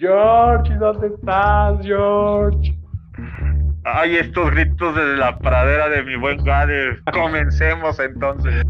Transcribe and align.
George, 0.00 0.74
¿dónde 0.76 1.08
estás, 1.08 1.78
George? 1.84 2.74
Ay, 3.84 4.16
estos 4.16 4.50
gritos 4.50 4.96
desde 4.96 5.18
la 5.18 5.38
pradera 5.38 5.90
de 5.90 6.02
mi 6.02 6.16
buen 6.16 6.42
Gade. 6.42 6.98
Comencemos 7.12 8.00
entonces. 8.00 8.64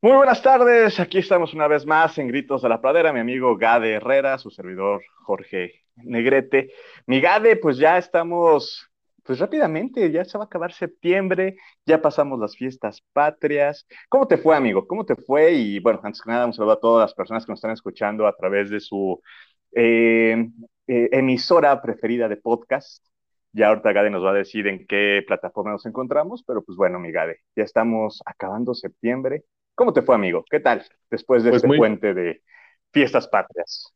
Muy 0.00 0.12
buenas 0.12 0.40
tardes, 0.40 0.98
aquí 0.98 1.18
estamos 1.18 1.52
una 1.52 1.68
vez 1.68 1.84
más 1.84 2.16
en 2.16 2.28
Gritos 2.28 2.62
de 2.62 2.70
la 2.70 2.80
Pradera, 2.80 3.12
mi 3.12 3.20
amigo 3.20 3.58
Gade 3.58 3.94
Herrera, 3.94 4.38
su 4.38 4.48
servidor 4.50 5.02
Jorge 5.24 5.82
Negrete. 5.96 6.70
Mi 7.04 7.20
Gade, 7.20 7.56
pues 7.56 7.76
ya 7.76 7.98
estamos, 7.98 8.87
pues 9.28 9.40
rápidamente, 9.40 10.10
ya 10.10 10.24
se 10.24 10.38
va 10.38 10.44
a 10.44 10.46
acabar 10.46 10.72
septiembre, 10.72 11.58
ya 11.84 12.00
pasamos 12.00 12.40
las 12.40 12.56
fiestas 12.56 13.02
patrias. 13.12 13.86
¿Cómo 14.08 14.26
te 14.26 14.38
fue, 14.38 14.56
amigo? 14.56 14.86
¿Cómo 14.86 15.04
te 15.04 15.16
fue? 15.16 15.52
Y 15.52 15.80
bueno, 15.80 16.00
antes 16.02 16.22
que 16.22 16.30
nada, 16.30 16.46
un 16.46 16.54
saludo 16.54 16.72
a 16.72 16.80
todas 16.80 17.04
las 17.04 17.14
personas 17.14 17.44
que 17.44 17.52
nos 17.52 17.58
están 17.58 17.72
escuchando 17.72 18.26
a 18.26 18.34
través 18.34 18.70
de 18.70 18.80
su 18.80 19.20
eh, 19.72 20.48
eh, 20.86 21.08
emisora 21.12 21.82
preferida 21.82 22.26
de 22.26 22.38
podcast. 22.38 23.04
Ya 23.52 23.68
ahorita 23.68 23.92
Gade 23.92 24.08
nos 24.08 24.24
va 24.24 24.30
a 24.30 24.32
decir 24.34 24.66
en 24.66 24.86
qué 24.86 25.22
plataforma 25.26 25.72
nos 25.72 25.84
encontramos, 25.84 26.42
pero 26.42 26.62
pues 26.64 26.78
bueno, 26.78 26.98
mi 26.98 27.12
Gade, 27.12 27.40
ya 27.54 27.64
estamos 27.64 28.22
acabando 28.24 28.72
septiembre 28.72 29.44
¿Cómo 29.78 29.92
te 29.92 30.02
fue, 30.02 30.16
amigo? 30.16 30.44
¿Qué 30.50 30.58
tal 30.58 30.82
después 31.08 31.44
de 31.44 31.50
pues 31.50 31.62
este 31.62 31.76
puente 31.76 32.12
de 32.12 32.42
fiestas 32.98 33.28
patrias? 33.28 33.94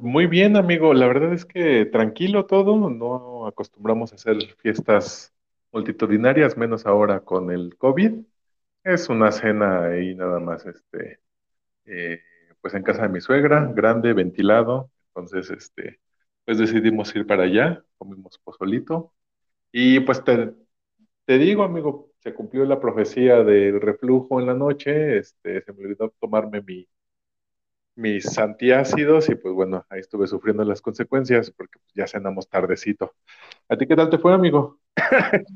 Muy 0.00 0.26
bien, 0.26 0.56
amigo. 0.56 0.94
La 0.94 1.06
verdad 1.06 1.34
es 1.34 1.44
que 1.44 1.84
tranquilo 1.84 2.46
todo. 2.46 2.88
No 2.88 3.46
acostumbramos 3.46 4.12
a 4.12 4.14
hacer 4.14 4.38
fiestas 4.58 5.34
multitudinarias, 5.72 6.56
menos 6.56 6.86
ahora 6.86 7.20
con 7.20 7.50
el 7.50 7.76
COVID. 7.76 8.24
Es 8.82 9.10
una 9.10 9.30
cena 9.30 9.84
ahí 9.88 10.14
nada 10.14 10.40
más, 10.40 10.64
este, 10.64 11.20
eh, 11.86 12.20
pues 12.62 12.74
en 12.74 12.82
casa 12.82 13.02
de 13.02 13.10
mi 13.10 13.20
suegra, 13.20 13.70
grande, 13.74 14.14
ventilado. 14.14 14.90
Entonces, 15.08 15.50
este, 15.50 16.00
pues 16.46 16.58
decidimos 16.58 17.14
ir 17.16 17.26
para 17.26 17.44
allá, 17.44 17.84
comimos 17.98 18.38
pozolito. 18.38 19.12
Y 19.72 20.00
pues 20.00 20.24
te, 20.24 20.54
te 21.26 21.38
digo, 21.38 21.62
amigo, 21.64 22.12
se 22.20 22.34
cumplió 22.34 22.64
la 22.64 22.80
profecía 22.80 23.42
del 23.44 23.80
reflujo 23.80 24.40
en 24.40 24.46
la 24.46 24.54
noche, 24.54 25.18
este, 25.18 25.62
se 25.62 25.72
me 25.72 25.84
olvidó 25.84 26.10
tomarme 26.20 26.62
mi, 26.62 26.88
mis 28.00 28.38
antiácidos 28.38 29.28
y 29.28 29.34
pues 29.34 29.54
bueno, 29.54 29.84
ahí 29.90 30.00
estuve 30.00 30.26
sufriendo 30.26 30.64
las 30.64 30.80
consecuencias 30.80 31.50
porque 31.50 31.78
pues, 31.78 31.92
ya 31.94 32.06
cenamos 32.06 32.48
tardecito. 32.48 33.14
¿A 33.68 33.76
ti 33.76 33.86
qué 33.86 33.94
tal 33.94 34.10
te 34.10 34.18
fue, 34.18 34.32
amigo? 34.32 34.78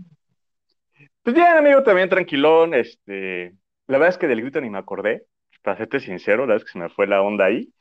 pues 1.23 1.35
bien, 1.35 1.57
amigo, 1.57 1.83
también 1.83 2.09
tranquilón, 2.09 2.75
este, 2.75 3.55
la 3.87 3.99
verdad 3.99 4.11
es 4.11 4.19
que 4.19 4.29
del 4.29 4.43
grito 4.43 4.61
ni 4.61 4.71
me 4.71 4.79
acordé, 4.79 5.27
para 5.63 5.79
serte 5.79 5.99
sincero, 5.99 6.43
la 6.43 6.55
verdad 6.55 6.59
es 6.59 6.65
que 6.65 6.73
se 6.73 6.79
me 6.79 6.91
fue 6.91 7.07
la 7.07 7.23
onda 7.23 7.47
ahí. 7.47 7.73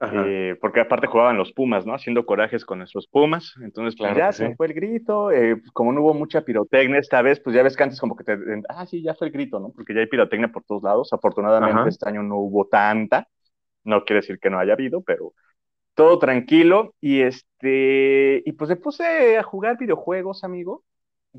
Eh, 0.00 0.56
porque 0.60 0.80
aparte 0.80 1.08
jugaban 1.08 1.36
los 1.36 1.52
Pumas, 1.52 1.84
¿no? 1.84 1.92
Haciendo 1.92 2.24
corajes 2.24 2.64
con 2.64 2.78
nuestros 2.78 3.08
Pumas. 3.08 3.54
Entonces, 3.60 3.96
pues 3.98 4.16
ya 4.16 4.30
se 4.30 4.54
fue 4.54 4.68
el 4.68 4.74
grito. 4.74 5.32
Eh, 5.32 5.56
pues, 5.56 5.72
como 5.72 5.92
no 5.92 6.02
hubo 6.02 6.14
mucha 6.14 6.42
pirotecnia 6.42 7.00
esta 7.00 7.20
vez, 7.20 7.40
pues 7.40 7.56
ya 7.56 7.64
ves 7.64 7.76
que 7.76 7.82
antes 7.82 8.00
como 8.00 8.14
que 8.14 8.22
te. 8.22 8.38
Ah, 8.68 8.86
sí, 8.86 9.02
ya 9.02 9.14
fue 9.14 9.26
el 9.26 9.32
grito, 9.32 9.58
¿no? 9.58 9.72
Porque 9.72 9.94
ya 9.94 10.00
hay 10.00 10.06
pirotecnia 10.06 10.52
por 10.52 10.62
todos 10.62 10.84
lados. 10.84 11.12
Afortunadamente 11.12 11.88
este 11.88 12.08
año 12.08 12.22
no 12.22 12.36
hubo 12.36 12.68
tanta. 12.68 13.26
No 13.88 14.04
quiere 14.04 14.20
decir 14.20 14.38
que 14.38 14.50
no 14.50 14.58
haya 14.58 14.74
habido, 14.74 15.02
pero 15.02 15.32
todo 15.94 16.18
tranquilo. 16.18 16.94
Y 17.00 17.22
este. 17.22 18.42
Y 18.44 18.52
pues 18.52 18.70
me 18.70 18.76
puse 18.76 19.36
a 19.36 19.42
jugar 19.42 19.78
videojuegos, 19.78 20.44
amigo. 20.44 20.84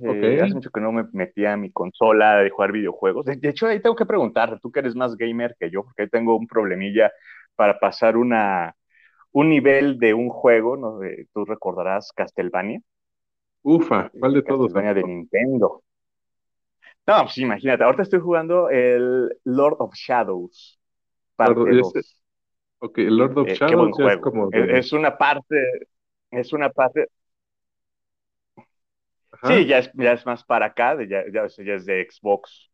Eh, 0.01 0.39
hace 0.41 0.53
mucho 0.53 0.69
que 0.69 0.81
no 0.81 0.91
me 0.91 1.05
metía 1.13 1.53
a 1.53 1.57
mi 1.57 1.71
consola 1.71 2.37
de 2.37 2.49
jugar 2.49 2.71
videojuegos. 2.71 3.25
De, 3.25 3.35
de, 3.35 3.49
hecho, 3.49 3.67
ahí 3.67 3.81
tengo 3.81 3.95
que 3.95 4.05
preguntarte, 4.05 4.59
tú 4.61 4.71
que 4.71 4.79
eres 4.79 4.95
más 4.95 5.17
gamer 5.17 5.55
que 5.59 5.69
yo, 5.69 5.83
porque 5.83 6.03
ahí 6.03 6.09
tengo 6.09 6.37
un 6.37 6.47
problemilla 6.47 7.11
para 7.55 7.79
pasar 7.79 8.15
una, 8.15 8.75
un 9.31 9.49
nivel 9.49 9.99
de 9.99 10.13
un 10.13 10.29
juego, 10.29 10.77
¿no? 10.77 10.99
tú 11.33 11.43
recordarás 11.45 12.11
Castlevania. 12.13 12.81
Ufa, 13.61 14.09
¿cuál 14.17 14.33
de 14.33 14.43
todos? 14.43 14.67
Castlevania 14.67 14.93
de 14.93 15.03
Nintendo. 15.03 15.83
No, 17.05 17.23
pues 17.23 17.37
imagínate, 17.39 17.83
ahorita 17.83 18.03
estoy 18.03 18.19
jugando 18.19 18.69
el 18.69 19.35
Lord 19.43 19.77
of 19.79 19.93
Shadows. 19.95 20.79
Parte 21.35 21.71
Ok, 22.79 22.97
Lord 22.97 23.37
of 23.37 23.47
eh, 23.47 23.55
Shadows 23.55 23.99
es 23.99 24.17
como... 24.17 24.49
Es, 24.51 24.93
una 24.93 25.17
parte, 25.17 25.55
es 26.31 26.53
una 26.53 26.69
parte... 26.69 27.07
Sí, 29.43 29.65
ya 29.65 29.79
es, 29.79 29.91
ya 29.93 30.13
es 30.13 30.25
más 30.25 30.43
para 30.43 30.67
acá, 30.67 30.97
ya, 31.07 31.23
ya, 31.31 31.47
ya 31.47 31.73
es 31.73 31.85
de 31.85 32.07
Xbox 32.09 32.69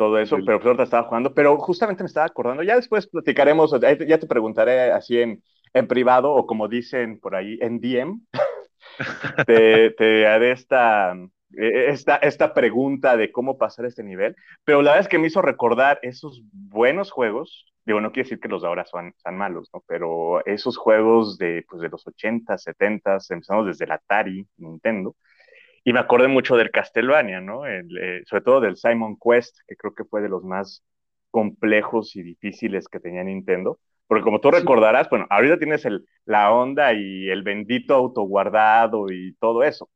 todo 0.00 0.18
eso, 0.18 0.36
pero 0.46 0.56
pues 0.56 0.66
ahorita 0.66 0.84
estaba 0.84 1.06
jugando, 1.06 1.34
pero 1.34 1.58
justamente 1.58 2.02
me 2.02 2.06
estaba 2.06 2.24
acordando, 2.24 2.62
ya 2.62 2.74
después 2.74 3.06
platicaremos, 3.06 3.70
ya 3.80 4.18
te 4.18 4.26
preguntaré 4.26 4.92
así 4.92 5.20
en, 5.20 5.42
en 5.74 5.86
privado 5.86 6.32
o 6.32 6.46
como 6.46 6.68
dicen 6.68 7.20
por 7.20 7.36
ahí 7.36 7.58
en 7.60 7.80
DM, 7.80 8.18
te, 9.46 9.90
te, 9.90 10.26
haré 10.26 10.52
esta, 10.52 11.14
esta, 11.52 12.16
esta 12.16 12.54
pregunta 12.54 13.16
de 13.16 13.32
cómo 13.32 13.58
pasar 13.58 13.86
este 13.86 14.04
nivel, 14.04 14.36
pero 14.64 14.82
la 14.82 14.92
verdad 14.92 15.06
es 15.06 15.08
que 15.08 15.18
me 15.18 15.26
hizo 15.26 15.42
recordar 15.42 15.98
esos 16.02 16.42
buenos 16.52 17.10
juegos, 17.10 17.66
digo, 17.84 18.00
no 18.00 18.12
quiere 18.12 18.26
decir 18.26 18.40
que 18.40 18.48
los 18.48 18.62
de 18.62 18.68
ahora 18.68 18.84
son, 18.84 19.14
son 19.16 19.36
malos, 19.36 19.68
¿no? 19.72 19.82
pero 19.86 20.44
esos 20.46 20.76
juegos 20.76 21.38
de, 21.38 21.64
pues, 21.68 21.82
de 21.82 21.88
los 21.88 22.06
80, 22.06 22.56
70, 22.56 23.18
empezamos 23.30 23.66
desde 23.66 23.84
el 23.84 23.92
Atari, 23.92 24.46
Nintendo, 24.58 25.16
y 25.84 25.92
me 25.92 26.00
acordé 26.00 26.28
mucho 26.28 26.56
del 26.56 26.70
Castlevania, 26.70 27.40
¿no? 27.40 27.66
Eh, 27.66 27.82
sobre 28.26 28.42
todo 28.42 28.60
del 28.60 28.76
Simon 28.76 29.16
Quest, 29.16 29.56
que 29.66 29.76
creo 29.76 29.94
que 29.94 30.04
fue 30.04 30.20
de 30.20 30.28
los 30.28 30.44
más 30.44 30.84
complejos 31.30 32.16
y 32.16 32.22
difíciles 32.22 32.88
que 32.88 33.00
tenía 33.00 33.24
Nintendo. 33.24 33.78
Porque 34.06 34.24
como 34.24 34.40
tú 34.40 34.50
recordarás, 34.50 35.08
bueno, 35.08 35.26
ahorita 35.30 35.58
tienes 35.58 35.84
el, 35.84 36.04
la 36.24 36.52
onda 36.52 36.92
y 36.92 37.28
el 37.30 37.42
bendito 37.42 37.94
autoguardado 37.94 39.06
y 39.10 39.34
todo 39.40 39.62
eso. 39.62 39.88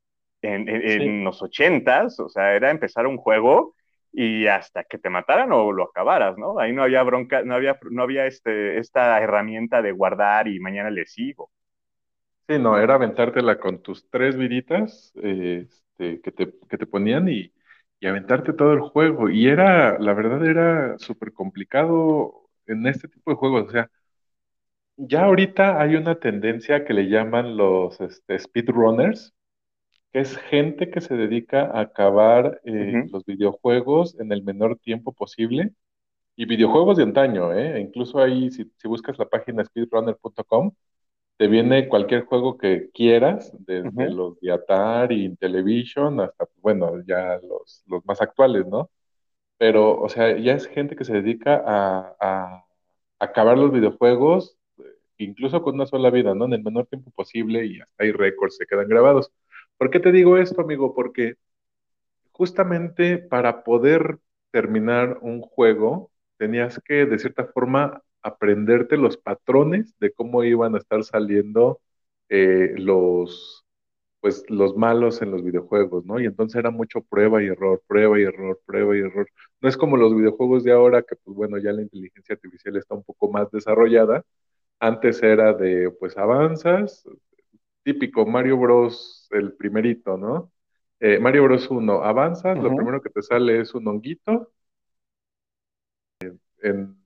En, 0.44 0.68
en, 0.68 1.24
los 1.24 1.42
ochentas, 1.42 2.20
o 2.20 2.28
sea, 2.28 2.54
era 2.54 2.70
empezar 2.70 3.06
un 3.06 3.16
juego 3.16 3.74
y 4.12 4.46
hasta 4.46 4.84
que 4.84 4.98
te 4.98 5.10
mataran 5.10 5.52
o 5.52 5.72
lo 5.72 5.84
acabaras, 5.84 6.36
¿no? 6.38 6.58
Ahí 6.58 6.72
no 6.72 6.82
había 6.82 7.02
bronca, 7.02 7.42
no 7.42 7.54
había, 7.54 7.78
no 7.90 8.02
había 8.02 8.26
este, 8.26 8.78
esta 8.78 9.20
herramienta 9.20 9.82
de 9.82 9.92
guardar 9.92 10.48
y 10.48 10.60
mañana 10.60 10.90
le 10.90 11.06
sigo. 11.06 11.50
Sí, 12.46 12.58
no, 12.58 12.78
era 12.78 12.94
aventártela 12.96 13.58
con 13.58 13.82
tus 13.82 14.08
tres 14.10 14.36
viritas 14.36 15.12
este, 15.16 16.20
que, 16.20 16.30
te, 16.30 16.54
que 16.68 16.76
te 16.78 16.86
ponían 16.86 17.28
y, 17.28 17.52
y 18.00 18.06
aventarte 18.06 18.52
todo 18.52 18.72
el 18.74 18.80
juego. 18.80 19.30
Y 19.30 19.48
era, 19.48 19.98
la 19.98 20.12
verdad, 20.12 20.44
era 20.46 20.98
súper 20.98 21.32
complicado 21.32 22.50
en 22.66 22.86
este 22.86 23.08
tipo 23.08 23.30
de 23.30 23.36
juegos. 23.36 23.68
O 23.68 23.70
sea, 23.70 23.90
ya 24.96 25.24
ahorita 25.24 25.80
hay 25.80 25.96
una 25.96 26.16
tendencia 26.16 26.84
que 26.84 26.94
le 26.94 27.08
llaman 27.08 27.56
los 27.56 28.00
este, 28.00 28.38
speedrunners, 28.38 29.33
que 30.14 30.20
es 30.20 30.36
gente 30.36 30.90
que 30.90 31.00
se 31.00 31.16
dedica 31.16 31.64
a 31.72 31.80
acabar 31.82 32.60
eh, 32.64 33.04
los 33.10 33.24
videojuegos 33.26 34.16
en 34.20 34.30
el 34.32 34.44
menor 34.44 34.78
tiempo 34.78 35.12
posible. 35.12 35.72
Y 36.36 36.46
videojuegos 36.46 36.98
de 36.98 37.04
antaño, 37.04 37.52
¿eh? 37.52 37.80
Incluso 37.80 38.20
ahí, 38.20 38.50
si, 38.52 38.70
si 38.76 38.88
buscas 38.88 39.18
la 39.18 39.28
página 39.28 39.64
speedrunner.com, 39.64 40.72
te 41.38 41.48
viene 41.48 41.88
cualquier 41.88 42.26
juego 42.26 42.58
que 42.58 42.90
quieras, 42.92 43.52
desde 43.60 44.10
los 44.10 44.40
de 44.40 44.52
Atari, 44.52 45.24
Intellivision, 45.24 46.20
hasta, 46.20 46.46
bueno, 46.62 47.02
ya 47.06 47.40
los, 47.42 47.84
los, 47.86 48.04
más 48.06 48.20
actuales, 48.22 48.66
¿no? 48.66 48.90
Pero, 49.58 50.00
o 50.00 50.08
sea, 50.08 50.36
ya 50.38 50.54
es 50.54 50.66
gente 50.68 50.96
que 50.96 51.04
se 51.04 51.14
dedica 51.14 51.62
a, 51.66 52.16
a, 52.20 52.66
acabar 53.20 53.58
los 53.58 53.72
videojuegos, 53.72 54.58
incluso 55.18 55.62
con 55.62 55.74
una 55.76 55.86
sola 55.86 56.10
vida, 56.10 56.34
¿no? 56.34 56.46
En 56.46 56.54
el 56.54 56.62
menor 56.64 56.86
tiempo 56.86 57.10
posible 57.12 57.66
y 57.66 57.80
hasta 57.80 58.04
hay 58.04 58.12
récords, 58.12 58.56
se 58.58 58.66
quedan 58.66 58.88
grabados. 58.88 59.32
¿Por 59.78 59.90
qué 59.90 60.00
te 60.00 60.12
digo 60.12 60.38
esto, 60.38 60.60
amigo? 60.62 60.94
Porque 60.94 61.34
justamente 62.32 63.18
para 63.18 63.64
poder 63.64 64.18
terminar 64.50 65.18
un 65.22 65.40
juego, 65.42 66.10
tenías 66.38 66.80
que, 66.84 67.06
de 67.06 67.18
cierta 67.18 67.46
forma, 67.46 68.02
aprenderte 68.22 68.96
los 68.96 69.16
patrones 69.18 69.94
de 70.00 70.12
cómo 70.12 70.44
iban 70.44 70.74
a 70.74 70.78
estar 70.78 71.04
saliendo 71.04 71.80
eh, 72.28 72.74
los, 72.78 73.64
pues, 74.20 74.44
los 74.50 74.76
malos 74.76 75.22
en 75.22 75.30
los 75.32 75.44
videojuegos, 75.44 76.06
¿no? 76.06 76.20
Y 76.20 76.26
entonces 76.26 76.58
era 76.58 76.70
mucho 76.70 77.02
prueba 77.02 77.42
y 77.42 77.48
error, 77.48 77.82
prueba 77.88 78.18
y 78.20 78.24
error, 78.24 78.60
prueba 78.66 78.96
y 78.96 79.00
error. 79.00 79.28
No 79.60 79.68
es 79.68 79.76
como 79.76 79.96
los 79.98 80.14
videojuegos 80.16 80.64
de 80.64 80.72
ahora, 80.72 81.02
que 81.02 81.16
pues 81.16 81.36
bueno, 81.36 81.58
ya 81.58 81.72
la 81.72 81.82
inteligencia 81.82 82.34
artificial 82.34 82.76
está 82.76 82.94
un 82.94 83.04
poco 83.04 83.30
más 83.30 83.50
desarrollada. 83.52 84.24
Antes 84.80 85.22
era 85.22 85.52
de, 85.54 85.90
pues 85.98 86.16
avanzas, 86.18 87.04
típico 87.84 88.26
Mario 88.26 88.58
Bros, 88.58 89.28
el 89.30 89.52
primerito, 89.54 90.16
¿no? 90.16 90.52
Eh, 91.00 91.18
Mario 91.20 91.44
Bros 91.44 91.70
1, 91.70 92.02
avanzas, 92.04 92.58
lo 92.58 92.74
primero 92.74 93.02
que 93.02 93.10
te 93.10 93.22
sale 93.22 93.60
es 93.60 93.74
un 93.74 93.86
honguito. 93.88 94.50
en 96.62 96.96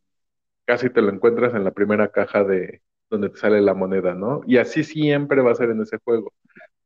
casi 0.69 0.91
te 0.91 1.01
lo 1.03 1.11
encuentras 1.11 1.55
en 1.55 1.65
la 1.65 1.73
primera 1.73 2.13
caja 2.13 2.45
de 2.45 2.83
donde 3.11 3.31
te 3.31 3.39
sale 3.39 3.63
la 3.63 3.73
moneda, 3.73 4.15
¿no? 4.15 4.43
Y 4.47 4.59
así 4.59 4.85
siempre 4.85 5.41
va 5.41 5.53
a 5.53 5.55
ser 5.55 5.71
en 5.71 5.81
ese 5.81 5.99
juego. 6.05 6.35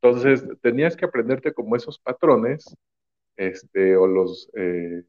Entonces, 0.01 0.47
tenías 0.61 0.95
que 0.95 1.05
aprenderte 1.05 1.53
como 1.53 1.75
esos 1.75 1.99
patrones, 1.99 2.63
este, 3.35 3.97
o 3.97 4.07
los, 4.07 4.49
eh, 4.55 5.03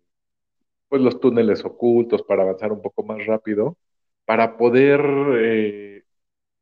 pues 0.89 1.03
los 1.03 1.21
túneles 1.21 1.65
ocultos 1.65 2.23
para 2.25 2.43
avanzar 2.43 2.73
un 2.73 2.83
poco 2.83 3.05
más 3.05 3.25
rápido, 3.27 3.79
para 4.25 4.57
poder, 4.57 5.01
eh, 5.39 5.94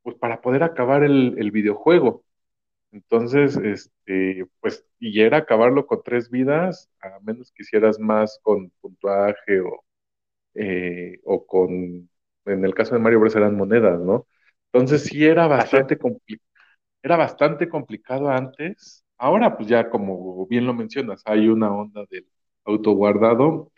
pues 0.02 0.16
para 0.16 0.40
poder 0.40 0.62
acabar 0.62 1.04
el, 1.04 1.36
el, 1.38 1.50
videojuego. 1.50 2.24
Entonces, 2.92 3.56
este, 3.58 4.46
pues, 4.60 4.86
y 5.00 5.22
era 5.22 5.38
acabarlo 5.38 5.86
con 5.86 6.02
tres 6.04 6.30
vidas, 6.30 6.90
a 7.02 7.20
menos 7.20 7.52
que 7.52 7.62
hicieras 7.64 7.98
más 8.00 8.38
con 8.42 8.70
puntuaje 8.80 9.60
o, 9.60 9.84
eh, 10.54 11.20
o 11.24 11.46
con, 11.46 12.08
en 12.46 12.64
el 12.64 12.74
caso 12.74 12.94
de 12.94 13.00
Mario 13.00 13.20
Bros. 13.20 13.36
eran 13.36 13.56
monedas, 13.56 14.00
¿no? 14.00 14.26
Entonces 14.72 15.04
sí 15.04 15.24
era 15.26 15.46
bastante, 15.46 15.98
era 17.02 17.16
bastante 17.16 17.68
complicado 17.68 18.28
antes. 18.30 19.04
Ahora, 19.18 19.56
pues 19.56 19.68
ya 19.68 19.88
como 19.90 20.46
bien 20.46 20.66
lo 20.66 20.74
mencionas, 20.74 21.22
hay 21.26 21.48
una 21.48 21.72
onda 21.74 22.04
del 22.10 22.26
autoguardado. 22.64 23.72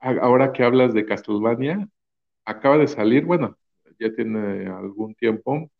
Ahora 0.00 0.52
que 0.52 0.64
hablas 0.64 0.94
de 0.94 1.06
Castlevania, 1.06 1.88
acaba 2.44 2.78
de 2.78 2.88
salir, 2.88 3.24
bueno, 3.26 3.58
ya 3.98 4.14
tiene 4.14 4.66
algún 4.66 5.14
tiempo, 5.14 5.70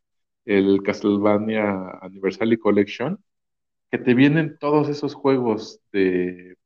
el 0.45 0.83
Castlevania 0.83 1.91
Anniversary 2.01 2.59
Collection, 2.59 3.19
que 3.91 3.99
te 3.99 4.15
vienen 4.15 4.59
todos 4.59 4.89
esos 4.89 5.15
juegos 5.15 5.81
de 5.93 6.57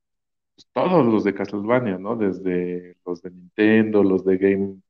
pues, 0.55 0.69
todos 0.73 1.07
los 1.07 1.25
de 1.25 1.35
Castlevania, 1.35 1.99
¿no? 1.99 2.17
Desde 2.17 2.97
los 3.07 3.23
de 3.23 3.31
Nintendo, 3.31 4.03
los 4.03 4.25
de 4.25 4.37
Game, 4.39 4.81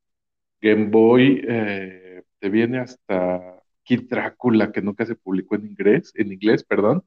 Game 0.61 0.85
Boy, 0.89 1.43
eh, 1.47 2.23
te 2.39 2.49
viene 2.49 2.79
hasta 2.79 3.61
Kid 3.83 4.03
Drácula, 4.09 4.71
que 4.71 4.81
nunca 4.81 5.05
se 5.05 5.15
publicó 5.15 5.55
en 5.55 5.65
inglés, 5.67 6.11
en 6.15 6.31
inglés, 6.31 6.63
perdón, 6.63 7.03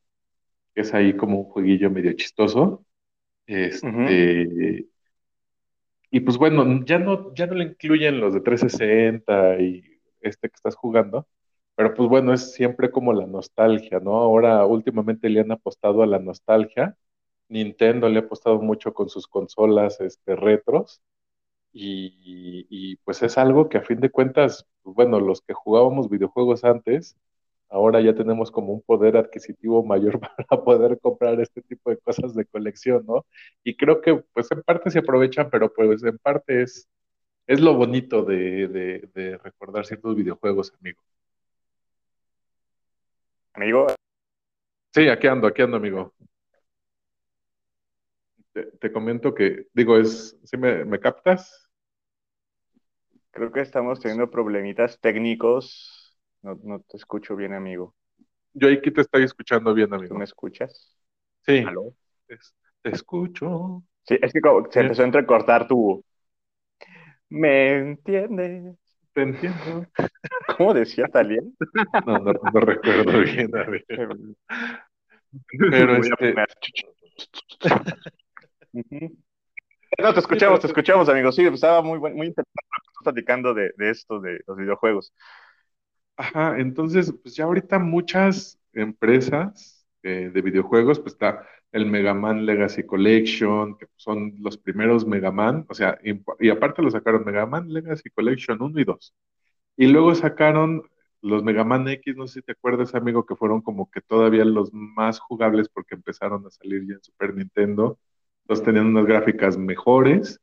que 0.75 0.83
es 0.83 0.95
ahí 0.95 1.17
como 1.17 1.41
un 1.41 1.45
jueguillo 1.47 1.91
medio 1.91 2.13
chistoso. 2.15 2.85
Este, 3.47 4.87
Y 6.11 6.21
pues 6.21 6.37
bueno, 6.39 6.85
ya 6.85 6.99
no, 6.99 7.35
ya 7.35 7.47
no 7.47 7.55
le 7.55 7.65
incluyen 7.65 8.21
los 8.21 8.35
de 8.35 8.41
360 8.41 9.61
y 9.61 9.85
este 10.21 10.49
que 10.49 10.55
estás 10.55 10.77
jugando, 10.77 11.27
pero 11.75 11.95
pues 11.95 12.09
bueno, 12.09 12.33
es 12.33 12.53
siempre 12.55 12.91
como 12.91 13.13
la 13.13 13.27
nostalgia, 13.27 14.01
¿no? 14.01 14.17
Ahora 14.17 14.65
últimamente 14.67 15.29
le 15.29 15.41
han 15.41 15.53
apostado 15.53 16.03
a 16.03 16.07
la 16.07 16.19
nostalgia 16.19 16.97
Nintendo 17.49 18.09
le 18.09 18.19
ha 18.21 18.23
apostado 18.23 18.61
mucho 18.61 18.93
con 18.95 19.09
sus 19.09 19.27
consolas 19.27 20.01
este, 20.01 20.37
retros 20.37 21.01
y, 21.73 22.97
pues 23.05 23.23
es 23.23 23.39
algo 23.39 23.69
que 23.69 23.79
a 23.79 23.83
fin 23.83 24.01
de 24.01 24.11
cuentas, 24.11 24.67
pues 24.83 24.97
bueno, 24.97 25.21
los 25.21 25.43
que 25.43 25.55
jugábamos 25.55 26.09
videojuegos 26.11 26.65
antes, 26.65 27.17
ahora 27.69 28.01
ya 28.01 28.15
tenemos 28.15 28.51
como 28.51 28.73
un 28.73 28.83
poder 28.83 29.17
adquisitivo 29.17 29.85
mayor 29.85 30.21
para 30.49 30.65
poder 30.65 30.99
comprar 31.01 31.41
este 31.41 31.63
tipo 31.63 31.91
de 31.91 31.99
cosas 31.99 32.35
de 32.35 32.45
colección, 32.47 33.05
¿no? 33.07 33.27
Y 33.65 33.77
creo 33.77 34.01
que 34.01 34.23
pues 34.33 34.51
en 34.53 34.63
parte 34.63 34.91
se 34.91 35.01
aprovechan, 35.01 35.51
pero 35.51 35.73
pues 35.73 36.03
en 36.05 36.19
parte 36.19 36.63
es, 36.63 36.89
es 37.47 37.61
lo 37.61 37.75
bonito 37.75 38.23
de, 38.23 38.69
de, 38.69 39.09
de 39.15 39.39
recordar 39.39 39.87
ciertos 39.87 40.17
videojuegos, 40.17 40.73
amigo. 40.81 41.03
Amigo. 43.55 43.87
Sí, 44.95 45.09
aquí 45.09 45.27
ando, 45.27 45.47
aquí 45.47 45.63
ando, 45.63 45.77
amigo 45.77 46.15
te, 48.81 48.93
comento 48.93 49.35
que, 49.35 49.67
digo, 49.73 49.99
es, 49.99 50.39
¿sí 50.45 50.57
me, 50.57 50.99
captas? 51.01 51.69
Creo 53.31 53.53
que 53.53 53.61
estamos 53.61 54.01
teniendo 54.01 54.31
problemitas 54.31 54.99
técnicos. 55.01 56.06
No, 56.47 56.57
no 56.63 56.79
te 56.79 56.97
escucho 56.97 57.35
bien, 57.35 57.55
amigo. 57.55 57.93
Yo 58.53 58.69
aquí 58.69 58.93
te 58.93 59.01
estoy 59.01 59.25
escuchando 59.25 59.75
bien, 59.75 59.93
amigo. 59.93 60.11
¿Tú 60.11 60.15
me 60.15 60.23
escuchas? 60.23 60.97
Sí. 61.45 61.65
Te, 62.83 62.91
escucho. 62.91 63.83
Sí, 64.05 64.17
es 64.23 64.33
que 64.33 64.41
se 64.71 64.81
empezó 64.81 65.03
a 65.03 65.07
entrecortar 65.07 65.67
tu... 65.67 66.05
¿Me 67.29 67.79
entiendes? 67.79 68.79
Te 69.13 69.23
entiendo. 69.23 69.89
¿Cómo 70.57 70.73
decía 70.73 71.09
Talien? 71.09 71.53
No, 72.07 72.19
no, 72.19 72.33
no 72.33 72.61
recuerdo 72.61 73.21
bien, 73.25 73.51
a 73.57 73.65
ver. 73.65 73.85
Pero 75.69 75.97
este... 75.97 76.35
No, 79.99 80.15
te 80.15 80.21
escuchamos, 80.21 80.61
te 80.61 80.69
escuchamos, 80.69 81.09
amigos. 81.09 81.35
Sí, 81.35 81.45
estaba 81.45 81.83
muy, 81.83 81.99
muy 81.99 82.29
interesante 82.29 82.63
platicando 83.03 83.53
de, 83.53 83.73
de 83.77 83.91
esto, 83.91 84.21
de 84.21 84.41
los 84.47 84.57
videojuegos. 84.57 85.13
Ajá, 86.17 86.59
entonces, 86.59 87.13
pues 87.23 87.37
ya 87.37 87.45
ahorita 87.45 87.79
muchas 87.79 88.59
empresas 88.73 89.87
eh, 90.03 90.31
de 90.33 90.43
videojuegos, 90.43 90.99
pues 91.01 91.15
está 91.15 91.47
el 91.73 91.87
Mega 91.87 92.15
Man 92.15 92.47
Legacy 92.47 92.85
Collection, 92.85 93.77
que 93.77 93.87
son 93.97 94.35
los 94.41 94.57
primeros 94.57 95.07
Mega 95.07 95.31
Man, 95.31 95.67
o 95.69 95.75
sea, 95.75 95.99
y, 96.03 96.49
aparte 96.49 96.83
lo 96.83 96.91
sacaron 96.91 97.25
Mega 97.25 97.45
Man 97.47 97.73
Legacy 97.73 98.11
Collection 98.11 98.63
1 98.63 98.81
y 98.81 98.85
2. 98.85 99.15
Y 99.77 99.87
luego 99.89 100.15
sacaron 100.15 100.83
los 101.23 101.43
Mega 101.45 101.65
Man 101.65 101.89
X, 101.89 102.17
no 102.17 102.27
sé 102.27 102.41
si 102.41 102.43
te 102.47 102.53
acuerdas, 102.53 102.95
amigo, 102.95 103.27
que 103.27 103.37
fueron 103.37 103.61
como 103.63 103.91
que 103.91 104.01
todavía 104.01 104.45
los 104.45 104.73
más 104.73 105.19
jugables 105.21 105.69
porque 105.69 105.95
empezaron 105.97 106.47
a 106.47 106.51
salir 106.51 106.87
ya 106.87 106.95
en 106.95 107.03
Super 107.03 107.35
Nintendo 107.35 107.99
entonces 108.47 108.65
tenían 108.65 108.87
unas 108.87 109.07
gráficas 109.07 109.59
mejores 109.59 110.41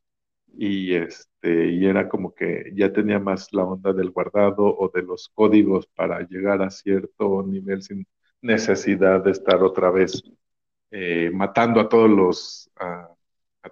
y, 0.56 0.94
este, 0.94 1.68
y 1.70 1.86
era 1.86 2.08
como 2.08 2.34
que 2.34 2.72
ya 2.74 2.92
tenía 2.92 3.18
más 3.18 3.52
la 3.52 3.64
onda 3.64 3.92
del 3.92 4.10
guardado 4.10 4.64
o 4.76 4.90
de 4.94 5.02
los 5.02 5.28
códigos 5.34 5.86
para 5.88 6.20
llegar 6.28 6.62
a 6.62 6.70
cierto 6.70 7.42
nivel 7.42 7.82
sin 7.82 8.06
necesidad 8.42 9.24
de 9.24 9.32
estar 9.32 9.62
otra 9.62 9.90
vez 9.90 10.22
eh, 10.90 11.30
matando 11.32 11.80
a 11.80 11.88
todos 11.88 12.10
los 12.10 12.70
a, 12.76 13.10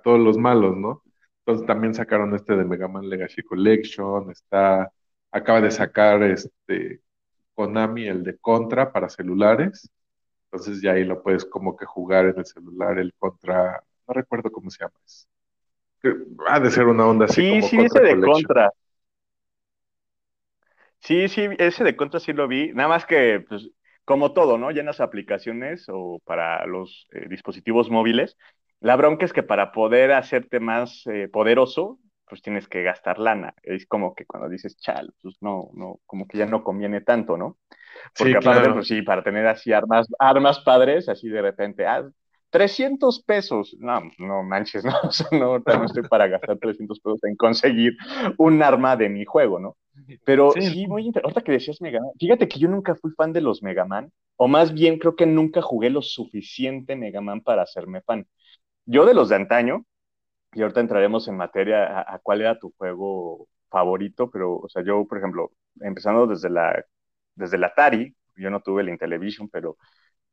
todos 0.02 0.20
los 0.20 0.38
malos, 0.38 0.76
¿no? 0.76 1.02
Entonces 1.40 1.66
también 1.66 1.94
sacaron 1.94 2.34
este 2.34 2.56
de 2.56 2.64
Mega 2.64 2.88
Man 2.88 3.08
Legacy 3.08 3.42
Collection, 3.42 4.30
está, 4.30 4.90
acaba 5.30 5.60
de 5.60 5.70
sacar 5.70 6.22
este 6.22 7.02
Konami 7.54 8.06
el 8.08 8.24
de 8.24 8.38
Contra 8.38 8.92
para 8.92 9.08
celulares, 9.08 9.90
entonces 10.46 10.82
ya 10.82 10.92
ahí 10.92 11.04
lo 11.04 11.22
puedes 11.22 11.44
como 11.44 11.76
que 11.76 11.86
jugar 11.86 12.26
en 12.26 12.38
el 12.38 12.46
celular 12.46 12.98
el 12.98 13.14
Contra 13.18 13.82
no 14.08 14.14
recuerdo 14.14 14.50
cómo 14.50 14.70
se 14.70 14.84
llama. 14.84 14.94
Ha 16.48 16.60
de 16.60 16.70
ser 16.70 16.86
una 16.86 17.06
onda 17.06 17.26
así. 17.26 17.60
Sí, 17.60 17.62
sí, 17.62 17.76
ese 17.80 18.00
de 18.00 18.20
contra. 18.20 18.70
Sí, 21.00 21.28
sí, 21.28 21.48
ese 21.58 21.84
de 21.84 21.96
contra 21.96 22.20
sí 22.20 22.32
lo 22.32 22.46
vi. 22.48 22.72
Nada 22.72 22.88
más 22.88 23.06
que, 23.06 23.44
pues, 23.48 23.70
como 24.04 24.32
todo, 24.32 24.58
¿no? 24.58 24.70
Llenas 24.70 25.00
aplicaciones 25.00 25.86
o 25.88 26.20
para 26.24 26.64
los 26.66 27.08
eh, 27.12 27.26
dispositivos 27.28 27.90
móviles. 27.90 28.36
La 28.80 28.96
bronca 28.96 29.24
es 29.24 29.32
que 29.32 29.42
para 29.42 29.72
poder 29.72 30.12
hacerte 30.12 30.60
más 30.60 31.06
eh, 31.06 31.28
poderoso, 31.28 31.98
pues 32.28 32.42
tienes 32.42 32.66
que 32.68 32.82
gastar 32.82 33.18
lana. 33.18 33.54
Es 33.62 33.86
como 33.86 34.14
que 34.14 34.26
cuando 34.26 34.48
dices, 34.48 34.76
chal, 34.76 35.12
pues 35.22 35.36
no, 35.40 35.70
no, 35.74 36.00
como 36.06 36.26
que 36.26 36.38
ya 36.38 36.46
no 36.46 36.64
conviene 36.64 37.00
tanto, 37.00 37.36
¿no? 37.36 37.58
Porque 38.16 38.36
aparte, 38.36 38.70
pues 38.72 38.88
sí, 38.88 39.02
para 39.02 39.22
tener 39.22 39.46
así 39.46 39.72
armas, 39.72 40.06
armas 40.18 40.60
padres, 40.60 41.08
así 41.08 41.28
de 41.28 41.42
repente, 41.42 41.86
ah, 41.86 42.08
300 42.52 43.22
pesos. 43.22 43.74
No, 43.80 44.02
no 44.18 44.42
manches, 44.42 44.84
no, 44.84 44.92
no, 45.32 45.58
no 45.58 45.84
estoy 45.84 46.02
para 46.04 46.28
gastar 46.28 46.58
300 46.58 47.00
pesos 47.00 47.24
en 47.24 47.34
conseguir 47.34 47.96
un 48.36 48.62
arma 48.62 48.94
de 48.94 49.08
mi 49.08 49.24
juego, 49.24 49.58
¿no? 49.58 49.76
Pero 50.24 50.52
sí, 50.52 50.86
muy 50.86 51.06
interesante. 51.06 51.26
Ahorita 51.26 51.40
que 51.42 51.52
decías 51.52 51.80
Mega 51.80 52.00
Man, 52.00 52.10
fíjate 52.18 52.48
que 52.48 52.58
yo 52.58 52.68
nunca 52.68 52.94
fui 52.94 53.10
fan 53.12 53.32
de 53.32 53.40
los 53.40 53.62
Mega 53.62 53.84
Man, 53.86 54.12
o 54.36 54.48
más 54.48 54.72
bien 54.72 54.98
creo 54.98 55.16
que 55.16 55.26
nunca 55.26 55.62
jugué 55.62 55.90
lo 55.90 56.02
suficiente 56.02 56.94
Mega 56.94 57.20
Man 57.20 57.40
para 57.40 57.62
hacerme 57.62 58.02
fan. 58.02 58.26
Yo 58.84 59.06
de 59.06 59.14
los 59.14 59.30
de 59.30 59.36
antaño, 59.36 59.86
y 60.52 60.60
ahorita 60.60 60.80
entraremos 60.80 61.28
en 61.28 61.36
materia 61.36 62.00
a, 62.00 62.18
cuál 62.18 62.42
era 62.42 62.58
tu 62.58 62.72
juego 62.76 63.48
favorito, 63.70 64.30
pero, 64.30 64.56
o 64.56 64.68
sea, 64.68 64.84
yo, 64.84 65.06
por 65.06 65.18
ejemplo, 65.18 65.52
empezando 65.80 66.26
desde 66.26 66.50
la, 66.50 66.84
desde 67.34 67.56
el 67.56 67.64
Atari, 67.64 68.14
yo 68.36 68.50
no 68.50 68.60
tuve 68.60 68.82
el 68.82 68.90
Intellivision, 68.90 69.48
pero 69.48 69.78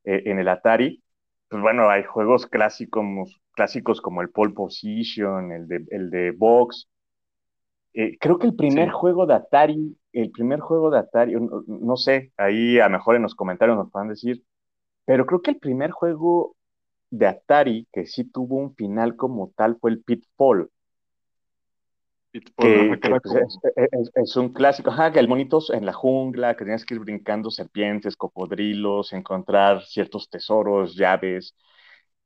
eh, 0.03 0.23
en 0.25 0.39
el 0.39 0.49
Atari, 0.49 1.01
pues 1.49 1.61
bueno, 1.61 1.89
hay 1.89 2.03
juegos 2.03 2.45
clásicos, 2.45 3.41
clásicos 3.53 4.01
como 4.01 4.21
el 4.21 4.29
Pole 4.29 4.53
Position, 4.53 5.51
el 5.51 5.67
de, 5.67 5.85
el 5.89 6.09
de 6.11 6.31
Box. 6.31 6.87
Eh, 7.93 8.17
creo 8.19 8.37
que 8.37 8.47
el 8.47 8.55
primer 8.55 8.91
juego 8.91 9.25
de 9.25 9.33
Atari, 9.33 9.97
el 10.13 10.31
primer 10.31 10.59
juego 10.59 10.91
de 10.91 10.99
Atari, 10.99 11.35
no, 11.67 11.97
sé, 11.97 12.31
ahí 12.37 12.79
a 12.79 12.85
lo 12.85 12.91
mejor 12.91 13.15
en 13.15 13.23
los 13.23 13.33
comentarios 13.33 13.77
nos 13.77 13.91
puedan 13.91 14.09
decir, 14.09 14.43
pero 15.05 15.25
creo 15.25 15.41
que 15.41 15.51
el 15.51 15.57
primer 15.57 15.89
juego 15.89 16.55
de 17.09 17.25
Atari 17.25 17.87
que 17.91 18.05
sí 18.05 18.25
tuvo 18.25 18.57
un 18.57 18.75
final 18.75 19.15
como 19.15 19.51
tal 19.55 19.77
fue 19.79 19.89
el 19.89 20.03
Pitfall 20.03 20.69
que, 22.31 22.99
pues, 23.01 24.11
es, 24.15 24.35
un 24.35 24.49
clásico, 24.49 24.91
ajá, 24.91 25.11
que 25.11 25.19
el 25.19 25.27
monito 25.27 25.59
en 25.73 25.85
la 25.85 25.93
jungla, 25.93 26.55
que 26.55 26.63
tenías 26.63 26.85
que 26.85 26.93
ir 26.93 26.99
brincando 26.99 27.49
serpientes, 27.49 28.15
cocodrilos, 28.15 29.13
encontrar 29.13 29.83
ciertos 29.83 30.29
tesoros, 30.29 30.95
llaves. 30.95 31.55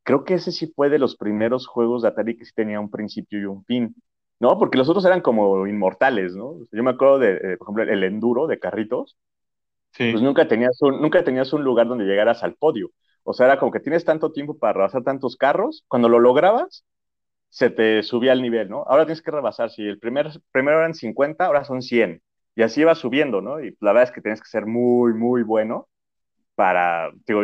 Creo 0.04 0.26
que 0.26 0.36
ese 0.36 0.52
sí 0.52 0.72
fue 0.76 0.90
de 0.90 1.00
los 1.00 1.16
primeros 1.16 1.68
juegos 1.68 2.02
de 2.02 2.10
Atari 2.10 2.36
que 2.36 2.46
sí 2.46 2.52
tenía 2.54 2.80
un 2.80 2.92
principio 2.92 3.40
y 3.40 3.46
un 3.46 3.64
fin, 3.64 3.96
¿no? 4.40 4.60
Porque 4.60 4.78
los 4.78 4.90
otros 4.90 5.06
eran 5.06 5.22
como 5.22 5.66
inmortales, 5.68 6.36
¿no? 6.36 6.58
Yo 6.72 6.84
me 6.84 6.92
acuerdo 6.92 7.20
de, 7.20 7.34
eh, 7.36 7.58
por 7.58 7.68
ejemplo, 7.68 7.84
el 7.84 8.04
enduro 8.04 8.48
de 8.48 8.60
carritos. 8.60 9.18
Sí. 9.92 10.12
Pues 10.12 10.24
nunca 10.24 10.48
tenías, 10.48 10.82
un, 10.82 11.02
nunca 11.02 11.24
tenías 11.24 11.54
un 11.54 11.64
lugar 11.64 11.88
donde 11.88 12.06
llegaras 12.06 12.44
al 12.44 12.56
podio. 12.56 12.92
O 13.24 13.32
sea, 13.32 13.46
era 13.46 13.60
como 13.60 13.72
que 13.72 13.80
tienes 13.80 14.04
tanto 14.04 14.32
tiempo 14.34 14.58
para 14.58 14.72
arrasar 14.72 15.04
tantos 15.04 15.38
carros, 15.38 15.86
cuando 15.88 16.10
lo 16.10 16.20
lograbas, 16.20 16.84
se 17.54 17.70
te 17.70 18.04
subía 18.04 18.34
el 18.34 18.42
nivel, 18.42 18.70
¿no? 18.70 18.84
Ahora 18.88 19.06
tienes 19.06 19.22
que 19.22 19.32
rebasar, 19.32 19.70
si 19.72 19.84
el 19.84 20.00
primer, 20.00 20.30
primero 20.52 20.80
eran 20.80 20.96
50, 20.96 21.46
ahora 21.46 21.64
son 21.66 21.82
100. 21.84 22.22
Y 22.56 22.64
así 22.64 22.84
va 22.84 22.96
subiendo, 22.96 23.42
¿no? 23.42 23.62
Y 23.64 23.78
la 23.82 23.94
verdad 23.94 24.04
es 24.10 24.12
que 24.12 24.22
tienes 24.22 24.42
que 24.42 24.48
ser 24.50 24.66
muy, 24.66 25.14
muy 25.14 25.44
bueno 25.44 25.90
para, 26.56 27.12
digo, 27.28 27.44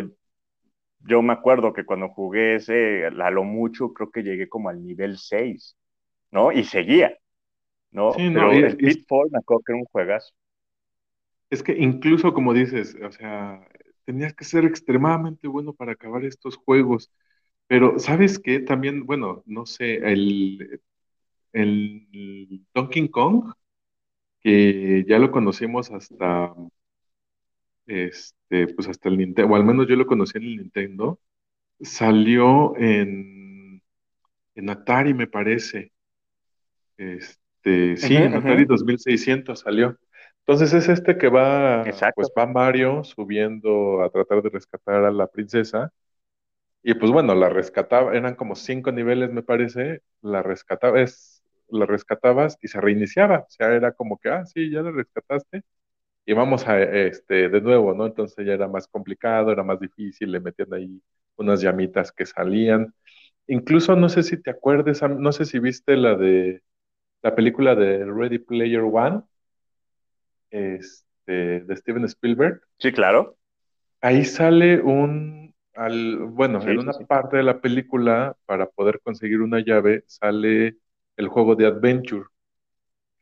yo 1.02 1.22
me 1.22 1.34
acuerdo 1.34 1.74
que 1.74 1.86
cuando 1.86 2.10
jugué 2.10 2.56
ese, 2.56 3.06
a 3.08 3.32
lo 3.32 3.44
mucho, 3.44 3.94
creo 3.94 4.12
que 4.12 4.24
llegué 4.24 4.50
como 4.50 4.70
al 4.70 4.84
nivel 4.84 5.18
6, 5.18 5.78
¿no? 6.32 6.52
Y 6.52 6.64
seguía, 6.66 7.18
¿no? 7.92 8.16
Sí, 8.16 8.30
Pero 8.32 8.52
no, 8.52 8.54
y- 8.54 8.66
el 8.66 8.82
Pitfall 8.82 9.30
me 9.32 9.40
acuerdo 9.40 9.64
que 9.66 9.74
era 9.74 9.80
un 9.82 9.86
juegazo. 9.88 10.34
es 11.50 11.64
que 11.64 11.74
incluso 11.78 12.34
como 12.34 12.54
dices, 12.54 12.96
o 13.04 13.12
sea, 13.12 13.68
tenías 14.06 14.34
que 14.34 14.44
ser 14.46 14.66
extremadamente 14.66 15.48
bueno 15.48 15.74
para 15.74 15.94
acabar 15.94 16.24
estos 16.26 16.56
juegos. 16.58 17.12
Pero, 17.70 18.00
¿sabes 18.00 18.40
qué? 18.40 18.60
También, 18.62 19.06
bueno, 19.06 19.44
no 19.46 19.66
sé, 19.68 19.98
el, 19.98 20.82
el 21.54 22.66
Donkey 22.74 23.10
Kong, 23.10 23.54
que 24.42 25.06
ya 25.08 25.20
lo 25.20 25.32
conocimos 25.32 25.92
hasta, 25.92 26.54
este, 27.88 28.68
pues 28.76 28.88
hasta 28.88 29.10
el 29.10 29.18
Nintendo, 29.18 29.54
o 29.54 29.56
al 29.56 29.66
menos 29.66 29.88
yo 29.88 29.96
lo 29.96 30.08
conocí 30.08 30.38
en 30.38 30.44
el 30.46 30.58
Nintendo, 30.58 31.20
salió 31.82 32.76
en, 32.78 33.82
en 34.56 34.70
Atari, 34.70 35.14
me 35.14 35.28
parece. 35.28 35.92
Este, 36.98 37.98
sí, 37.98 38.16
en 38.16 38.36
Atari 38.36 38.66
2600 38.66 39.60
salió. 39.62 39.98
Entonces 40.40 40.74
es 40.74 40.90
este 40.90 41.18
que 41.18 41.30
va, 41.30 41.84
pues 42.16 42.32
va 42.38 42.46
Mario 42.48 43.04
subiendo 43.04 44.02
a 44.04 44.10
tratar 44.10 44.42
de 44.42 44.50
rescatar 44.50 45.06
a 45.06 45.12
la 45.12 45.28
princesa. 45.28 45.94
Y 46.90 46.96
pues 46.96 47.12
bueno, 47.12 47.36
la 47.36 47.50
rescataba, 47.50 48.16
eran 48.16 48.34
como 48.34 48.56
cinco 48.56 48.92
niveles, 48.92 49.32
me 49.32 49.44
parece, 49.44 50.02
la 50.24 50.42
rescataba, 50.42 51.00
es, 51.00 51.44
la 51.68 51.86
rescatabas 51.86 52.58
y 52.64 52.68
se 52.68 52.82
reiniciaba. 52.82 53.42
O 53.42 53.50
sea, 53.50 53.76
era 53.76 53.92
como 53.92 54.18
que, 54.18 54.30
ah, 54.30 54.44
sí, 54.44 54.72
ya 54.72 54.82
la 54.82 54.90
rescataste 54.90 55.62
y 56.26 56.34
vamos 56.34 56.68
a, 56.68 56.82
este, 56.82 57.50
de 57.50 57.62
nuevo, 57.62 57.94
¿no? 57.94 58.08
Entonces 58.08 58.44
ya 58.44 58.54
era 58.54 58.68
más 58.68 58.88
complicado, 58.88 59.52
era 59.52 59.64
más 59.64 59.80
difícil, 59.80 60.32
le 60.32 60.40
metían 60.40 60.74
ahí 60.74 61.00
unas 61.36 61.62
llamitas 61.62 62.12
que 62.12 62.26
salían. 62.26 62.92
Incluso 63.46 63.96
no 63.96 64.10
sé 64.10 64.24
si 64.24 64.42
te 64.42 64.50
acuerdes, 64.50 65.04
no 65.04 65.32
sé 65.32 65.46
si 65.46 65.60
viste 65.60 65.96
la 65.96 66.16
de 66.16 66.64
la 67.22 67.36
película 67.36 67.76
de 67.76 68.04
Ready 68.04 68.40
Player 68.40 68.82
One, 68.82 69.22
este, 70.50 71.60
de 71.62 71.76
Steven 71.76 72.06
Spielberg. 72.06 72.62
Sí, 72.80 72.92
claro. 72.92 73.38
Ahí 74.02 74.26
sale 74.26 74.82
un, 74.82 75.49
al, 75.76 76.18
bueno, 76.18 76.68
en 76.68 76.78
Sí, 76.78 76.80
una 76.80 76.94
sí. 76.94 77.06
parte 77.08 77.38
de 77.38 77.44
la 77.44 77.62
película, 77.62 78.36
para 78.46 78.68
poder 78.70 79.00
conseguir 79.02 79.42
una 79.42 79.60
llave, 79.64 80.04
sale 80.08 80.78
el 81.18 81.28
juego 81.30 81.56
de 81.56 81.68
Adventure, 81.68 82.26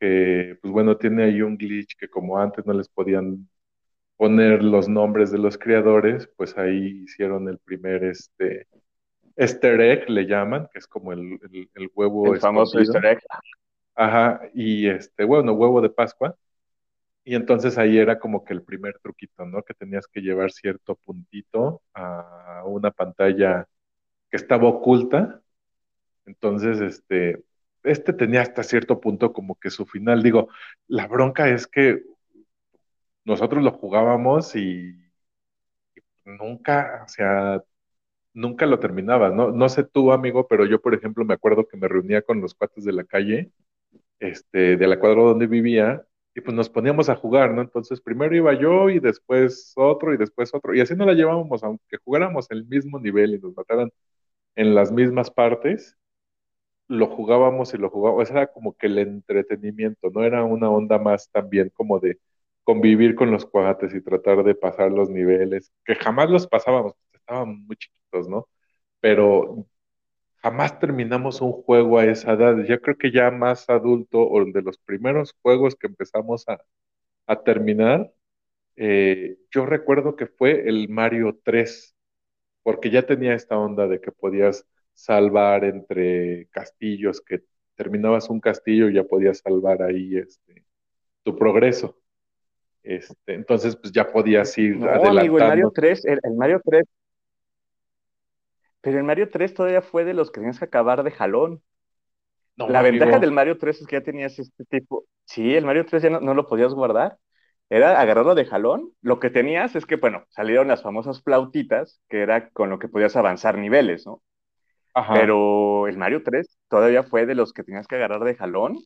que, 0.00 0.58
pues 0.62 0.72
bueno, 0.72 0.96
tiene 0.96 1.24
ahí 1.24 1.42
un 1.42 1.56
glitch 1.56 1.96
que 1.98 2.08
como 2.08 2.38
antes 2.38 2.66
no 2.66 2.72
les 2.74 2.88
podían 2.88 3.48
poner 4.16 4.62
los 4.64 4.88
nombres 4.88 5.32
de 5.32 5.38
los 5.38 5.58
creadores, 5.58 6.28
pues 6.36 6.58
ahí 6.58 7.02
hicieron 7.04 7.48
el 7.48 7.58
primer, 7.58 8.04
este, 8.04 8.68
easter 9.36 9.80
egg, 9.80 10.10
le 10.10 10.26
llaman, 10.26 10.68
que 10.72 10.78
es 10.80 10.86
como 10.88 11.12
el, 11.12 11.38
el, 11.52 11.70
el 11.74 11.90
huevo 11.94 12.34
El 12.34 12.40
famoso. 12.40 12.78
Easter 12.78 13.04
egg. 13.06 13.18
Ajá, 13.94 14.40
y 14.54 14.88
este, 14.88 15.24
bueno, 15.24 15.52
huevo 15.52 15.80
de 15.80 15.90
Pascua. 15.90 16.36
Y 17.24 17.34
entonces 17.34 17.76
ahí 17.78 17.98
era 17.98 18.18
como 18.18 18.44
que 18.44 18.54
el 18.54 18.62
primer 18.62 18.98
truquito, 19.00 19.44
¿no? 19.46 19.62
Que 19.62 19.74
tenías 19.74 20.06
que 20.06 20.20
llevar 20.20 20.50
cierto 20.50 20.96
puntito 20.96 21.82
a 21.94 22.62
una 22.66 22.90
pantalla 22.90 23.68
que 24.30 24.36
estaba 24.36 24.68
oculta. 24.68 25.42
Entonces, 26.26 26.80
este, 26.80 27.44
este 27.84 28.12
tenía 28.12 28.42
hasta 28.42 28.62
cierto 28.62 29.00
punto 29.00 29.32
como 29.32 29.56
que 29.56 29.70
su 29.70 29.86
final. 29.86 30.22
Digo, 30.22 30.48
la 30.88 31.06
bronca 31.06 31.48
es 31.50 31.66
que 31.66 32.02
nosotros 33.24 33.62
lo 33.62 33.72
jugábamos 33.72 34.56
y 34.56 34.94
nunca, 36.24 37.02
o 37.04 37.08
sea, 37.08 37.62
nunca 38.34 38.66
lo 38.66 38.78
terminabas, 38.80 39.34
¿no? 39.34 39.52
No 39.52 39.68
sé 39.68 39.84
tú, 39.84 40.12
amigo, 40.12 40.46
pero 40.48 40.66
yo, 40.66 40.80
por 40.80 40.94
ejemplo, 40.94 41.24
me 41.24 41.34
acuerdo 41.34 41.66
que 41.68 41.76
me 41.76 41.88
reunía 41.88 42.22
con 42.22 42.40
los 42.40 42.54
cuates 42.54 42.84
de 42.84 42.92
la 42.92 43.04
calle 43.04 43.52
este, 44.20 44.78
de 44.78 44.88
la 44.88 45.00
cuadra 45.00 45.22
donde 45.22 45.48
vivía, 45.48 46.04
y 46.38 46.40
pues 46.40 46.54
nos 46.56 46.70
poníamos 46.70 47.08
a 47.08 47.16
jugar, 47.16 47.52
¿no? 47.52 47.62
Entonces 47.62 48.00
primero 48.00 48.34
iba 48.36 48.54
yo 48.54 48.90
y 48.90 49.00
después 49.00 49.72
otro 49.76 50.14
y 50.14 50.16
después 50.16 50.54
otro, 50.54 50.74
y 50.74 50.80
así 50.80 50.94
no 50.94 51.04
la 51.04 51.14
llevábamos, 51.14 51.64
aunque 51.64 51.96
jugáramos 52.04 52.46
el 52.50 52.64
mismo 52.66 53.00
nivel 53.00 53.34
y 53.34 53.40
nos 53.40 53.56
mataran 53.56 53.90
en 54.56 54.74
las 54.74 54.92
mismas 54.92 55.30
partes, 55.30 55.96
lo 56.88 57.08
jugábamos 57.08 57.74
y 57.74 57.78
lo 57.78 57.90
jugábamos, 57.90 58.30
era 58.30 58.48
como 58.48 58.74
que 58.76 58.86
el 58.88 58.98
entretenimiento, 58.98 60.10
¿no? 60.10 60.24
Era 60.24 60.44
una 60.44 60.70
onda 60.70 60.98
más 60.98 61.30
también 61.30 61.70
como 61.74 61.98
de 62.00 62.18
convivir 62.64 63.14
con 63.16 63.30
los 63.32 63.46
cuates 63.46 63.94
y 63.94 64.00
tratar 64.02 64.44
de 64.44 64.54
pasar 64.54 64.92
los 64.92 65.10
niveles, 65.10 65.72
que 65.84 65.96
jamás 65.96 66.30
los 66.30 66.46
pasábamos, 66.46 66.94
estaban 67.14 67.66
muy 67.66 67.76
chiquitos, 67.76 68.28
¿no? 68.28 68.48
Pero 69.00 69.66
jamás 70.42 70.78
terminamos 70.78 71.40
un 71.40 71.52
juego 71.52 71.98
a 71.98 72.04
esa 72.06 72.32
edad. 72.32 72.56
Yo 72.64 72.80
creo 72.80 72.96
que 72.96 73.10
ya 73.10 73.30
más 73.30 73.68
adulto 73.68 74.20
o 74.20 74.44
de 74.44 74.62
los 74.62 74.78
primeros 74.78 75.34
juegos 75.42 75.74
que 75.76 75.86
empezamos 75.88 76.48
a, 76.48 76.58
a 77.26 77.42
terminar, 77.42 78.12
eh, 78.76 79.38
yo 79.50 79.66
recuerdo 79.66 80.14
que 80.14 80.26
fue 80.26 80.68
el 80.68 80.88
Mario 80.88 81.40
3, 81.42 81.96
porque 82.62 82.90
ya 82.90 83.02
tenía 83.06 83.34
esta 83.34 83.58
onda 83.58 83.88
de 83.88 84.00
que 84.00 84.12
podías 84.12 84.66
salvar 84.94 85.64
entre 85.64 86.46
castillos, 86.52 87.20
que 87.20 87.42
terminabas 87.74 88.30
un 88.30 88.40
castillo 88.40 88.88
y 88.88 88.94
ya 88.94 89.04
podías 89.04 89.38
salvar 89.38 89.82
ahí 89.82 90.16
este, 90.16 90.64
tu 91.24 91.36
progreso. 91.36 91.98
Este, 92.84 93.34
entonces, 93.34 93.76
pues 93.76 93.92
ya 93.92 94.10
podías 94.10 94.56
ir 94.58 94.76
No, 94.76 94.88
amigo, 94.88 95.38
el 95.38 95.44
Mario 95.44 95.68
adelantando. 95.68 95.72
3, 95.72 96.04
el, 96.04 96.20
el 96.22 96.34
Mario 96.34 96.60
3, 96.64 96.84
pero 98.80 98.98
el 98.98 99.04
Mario 99.04 99.30
3 99.30 99.54
todavía 99.54 99.82
fue 99.82 100.04
de 100.04 100.14
los 100.14 100.30
que 100.30 100.40
tenías 100.40 100.58
que 100.58 100.64
acabar 100.66 101.02
de 101.02 101.10
jalón. 101.10 101.62
No, 102.56 102.68
La 102.68 102.82
ventaja 102.82 103.18
del. 103.18 103.32
Mario 103.32 103.58
3 103.58 103.80
es 103.80 103.86
que 103.86 103.96
ya 103.96 104.02
tenías 104.02 104.38
este 104.38 104.64
tipo. 104.64 105.04
Sí, 105.24 105.54
el 105.54 105.64
Mario 105.64 105.86
3 105.86 106.02
ya 106.02 106.10
no, 106.10 106.20
no 106.20 106.34
lo 106.34 106.46
podías 106.46 106.74
guardar. 106.74 107.18
Era 107.70 108.00
agarrarlo 108.00 108.34
de 108.34 108.46
jalón. 108.46 108.92
Lo 109.02 109.20
que 109.20 109.30
tenías 109.30 109.76
es 109.76 109.86
que, 109.86 109.96
bueno, 109.96 110.24
salieron 110.30 110.68
las 110.68 110.82
famosas 110.82 111.22
flautitas, 111.22 112.00
que 112.08 112.22
era 112.22 112.50
con 112.50 112.70
lo 112.70 112.78
que 112.78 112.88
podías 112.88 113.16
avanzar 113.16 113.58
niveles, 113.58 114.06
¿no? 114.06 114.22
Ajá. 114.94 115.14
Pero 115.14 115.86
el 115.88 115.98
Mario 115.98 116.22
3 116.24 116.58
todavía 116.68 117.02
fue 117.04 117.26
de 117.26 117.34
los 117.34 117.52
que 117.52 117.64
tenías 117.64 117.86
que 117.88 117.96
agarrar 117.96 118.24
de 118.24 118.36
jalón 118.36 118.78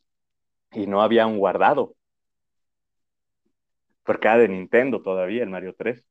y 0.72 0.86
no 0.86 1.02
había 1.02 1.26
un 1.26 1.38
guardado, 1.38 1.94
porque 4.04 4.28
era 4.28 4.38
de 4.38 4.48
Nintendo 4.48 5.02
todavía 5.02 5.42
el 5.42 5.50
Mario 5.50 5.74
3. 5.76 6.04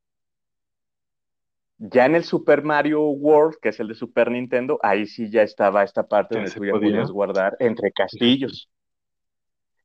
Ya 1.83 2.05
en 2.05 2.13
el 2.13 2.23
Super 2.23 2.63
Mario 2.63 3.01
World, 3.09 3.55
que 3.59 3.69
es 3.69 3.79
el 3.79 3.87
de 3.87 3.95
Super 3.95 4.29
Nintendo, 4.29 4.79
ahí 4.83 5.07
sí 5.07 5.31
ya 5.31 5.41
estaba 5.41 5.83
esta 5.83 6.07
parte 6.07 6.35
donde 6.35 6.51
tú 6.51 6.63
ya 6.63 6.73
podías 6.73 7.09
podía. 7.09 7.11
guardar 7.11 7.57
entre 7.59 7.91
castillos. 7.91 8.69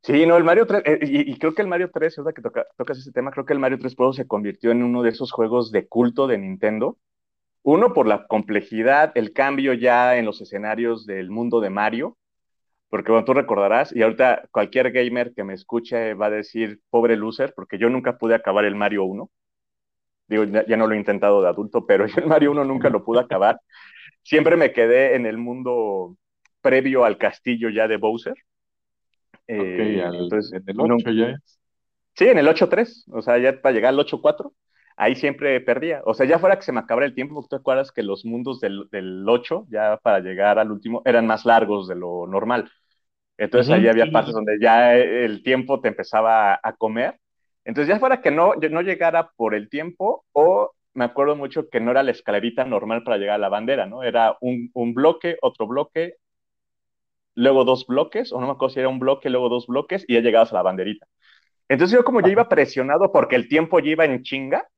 Sí, 0.03 0.27
no, 0.27 0.37
el 0.37 0.45
Mario 0.45 0.67
3, 0.67 0.83
eh, 0.85 0.99
y, 1.03 1.33
y 1.33 1.39
creo 1.39 1.55
que 1.55 1.63
el 1.63 1.69
Mario 1.69 1.91
3, 1.91 2.19
ahora 2.19 2.35
que 2.35 2.43
toca, 2.43 2.67
tocas 2.77 2.99
ese 2.99 3.13
tema, 3.13 3.31
creo 3.31 3.47
que 3.47 3.55
el 3.55 3.59
Mario 3.59 3.79
3 3.79 3.95
Pro 3.95 4.13
se 4.13 4.27
convirtió 4.27 4.73
en 4.73 4.83
uno 4.83 5.03
de 5.03 5.09
esos 5.09 5.33
juegos 5.33 5.73
de 5.73 5.89
culto 5.89 6.27
de 6.27 6.37
Nintendo. 6.37 6.99
Uno, 7.63 7.95
por 7.95 8.07
la 8.07 8.27
complejidad, 8.27 9.13
el 9.15 9.33
cambio 9.33 9.73
ya 9.73 10.19
en 10.19 10.27
los 10.27 10.43
escenarios 10.43 11.07
del 11.07 11.31
mundo 11.31 11.61
de 11.61 11.71
Mario, 11.71 12.19
porque 12.91 13.11
bueno, 13.11 13.25
tú 13.25 13.33
recordarás, 13.33 13.97
y 13.97 14.03
ahorita 14.03 14.49
cualquier 14.51 14.93
gamer 14.93 15.33
que 15.35 15.45
me 15.45 15.55
escuche 15.55 16.13
va 16.13 16.27
a 16.27 16.31
decir, 16.31 16.81
pobre 16.91 17.17
loser, 17.17 17.55
porque 17.57 17.79
yo 17.79 17.89
nunca 17.89 18.19
pude 18.19 18.35
acabar 18.35 18.67
el 18.67 18.77
Mario 18.77 19.05
1. 19.05 19.31
Digo, 20.29 20.45
ya, 20.45 20.67
ya 20.67 20.77
no 20.77 20.87
lo 20.87 20.95
he 20.95 20.99
intentado 20.99 21.43
de 21.43 21.49
adulto, 21.49 21.87
pero 21.87 22.07
yo 22.07 22.17
el 22.21 22.27
Mario 22.27 22.53
1 22.53 22.65
nunca 22.65 22.91
lo 22.91 23.05
pude 23.05 23.21
acabar. 23.21 23.61
Siempre 24.23 24.57
me 24.57 24.73
quedé 24.73 25.17
en 25.17 25.27
el 25.27 25.39
mundo 25.39 26.17
previo 26.63 27.05
al 27.05 27.19
castillo 27.19 27.71
ya 27.71 27.89
de 27.89 27.97
Bowser. 27.99 28.35
Ok, 29.55 29.79
Eh, 29.79 30.03
al, 30.05 30.17
entonces, 30.21 30.53
en 30.53 30.63
el 30.71 30.81
no, 30.81 30.97
8 30.97 31.11
ya 31.11 31.31
es. 31.31 31.59
sí, 32.15 32.27
en 32.29 32.39
el 32.39 32.49
8-3, 32.49 33.05
o 33.13 33.23
sea, 33.23 33.39
ya 33.39 33.61
para 33.61 33.75
llegar 33.75 33.91
al 33.91 33.99
8-4, 34.01 34.55
ahí 34.97 35.15
siempre 35.17 35.61
perdía. 35.61 36.03
O 36.05 36.15
sea, 36.15 36.27
ya 36.27 36.39
fuera 36.39 36.57
que 36.57 36.63
se 36.65 36.73
me 36.73 36.81
acabara 36.81 37.07
el 37.07 37.15
tiempo, 37.15 37.35
porque 37.35 37.47
tú 37.49 37.57
te 37.57 37.61
acuerdas 37.61 37.93
que 37.93 38.03
los 38.03 38.25
mundos 38.25 38.61
del, 38.61 38.89
del 38.91 39.29
8, 39.29 39.67
ya 39.71 39.99
para 40.03 40.21
llegar 40.21 40.59
al 40.59 40.71
último, 40.73 41.03
eran 41.05 41.27
más 41.27 41.45
largos 41.45 41.89
de 41.89 41.97
lo 41.97 42.27
normal. 42.27 42.71
Entonces 43.39 43.71
ahí 43.73 43.87
Ujú, 43.87 43.99
sí, 43.99 43.99
había 43.99 44.11
sí, 44.11 44.13
partes 44.13 44.35
sí. 44.35 44.35
donde 44.35 44.59
ya 44.61 44.95
el 44.97 45.43
tiempo 45.43 45.81
te 45.81 45.89
empezaba 45.89 46.61
a 46.63 46.75
comer. 46.77 47.21
Entonces 47.67 47.91
ya 47.95 48.01
fuera 48.01 48.23
que 48.23 48.33
no, 48.33 48.55
no 48.57 48.83
llegara 48.83 49.33
por 49.37 49.55
el 49.57 49.71
tiempo 49.71 50.27
o 50.33 50.73
me 50.95 51.07
acuerdo 51.07 51.37
mucho 51.37 51.71
que 51.71 51.81
no 51.81 51.93
era 51.93 52.05
la 52.05 52.13
escalerita 52.13 52.65
normal 52.67 53.05
para 53.05 53.19
llegar 53.19 53.37
a 53.37 53.39
la 53.39 53.51
bandera, 53.51 53.87
¿no? 53.87 54.05
Era 54.05 54.39
un, 54.43 54.71
un 54.75 54.95
bloque, 54.95 55.39
otro 55.43 55.69
bloque, 55.69 56.17
luego 57.35 57.65
dos 57.65 57.87
bloques, 57.87 58.33
o 58.33 58.41
no 58.41 58.47
me 58.47 58.53
acuerdo 58.53 58.75
si 58.75 58.81
era 58.81 58.89
un 58.89 58.99
bloque, 58.99 59.31
luego 59.31 59.49
dos 59.49 59.67
bloques 59.67 60.05
y 60.09 60.15
ya 60.15 60.21
llegabas 60.21 60.53
a 60.53 60.57
la 60.57 60.63
banderita. 60.63 61.07
Entonces 61.69 61.97
yo 61.99 62.05
como 62.05 62.21
ya 62.23 62.29
Ajá. 62.29 62.33
iba 62.33 62.49
presionado 62.49 63.13
porque 63.13 63.37
el 63.37 63.49
tiempo 63.49 63.81
ya 63.81 63.91
iba 63.91 64.07
en 64.07 64.23
chinga, 64.23 64.69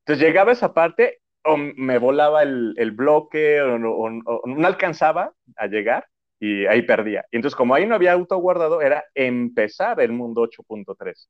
entonces 0.00 0.26
llegaba 0.26 0.52
esa 0.52 0.74
parte 0.74 1.20
o 1.44 1.56
me 1.58 1.98
volaba 1.98 2.42
el, 2.44 2.74
el 2.78 2.92
bloque 2.92 3.62
o, 3.62 3.76
o, 3.76 4.08
o 4.26 4.42
no 4.46 4.68
alcanzaba 4.68 5.32
a 5.56 5.68
llegar 5.68 6.06
y 6.40 6.66
ahí 6.66 6.82
perdía. 6.82 7.24
Y 7.32 7.36
entonces, 7.36 7.56
como 7.56 7.74
ahí 7.74 7.86
no 7.86 7.94
había 7.96 8.12
auto 8.12 8.36
guardado, 8.38 8.82
era 8.82 9.04
empezar 9.14 10.00
el 10.00 10.12
mundo 10.12 10.42
8.3. 10.42 11.28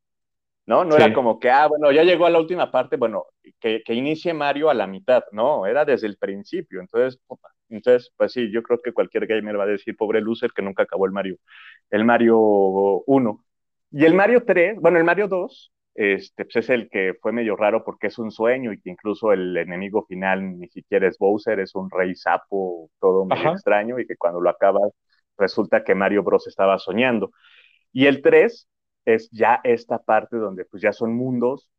¿no? 0.70 0.84
No 0.84 0.94
era 0.94 1.12
como 1.12 1.40
que, 1.40 1.50
ah, 1.50 1.66
bueno, 1.66 1.90
ya 1.90 2.04
llegó 2.04 2.26
a 2.26 2.30
la 2.30 2.38
última 2.38 2.70
parte, 2.70 2.96
bueno, 2.96 3.26
que, 3.58 3.82
que, 3.84 3.92
inicie 3.92 4.32
Mario 4.32 4.70
a 4.70 4.74
la 4.74 4.86
mitad, 4.86 5.24
no, 5.32 5.66
era 5.66 5.84
desde 5.84 6.06
el 6.06 6.16
principio, 6.16 6.80
entonces, 6.80 7.20
entonces, 7.68 8.12
pues 8.16 8.32
sí, 8.32 8.52
yo 8.52 8.62
creo 8.62 8.78
que 8.78 8.92
cualquier 8.92 9.26
gamer 9.26 9.58
va 9.58 9.64
a 9.64 9.66
decir, 9.66 9.96
pobre 9.96 10.20
loser, 10.20 10.52
que 10.52 10.62
nunca 10.62 10.84
acabó 10.84 11.06
el 11.06 11.12
Mario, 11.12 11.38
el 11.90 12.04
Mario 12.04 12.38
1. 12.38 13.44
Y 13.90 14.04
el 14.04 14.14
Mario 14.14 14.44
3, 14.46 14.80
bueno, 14.80 14.98
el 14.98 15.04
Mario 15.04 15.26
2, 15.26 15.72
este, 15.96 16.44
pues 16.44 16.56
es 16.56 16.70
el 16.70 16.88
que 16.88 17.14
fue 17.20 17.32
medio 17.32 17.56
raro 17.56 17.82
porque 17.82 18.06
es 18.06 18.18
un 18.20 18.30
sueño 18.30 18.72
y 18.72 18.80
que 18.80 18.90
incluso 18.90 19.32
el 19.32 19.56
enemigo 19.56 20.06
final 20.06 20.56
ni 20.56 20.68
siquiera 20.68 21.08
es 21.08 21.18
Bowser, 21.18 21.58
es 21.58 21.74
un 21.74 21.90
rey 21.90 22.14
sapo, 22.14 22.90
todo 23.00 23.24
medio 23.24 23.50
extraño, 23.54 23.98
y 23.98 24.06
que 24.06 24.16
cuando 24.16 24.40
lo 24.40 24.50
acabas 24.50 24.92
resulta 25.36 25.82
que 25.82 25.96
Mario 25.96 26.22
Bros 26.22 26.46
estaba 26.46 26.78
soñando. 26.78 27.32
Y 27.92 28.06
el 28.06 28.22
3 28.22 28.68
es 29.04 29.30
ya 29.30 29.60
esta 29.64 29.98
parte 29.98 30.36
donde 30.36 30.64
pues 30.64 30.82
ya 30.82 30.92
son 30.92 31.14
mundos, 31.14 31.70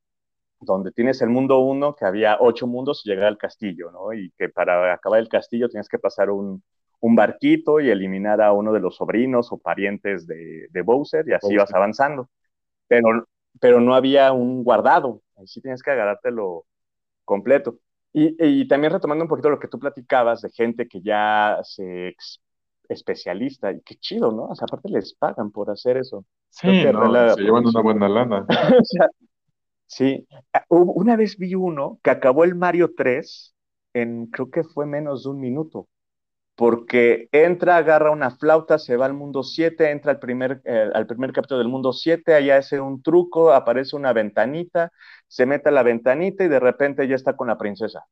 donde 0.59 0.91
tienes 0.91 1.21
el 1.21 1.29
mundo 1.29 1.59
1, 1.59 1.95
que 1.95 2.05
había 2.05 2.37
ocho 2.39 2.67
mundos 2.67 3.01
y 3.03 3.09
llegar 3.09 3.25
al 3.25 3.37
castillo, 3.37 3.91
¿no? 3.91 4.13
Y 4.13 4.31
que 4.37 4.49
para 4.49 4.93
acabar 4.93 5.19
el 5.19 5.29
castillo 5.29 5.69
tienes 5.69 5.89
que 5.89 5.99
pasar 5.99 6.29
un, 6.29 6.63
un 7.01 7.15
barquito 7.15 7.79
y 7.79 7.89
eliminar 7.89 8.41
a 8.41 8.53
uno 8.53 8.71
de 8.71 8.79
los 8.79 8.95
sobrinos 8.95 9.51
o 9.51 9.57
parientes 9.57 10.27
de, 10.27 10.67
de 10.69 10.81
Bowser 10.83 11.27
y 11.27 11.33
así 11.33 11.55
vas 11.55 11.73
avanzando. 11.73 12.29
Pero, 12.87 13.27
pero 13.59 13.81
no 13.81 13.95
había 13.95 14.31
un 14.33 14.63
guardado, 14.63 15.21
ahí 15.37 15.47
sí 15.47 15.61
tienes 15.61 15.81
que 15.81 15.91
agarrártelo 15.91 16.65
completo. 17.25 17.79
Y, 18.13 18.35
y, 18.39 18.67
también 18.67 18.93
retomando 18.93 19.23
un 19.23 19.29
poquito 19.29 19.49
lo 19.49 19.59
que 19.59 19.69
tú 19.69 19.79
platicabas 19.79 20.41
de 20.41 20.49
gente 20.51 20.87
que 20.87 21.01
ya 21.01 21.59
se 21.63 22.15
especialista, 22.91 23.71
y 23.71 23.81
qué 23.81 23.95
chido, 23.95 24.31
¿no? 24.31 24.45
O 24.45 24.55
sea, 24.55 24.65
aparte 24.65 24.89
les 24.89 25.13
pagan 25.13 25.51
por 25.51 25.69
hacer 25.69 25.98
eso. 25.98 26.25
Sí, 26.50 26.67
no, 26.67 27.36
se 27.36 27.41
llevan 27.41 27.65
una 27.65 27.81
buena 27.81 28.10
lana. 28.10 28.45
sí, 29.86 30.27
ah, 30.53 30.65
una 30.69 31.15
vez 31.15 31.38
vi 31.38 31.55
uno 31.55 32.00
que 32.03 32.10
acabó 32.12 32.43
el 32.43 32.55
Mario 32.55 32.93
3 32.95 33.55
en, 33.93 34.27
creo 34.27 34.50
que 34.50 34.63
fue 34.63 34.86
menos 34.86 35.24
de 35.24 35.29
un 35.29 35.39
minuto 35.39 35.88
porque 36.62 37.27
entra, 37.31 37.77
agarra 37.77 38.12
una 38.12 38.29
flauta, 38.31 38.77
se 38.77 38.95
va 38.95 39.07
al 39.07 39.13
mundo 39.13 39.41
7, 39.41 39.89
entra 39.89 40.12
al 40.12 40.19
primer, 40.19 40.62
eh, 40.65 40.91
al 40.93 41.07
primer 41.07 41.33
capítulo 41.33 41.57
del 41.60 41.69
mundo 41.69 41.91
7, 41.91 42.36
allá 42.36 42.57
hace 42.57 42.79
un 42.79 43.01
truco, 43.01 43.51
aparece 43.51 43.95
una 43.95 44.13
ventanita, 44.13 44.91
se 45.27 45.48
mete 45.48 45.69
a 45.69 45.71
la 45.71 45.81
ventanita 45.81 46.43
y 46.43 46.50
de 46.50 46.60
repente 46.60 47.07
ya 47.07 47.15
está 47.15 47.36
con 47.36 47.48
la 47.48 47.57
princesa. 47.57 48.05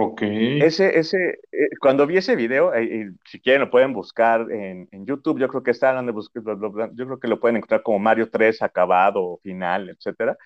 Ok. 0.00 0.22
Ese, 0.22 0.96
ese, 0.96 1.40
eh, 1.50 1.70
cuando 1.80 2.06
vi 2.06 2.18
ese 2.18 2.36
video, 2.36 2.72
eh, 2.72 3.10
si 3.24 3.40
quieren 3.40 3.62
lo 3.62 3.70
pueden 3.70 3.92
buscar 3.92 4.46
en, 4.48 4.86
YouTube, 5.04 5.40
yo 5.40 5.48
creo 5.48 5.64
que 5.64 5.72
está 5.72 5.92
donde 5.92 6.12
yo 6.12 7.06
creo 7.06 7.18
que 7.18 7.26
lo 7.26 7.40
pueden 7.40 7.56
encontrar 7.56 7.82
como 7.82 7.98
Mario 7.98 8.30
3 8.30 8.62
acabado, 8.62 9.40
final, 9.42 9.88
etcétera. 9.88 10.36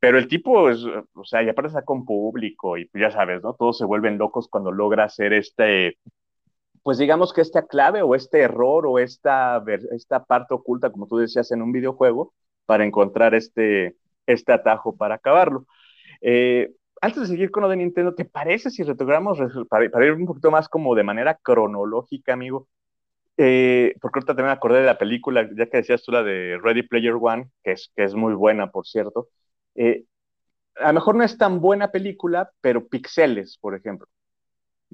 Pero 0.00 0.16
el 0.16 0.26
tipo, 0.26 0.70
es, 0.70 0.78
o 1.12 1.24
sea, 1.24 1.42
ya 1.42 1.50
aparte 1.50 1.68
está 1.68 1.82
con 1.82 2.06
público 2.06 2.78
y 2.78 2.88
ya 2.94 3.10
sabes, 3.10 3.42
¿no? 3.42 3.52
Todos 3.52 3.76
se 3.76 3.84
vuelven 3.84 4.16
locos 4.16 4.48
cuando 4.48 4.72
logra 4.72 5.04
hacer 5.04 5.34
este, 5.34 5.98
pues 6.82 6.96
digamos 6.96 7.34
que 7.34 7.42
esta 7.42 7.66
clave 7.66 8.00
o 8.00 8.14
este 8.14 8.40
error 8.40 8.86
o 8.86 8.98
esta, 8.98 9.62
esta 9.92 10.24
parte 10.24 10.54
oculta, 10.54 10.90
como 10.90 11.06
tú 11.06 11.18
decías, 11.18 11.52
en 11.52 11.60
un 11.60 11.72
videojuego, 11.72 12.32
para 12.64 12.86
encontrar 12.86 13.34
este, 13.34 13.96
este 14.26 14.52
atajo 14.54 14.96
para 14.96 15.16
acabarlo. 15.16 15.66
Eh, 16.22 16.70
antes 17.04 17.22
de 17.22 17.28
seguir 17.28 17.50
con 17.50 17.62
lo 17.62 17.68
de 17.68 17.76
Nintendo, 17.76 18.14
¿te 18.14 18.24
parece 18.24 18.70
si 18.70 18.82
retomamos, 18.82 19.38
para, 19.68 20.06
ir 20.06 20.12
un 20.12 20.24
poquito 20.26 20.50
más 20.50 20.68
como 20.70 20.94
de 20.94 21.02
manera 21.02 21.34
cronológica, 21.34 22.32
amigo? 22.32 22.66
Eh, 23.36 23.94
porque 24.00 24.18
ahorita 24.18 24.34
también 24.34 24.56
acordé 24.56 24.80
de 24.80 24.86
la 24.86 24.96
película, 24.96 25.46
ya 25.54 25.66
que 25.66 25.78
decías 25.78 26.02
tú 26.02 26.12
la 26.12 26.22
de 26.22 26.58
Ready 26.62 26.84
Player 26.84 27.14
One, 27.20 27.50
que 27.62 27.72
es, 27.72 27.92
que 27.94 28.04
es 28.04 28.14
muy 28.14 28.32
buena, 28.32 28.70
por 28.70 28.86
cierto. 28.86 29.28
Eh, 29.74 30.04
a 30.76 30.88
lo 30.88 30.94
mejor 30.94 31.16
no 31.16 31.24
es 31.24 31.36
tan 31.36 31.60
buena 31.60 31.90
película, 31.90 32.50
pero 32.62 32.88
Pixeles, 32.88 33.58
por 33.58 33.74
ejemplo. 33.74 34.08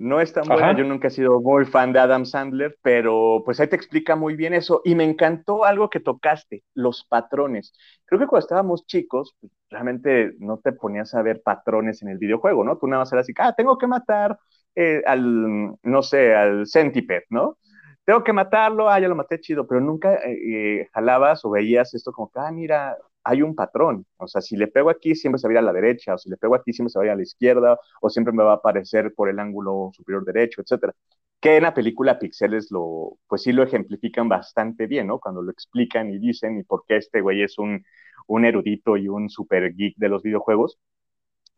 No 0.00 0.18
es 0.18 0.32
tan 0.32 0.48
buena, 0.48 0.74
yo 0.74 0.84
nunca 0.84 1.08
he 1.08 1.10
sido 1.10 1.42
muy 1.42 1.66
fan 1.66 1.92
de 1.92 1.98
Adam 1.98 2.24
Sandler, 2.24 2.74
pero 2.80 3.42
pues 3.44 3.60
ahí 3.60 3.68
te 3.68 3.76
explica 3.76 4.16
muy 4.16 4.34
bien 4.34 4.54
eso. 4.54 4.80
Y 4.82 4.94
me 4.94 5.04
encantó 5.04 5.66
algo 5.66 5.90
que 5.90 6.00
tocaste, 6.00 6.64
los 6.72 7.04
patrones. 7.04 7.74
Creo 8.06 8.18
que 8.18 8.26
cuando 8.26 8.46
estábamos 8.46 8.86
chicos, 8.86 9.36
pues, 9.38 9.52
realmente 9.68 10.32
no 10.38 10.56
te 10.56 10.72
ponías 10.72 11.14
a 11.14 11.20
ver 11.20 11.42
patrones 11.42 12.00
en 12.00 12.08
el 12.08 12.16
videojuego, 12.16 12.64
¿no? 12.64 12.78
Tú 12.78 12.86
nada 12.86 13.02
más 13.02 13.12
eras 13.12 13.24
así, 13.26 13.34
ah, 13.36 13.52
tengo 13.54 13.76
que 13.76 13.86
matar 13.86 14.38
eh, 14.74 15.02
al, 15.04 15.74
no 15.82 16.02
sé, 16.02 16.34
al 16.34 16.66
centipede, 16.66 17.26
¿no? 17.28 17.58
Tengo 18.06 18.24
que 18.24 18.32
matarlo, 18.32 18.88
ah, 18.88 18.98
ya 18.98 19.08
lo 19.08 19.16
maté 19.16 19.38
chido, 19.38 19.66
pero 19.66 19.82
nunca 19.82 20.18
eh, 20.24 20.88
jalabas 20.94 21.44
o 21.44 21.50
veías 21.50 21.92
esto 21.92 22.10
como, 22.10 22.30
ah, 22.36 22.50
mira, 22.50 22.96
hay 23.24 23.42
un 23.42 23.54
patrón. 23.54 24.06
O 24.16 24.26
sea, 24.26 24.40
si 24.40 24.56
le 24.56 24.68
pego 24.68 24.90
aquí, 24.90 25.14
siempre 25.14 25.38
se 25.38 25.46
va 25.48 25.52
a 25.52 25.54
ir 25.54 25.58
a 25.58 25.62
la 25.62 25.72
derecha, 25.72 26.14
o 26.14 26.18
si 26.18 26.30
le 26.30 26.36
pego 26.36 26.54
aquí, 26.54 26.72
siempre 26.72 26.90
se 26.90 26.98
va 26.98 27.04
a 27.04 27.06
ir 27.06 27.12
a 27.12 27.16
la 27.16 27.22
izquierda, 27.22 27.78
o 28.00 28.10
siempre 28.10 28.32
me 28.32 28.42
va 28.42 28.52
a 28.52 28.54
aparecer 28.56 29.14
por 29.14 29.28
el 29.28 29.38
ángulo 29.38 29.90
superior 29.94 30.24
derecho, 30.24 30.60
etcétera. 30.62 30.94
Que 31.40 31.56
en 31.56 31.62
la 31.64 31.74
película 31.74 32.18
Pixeles 32.18 32.70
lo, 32.70 33.18
pues 33.26 33.42
sí 33.42 33.52
lo 33.52 33.62
ejemplifican 33.62 34.28
bastante 34.28 34.86
bien, 34.86 35.06
¿no? 35.06 35.18
Cuando 35.18 35.42
lo 35.42 35.50
explican 35.50 36.10
y 36.10 36.18
dicen 36.18 36.58
y 36.58 36.64
por 36.64 36.84
qué 36.86 36.96
este 36.96 37.20
güey 37.22 37.42
es 37.42 37.58
un, 37.58 37.82
un 38.26 38.44
erudito 38.44 38.96
y 38.96 39.08
un 39.08 39.30
super 39.30 39.74
geek 39.74 39.96
de 39.96 40.08
los 40.08 40.22
videojuegos. 40.22 40.78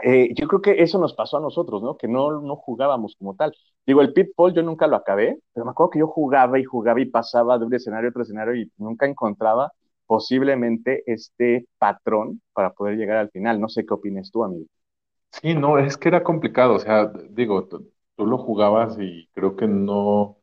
Eh, 0.05 0.35
yo 0.35 0.48
creo 0.48 0.61
que 0.61 0.83
eso 0.83 0.98
nos 0.98 1.14
pasó 1.14 1.37
a 1.37 1.40
nosotros, 1.40 1.83
¿no? 1.83 1.96
Que 1.96 2.09
no, 2.09 2.40
no 2.40 2.57
jugábamos 2.57 3.14
como 3.16 3.37
tal. 3.37 3.55
Digo, 3.87 4.01
el 4.03 4.12
Pitfall 4.12 4.53
yo 4.55 4.62
nunca 4.62 4.87
lo 4.88 4.96
acabé, 4.96 5.38
pero 5.53 5.64
me 5.64 5.70
acuerdo 5.70 5.90
que 5.90 5.98
yo 6.01 6.09
jugaba 6.09 6.59
y 6.59 6.64
jugaba 6.64 7.01
y 7.01 7.07
pasaba 7.07 7.59
de 7.59 7.64
un 7.66 7.75
escenario 7.75 8.09
a 8.09 8.11
otro 8.11 8.22
escenario 8.22 8.57
y 8.57 8.72
nunca 8.79 9.07
encontraba 9.07 9.72
posiblemente 10.12 11.03
este 11.11 11.66
patrón 11.79 12.42
para 12.53 12.75
poder 12.75 12.98
llegar 12.98 13.16
al 13.16 13.31
final. 13.31 13.59
No 13.59 13.70
sé 13.70 13.87
qué 13.87 13.94
opinas 13.94 14.31
tú, 14.31 14.44
amigo. 14.44 14.66
Sí, 15.31 15.55
no, 15.55 15.79
es 15.79 15.96
que 15.96 16.09
era 16.09 16.22
complicado. 16.22 16.75
O 16.75 16.79
sea, 16.79 17.11
digo, 17.31 17.66
tú, 17.66 17.90
lo 18.18 18.37
jugabas 18.37 18.98
y 19.01 19.27
creo 19.33 19.57
que 19.57 19.66
no, 19.66 20.37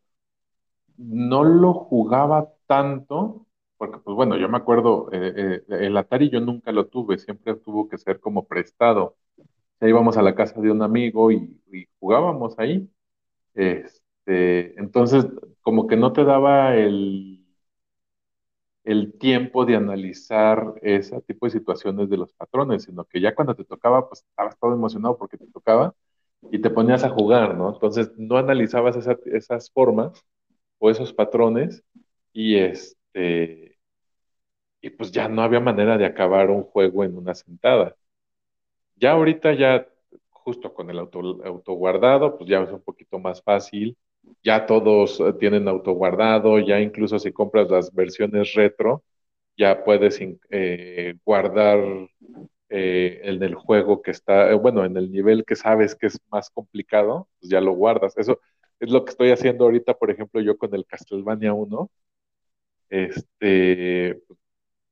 no 0.98 1.44
lo 1.44 1.76
jugaba 1.76 2.50
tanto, 2.66 3.46
porque 3.78 4.00
pues 4.00 4.16
bueno, 4.16 4.38
yo 4.38 4.50
me 4.50 4.58
acuerdo, 4.58 5.10
eh, 5.12 5.62
eh, 5.70 5.86
el 5.86 5.96
Atari 5.96 6.32
yo 6.32 6.42
nunca 6.42 6.72
lo 6.72 6.88
tuve, 6.88 7.20
siempre 7.20 7.54
tuvo 7.54 7.88
que 7.88 8.00
ser 8.00 8.20
como 8.20 8.48
prestado. 8.48 9.18
O 9.82 9.88
íbamos 9.88 10.18
a 10.18 10.24
la 10.24 10.34
casa 10.34 10.60
de 10.60 10.72
un 10.72 10.82
amigo 10.82 11.32
y, 11.32 11.62
y 11.72 11.88
jugábamos 12.00 12.58
ahí. 12.58 12.90
Este, 13.54 14.80
entonces, 14.80 15.28
como 15.62 15.88
que 15.88 15.98
no 15.98 16.14
te 16.14 16.24
daba 16.24 16.76
el 16.76 17.39
el 18.84 19.14
tiempo 19.20 19.66
de 19.66 19.76
analizar 19.76 20.74
ese 20.82 21.22
tipo 21.22 21.46
de 21.46 21.52
situaciones 21.52 22.10
de 22.10 22.18
los 22.18 22.34
patrones, 22.34 22.84
sino 22.84 23.06
que 23.06 23.22
ya 23.22 23.36
cuando 23.36 23.56
te 23.56 23.66
tocaba, 23.66 24.08
pues 24.10 24.24
estabas 24.30 24.58
todo 24.60 24.74
emocionado 24.74 25.18
porque 25.18 25.38
te 25.38 25.48
tocaba 25.48 25.94
y 26.52 26.60
te 26.62 26.70
ponías 26.70 27.04
a 27.04 27.10
jugar, 27.10 27.56
¿no? 27.58 27.74
Entonces 27.74 28.12
no 28.18 28.38
analizabas 28.38 28.98
esas 29.26 29.72
formas 29.72 30.26
o 30.80 30.90
esos 30.90 31.14
patrones 31.14 31.84
y 32.34 32.58
este 32.58 33.78
y 34.82 34.90
pues 34.92 35.12
ya 35.12 35.28
no 35.28 35.42
había 35.42 35.60
manera 35.60 35.98
de 35.98 36.06
acabar 36.06 36.50
un 36.50 36.64
juego 36.64 37.04
en 37.04 37.18
una 37.18 37.36
sentada. 37.36 37.96
Ya 38.96 39.12
ahorita 39.12 39.54
ya 39.54 39.88
justo 40.32 40.74
con 40.74 40.90
el 40.90 41.00
auto, 41.00 41.20
autoguardado, 41.46 42.38
pues 42.38 42.50
ya 42.50 42.62
es 42.62 42.72
un 42.72 42.82
poquito 42.82 43.20
más 43.20 43.42
fácil 43.42 43.98
ya 44.44 44.66
todos 44.66 45.20
eh, 45.20 45.34
tienen 45.40 45.68
autoguardado, 45.68 46.60
ya 46.60 46.80
incluso 46.80 47.20
si 47.20 47.32
compras 47.32 47.70
las 47.70 47.94
versiones 47.94 48.54
retro, 48.54 49.04
ya 49.58 49.84
puedes 49.84 50.20
eh, 50.50 51.16
guardar 51.26 51.80
eh, 52.70 53.22
en 53.24 53.44
el 53.44 53.56
juego 53.56 54.02
que 54.02 54.12
está, 54.12 54.54
bueno, 54.56 54.86
en 54.86 54.96
el 54.98 55.12
nivel 55.12 55.44
que 55.46 55.56
sabes 55.56 55.96
que 55.96 56.08
es 56.08 56.20
más 56.32 56.50
complicado, 56.50 57.28
pues 57.40 57.52
ya 57.52 57.62
lo 57.62 57.74
guardas. 57.74 58.18
Eso 58.18 58.40
es 58.80 58.90
lo 58.92 59.04
que 59.06 59.12
estoy 59.12 59.32
haciendo 59.32 59.66
ahorita, 59.66 59.96
por 59.96 60.12
ejemplo, 60.12 60.42
yo 60.42 60.58
con 60.58 60.74
el 60.76 60.86
Castlevania 60.86 61.54
1. 61.54 61.90
Este, 62.90 64.22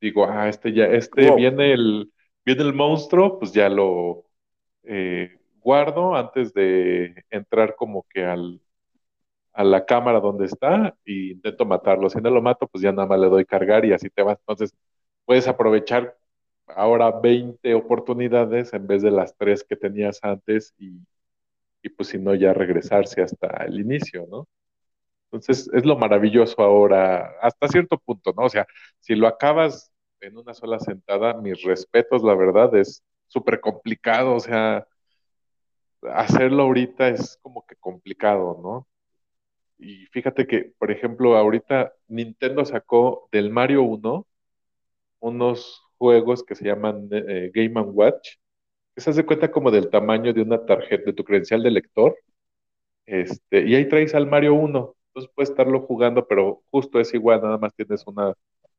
digo, 0.01 0.25
ah, 0.25 0.49
este 0.49 0.73
ya, 0.73 0.85
este 0.87 1.33
viene 1.35 1.73
el, 1.73 2.11
viene 2.45 2.63
el 2.63 2.73
monstruo, 2.73 3.39
pues 3.39 3.53
ya 3.53 3.69
lo 3.69 4.25
guardo 5.59 6.15
antes 6.15 6.53
de 6.53 7.25
entrar 7.29 7.75
como 7.75 8.05
que 8.09 8.23
al, 8.23 8.61
a 9.57 9.65
la 9.65 9.85
cámara 9.85 10.21
donde 10.21 10.45
está 10.45 10.95
y 11.05 11.31
intento 11.33 11.65
matarlo. 11.65 12.09
Si 12.09 12.19
no 12.21 12.29
lo 12.31 12.41
mato, 12.43 12.67
pues 12.67 12.83
ya 12.83 12.91
nada 12.93 13.07
más 13.07 13.19
le 13.19 13.29
doy 13.29 13.45
cargar 13.45 13.85
y 13.85 13.93
así 13.93 14.09
te 14.11 14.23
vas. 14.23 14.39
Entonces, 14.39 14.75
puedes 15.25 15.47
aprovechar 15.47 16.17
ahora 16.67 17.11
20 17.11 17.73
oportunidades 17.75 18.73
en 18.73 18.87
vez 18.87 19.01
de 19.03 19.11
las 19.11 19.35
tres 19.37 19.63
que 19.63 19.75
tenías 19.77 20.19
antes 20.23 20.73
y, 20.77 20.99
y 21.83 21.89
pues 21.89 22.09
si 22.09 22.17
no, 22.19 22.35
ya 22.35 22.53
regresarse 22.53 23.21
hasta 23.21 23.47
el 23.65 23.79
inicio, 23.79 24.27
¿no? 24.29 24.47
Entonces, 25.31 25.69
es 25.73 25.85
lo 25.85 25.97
maravilloso 25.97 26.61
ahora, 26.63 27.33
hasta 27.41 27.67
cierto 27.67 27.97
punto, 27.99 28.33
¿no? 28.37 28.43
O 28.45 28.49
sea, 28.49 28.65
si 28.99 29.15
lo 29.15 29.27
acabas 29.27 29.91
en 30.21 30.37
una 30.37 30.53
sola 30.53 30.79
sentada, 30.79 31.33
mis 31.35 31.61
respetos, 31.63 32.23
la 32.23 32.35
verdad, 32.35 32.75
es 32.75 33.03
súper 33.27 33.59
complicado, 33.61 34.35
o 34.35 34.39
sea, 34.39 34.87
hacerlo 36.13 36.63
ahorita 36.63 37.09
es 37.09 37.37
como 37.41 37.65
que 37.65 37.75
complicado, 37.75 38.59
¿no? 38.63 38.87
Y 39.79 40.05
fíjate 40.07 40.47
que, 40.47 40.73
por 40.79 40.91
ejemplo, 40.91 41.37
ahorita 41.37 41.93
Nintendo 42.07 42.65
sacó 42.65 43.29
del 43.31 43.51
Mario 43.51 43.83
1 43.83 44.27
unos 45.19 45.81
juegos 45.97 46.43
que 46.43 46.55
se 46.55 46.65
llaman 46.65 47.09
eh, 47.11 47.51
Game 47.53 47.79
Watch, 47.81 48.37
que 48.95 49.01
se 49.01 49.11
hace 49.11 49.25
cuenta 49.25 49.51
como 49.51 49.71
del 49.71 49.89
tamaño 49.89 50.33
de 50.33 50.41
una 50.43 50.65
tarjeta, 50.65 51.05
de 51.07 51.13
tu 51.13 51.23
credencial 51.25 51.63
de 51.63 51.71
lector. 51.71 52.17
Este, 53.05 53.67
y 53.67 53.75
ahí 53.75 53.87
traes 53.89 54.15
al 54.15 54.27
Mario 54.27 54.53
1. 54.55 54.95
Entonces 55.09 55.31
puedes 55.35 55.49
estarlo 55.51 55.81
jugando, 55.81 56.27
pero 56.27 56.63
justo 56.71 56.99
es 56.99 57.13
igual, 57.13 57.41
nada 57.41 57.57
más 57.57 57.73
tienes 57.75 58.05
una 58.07 58.33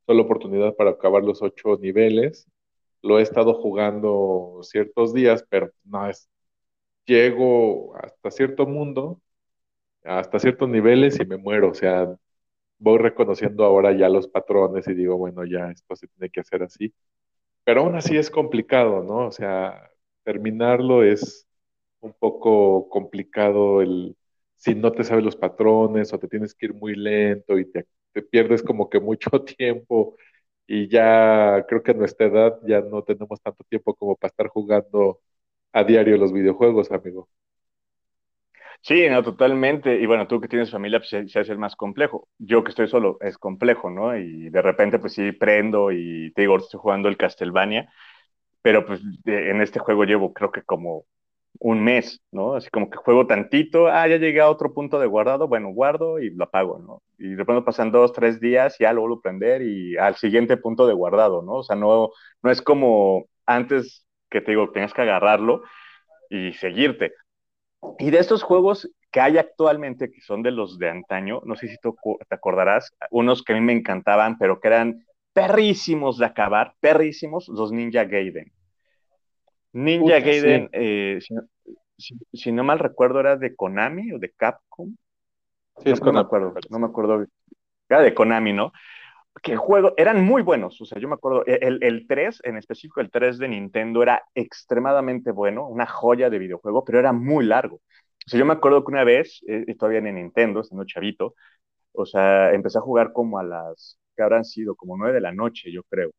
sola 0.07 0.23
oportunidad 0.23 0.75
para 0.77 0.91
acabar 0.91 1.23
los 1.25 1.43
ocho 1.43 1.77
niveles. 1.81 2.47
Lo 3.03 3.19
he 3.19 3.23
estado 3.23 3.55
jugando 3.55 4.61
ciertos 4.63 5.15
días, 5.15 5.45
pero 5.51 5.71
no 5.85 6.09
es. 6.09 6.29
Llego 7.07 7.97
hasta 7.97 8.31
cierto 8.31 8.67
mundo, 8.67 9.21
hasta 10.09 10.39
ciertos 10.41 10.69
niveles 10.69 11.21
y 11.21 11.27
me 11.27 11.37
muero. 11.39 11.71
O 11.71 11.75
sea, 11.75 12.09
voy 12.79 12.99
reconociendo 12.99 13.65
ahora 13.65 13.93
ya 13.97 14.09
los 14.09 14.29
patrones 14.29 14.89
y 14.89 14.95
digo, 14.95 15.17
bueno, 15.19 15.45
ya 15.47 15.71
esto 15.71 15.97
se 15.97 16.09
tiene 16.09 16.31
que 16.31 16.41
hacer 16.41 16.63
así. 16.65 16.95
Pero 17.65 17.83
aún 17.83 17.97
así 17.97 18.17
es 18.17 18.31
complicado, 18.31 19.03
¿no? 19.05 19.27
O 19.29 19.33
sea, 19.33 19.91
terminarlo 20.25 21.03
es 21.05 21.47
un 22.01 22.15
poco 22.15 22.89
complicado 22.89 23.83
el 23.83 24.17
si 24.57 24.75
no 24.75 24.93
te 24.93 25.05
sabes 25.05 25.25
los 25.25 25.37
patrones 25.37 26.13
o 26.13 26.19
te 26.19 26.29
tienes 26.29 26.55
que 26.55 26.67
ir 26.67 26.75
muy 26.75 26.95
lento 26.97 27.59
y 27.59 27.67
te, 27.71 27.87
te 28.13 28.23
pierdes 28.23 28.63
como 28.63 28.89
que 28.91 29.01
mucho 29.01 29.31
tiempo 29.45 30.17
y 30.67 30.89
ya 30.89 31.65
creo 31.69 31.83
que 31.83 31.93
a 31.93 31.95
nuestra 31.95 32.27
edad 32.27 32.59
ya 32.67 32.81
no 32.83 33.03
tenemos 33.05 33.41
tanto 33.43 33.65
tiempo 33.65 33.95
como 33.95 34.17
para 34.17 34.31
estar 34.31 34.49
jugando 34.49 35.21
a 35.73 35.85
diario 35.85 36.17
los 36.19 36.33
videojuegos, 36.33 36.91
amigo. 36.93 37.29
Sí, 38.81 39.09
no, 39.11 39.23
totalmente. 39.23 40.01
Y 40.01 40.07
bueno, 40.07 40.27
tú 40.27 40.41
que 40.41 40.49
tienes 40.49 40.71
familia, 40.71 40.99
pues 41.01 41.11
se, 41.31 41.39
hace 41.41 41.57
más 41.57 41.77
complejo. 41.77 42.29
Yo 42.39 42.65
que 42.65 42.71
estoy 42.71 42.89
solo, 42.89 43.19
es 43.21 43.37
complejo, 43.37 43.91
¿no? 43.91 44.17
Y 44.17 44.49
de 44.51 44.63
repente, 44.63 44.99
pues 44.99 45.13
sí, 45.13 45.33
prendo 45.33 45.93
y 45.93 46.33
te 46.35 46.43
digo, 46.43 46.57
estoy 46.57 46.81
jugando 46.81 47.09
el 47.09 47.17
Castlevania, 47.19 47.93
pero 48.63 48.87
pues 48.87 49.01
en 49.27 49.63
este 49.63 49.81
juego 49.81 50.05
llevo 50.05 50.33
creo 50.35 50.53
que 50.53 50.63
como 50.63 51.05
un 51.61 51.85
mes, 51.85 52.23
¿no? 52.33 52.55
Así 52.57 52.71
como 52.71 52.91
que 52.91 52.99
juego 52.99 53.27
tantito, 53.27 53.89
ah, 53.89 54.09
ya 54.09 54.19
llegué 54.19 54.41
a 54.41 54.51
otro 54.51 54.75
punto 54.75 55.01
de 55.01 55.07
guardado, 55.09 55.49
bueno, 55.49 55.71
guardo 55.71 56.21
y 56.21 56.31
lo 56.31 56.45
apago, 56.45 56.79
¿no? 56.81 57.03
Y 57.19 57.35
de 57.37 57.45
pronto 57.47 57.65
pasan 57.65 57.93
dos, 57.93 58.13
tres 58.15 58.41
días, 58.41 58.77
ya 58.81 58.93
lo 58.95 59.03
vuelvo 59.03 59.19
a 59.19 59.23
prender 59.23 59.63
y 59.63 59.97
al 59.99 60.17
siguiente 60.17 60.57
punto 60.59 60.87
de 60.87 60.95
guardado, 60.95 61.43
¿no? 61.43 61.55
O 61.57 61.65
sea, 61.65 61.77
no, 61.77 62.11
no 62.43 62.51
es 62.53 62.63
como 62.63 63.27
antes 63.47 64.07
que 64.31 64.41
te 64.43 64.53
digo, 64.53 64.71
tenías 64.73 64.95
que 64.95 65.03
agarrarlo 65.03 65.63
y 66.31 66.53
seguirte. 66.55 67.13
Y 67.99 68.11
de 68.11 68.19
estos 68.19 68.43
juegos 68.43 68.91
que 69.11 69.21
hay 69.21 69.39
actualmente, 69.39 70.11
que 70.11 70.21
son 70.21 70.43
de 70.43 70.51
los 70.51 70.79
de 70.79 70.91
antaño, 70.91 71.41
no 71.45 71.57
sé 71.57 71.69
si 71.69 71.77
tú 71.79 71.97
te 72.29 72.35
acordarás, 72.35 72.95
unos 73.11 73.43
que 73.43 73.53
a 73.53 73.57
mí 73.57 73.63
me 73.63 73.73
encantaban, 73.73 74.39
pero 74.39 74.61
que 74.61 74.69
eran 74.69 75.05
perrísimos 75.33 76.19
de 76.19 76.27
acabar, 76.27 76.75
perrísimos, 76.81 77.49
los 77.49 77.73
Ninja 77.73 78.05
Gaiden. 78.05 78.53
Ninja 79.73 80.17
Puta, 80.17 80.21
Gaiden, 80.21 80.63
sí, 80.65 80.71
eh, 80.73 81.19
si, 81.21 81.35
no, 81.35 81.43
si, 81.97 82.15
si, 82.33 82.53
no 82.53 82.65
mal 82.65 82.79
recuerdo, 82.79 83.21
era 83.21 83.37
de 83.37 83.55
Konami 83.55 84.13
o 84.13 84.19
de 84.19 84.33
Capcom. 84.33 84.95
sí, 85.79 85.85
No, 85.87 85.93
es 85.93 86.03
no 86.03 86.13
me 86.13 86.21
acuerdo, 86.21 86.55
no 86.71 86.79
me 86.79 86.87
acuerdo. 86.87 87.27
Era 87.89 88.03
de 88.03 88.15
Konami, 88.15 88.53
¿no? 88.53 88.73
Que 89.43 89.57
juego, 89.57 89.95
eran 89.97 90.25
muy 90.25 90.43
buenos. 90.43 90.81
O 90.81 90.85
sea, 90.85 90.99
yo 91.01 91.09
me 91.09 91.15
acuerdo, 91.15 91.45
e, 91.47 91.59
el, 91.63 91.79
el 91.83 92.07
3, 92.07 92.41
en 92.45 92.57
específico 92.57 93.01
el 93.01 93.11
3 93.11 93.39
de 93.39 93.49
Nintendo, 93.49 94.03
era 94.03 94.23
extremadamente 94.35 95.31
bueno, 95.31 95.69
una 95.69 95.87
joya 95.87 96.31
de 96.31 96.39
videojuego, 96.39 96.85
pero 96.85 96.99
era 96.99 97.13
muy 97.13 97.45
largo. 97.45 97.77
O 97.77 98.31
sea, 98.31 98.39
yo 98.39 98.47
me 98.47 98.55
acuerdo 98.55 98.85
que 98.85 98.91
una 98.93 99.05
vez, 99.05 99.41
eh, 99.47 99.75
todavía 99.79 100.01
en 100.01 100.15
Nintendo, 100.17 100.63
siendo 100.63 100.85
chavito, 100.85 101.35
o 101.93 102.07
sea, 102.07 102.53
empecé 102.55 102.79
a 102.79 102.83
jugar 102.83 103.13
como 103.13 103.39
a 103.39 103.45
las, 103.45 103.99
que 104.17 104.23
habrán 104.23 104.45
sido 104.45 104.77
como 104.77 104.97
nueve 104.97 105.15
de 105.15 105.21
la 105.23 105.33
noche, 105.33 105.73
yo 105.73 105.83
creo 105.85 106.11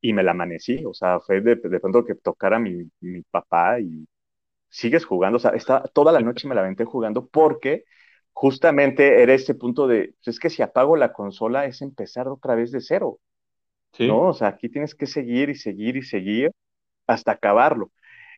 y 0.00 0.12
me 0.12 0.22
la 0.22 0.32
amanecí, 0.32 0.84
o 0.84 0.94
sea, 0.94 1.20
fue 1.20 1.40
de, 1.40 1.56
de 1.56 1.80
pronto 1.80 2.04
que 2.04 2.14
tocara 2.14 2.58
mi, 2.58 2.90
mi 3.00 3.22
papá 3.22 3.80
y 3.80 4.06
sigues 4.68 5.04
jugando, 5.06 5.36
o 5.38 5.40
sea, 5.40 5.52
está, 5.52 5.82
toda 5.94 6.12
la 6.12 6.20
noche 6.20 6.48
me 6.48 6.54
la 6.54 6.62
aventé 6.62 6.84
jugando 6.84 7.28
porque 7.28 7.84
justamente 8.36 9.22
era 9.22 9.34
este 9.34 9.54
punto 9.54 9.86
de, 9.88 10.14
pues 10.24 10.36
es 10.36 10.40
que 10.40 10.50
si 10.50 10.62
apago 10.62 10.96
la 10.96 11.12
consola 11.14 11.66
es 11.66 11.82
empezar 11.82 12.28
otra 12.28 12.54
vez 12.54 12.70
de 12.72 12.82
cero, 12.82 13.18
¿no? 14.00 14.20
Sí, 14.20 14.28
O 14.28 14.34
sea, 14.34 14.48
aquí 14.48 14.68
tienes 14.68 14.94
que 14.94 15.06
seguir 15.06 15.50
y 15.50 15.54
seguir 15.56 15.96
y 15.96 16.02
seguir 16.02 16.52
hasta 17.06 17.32
acabarlo. 17.32 17.92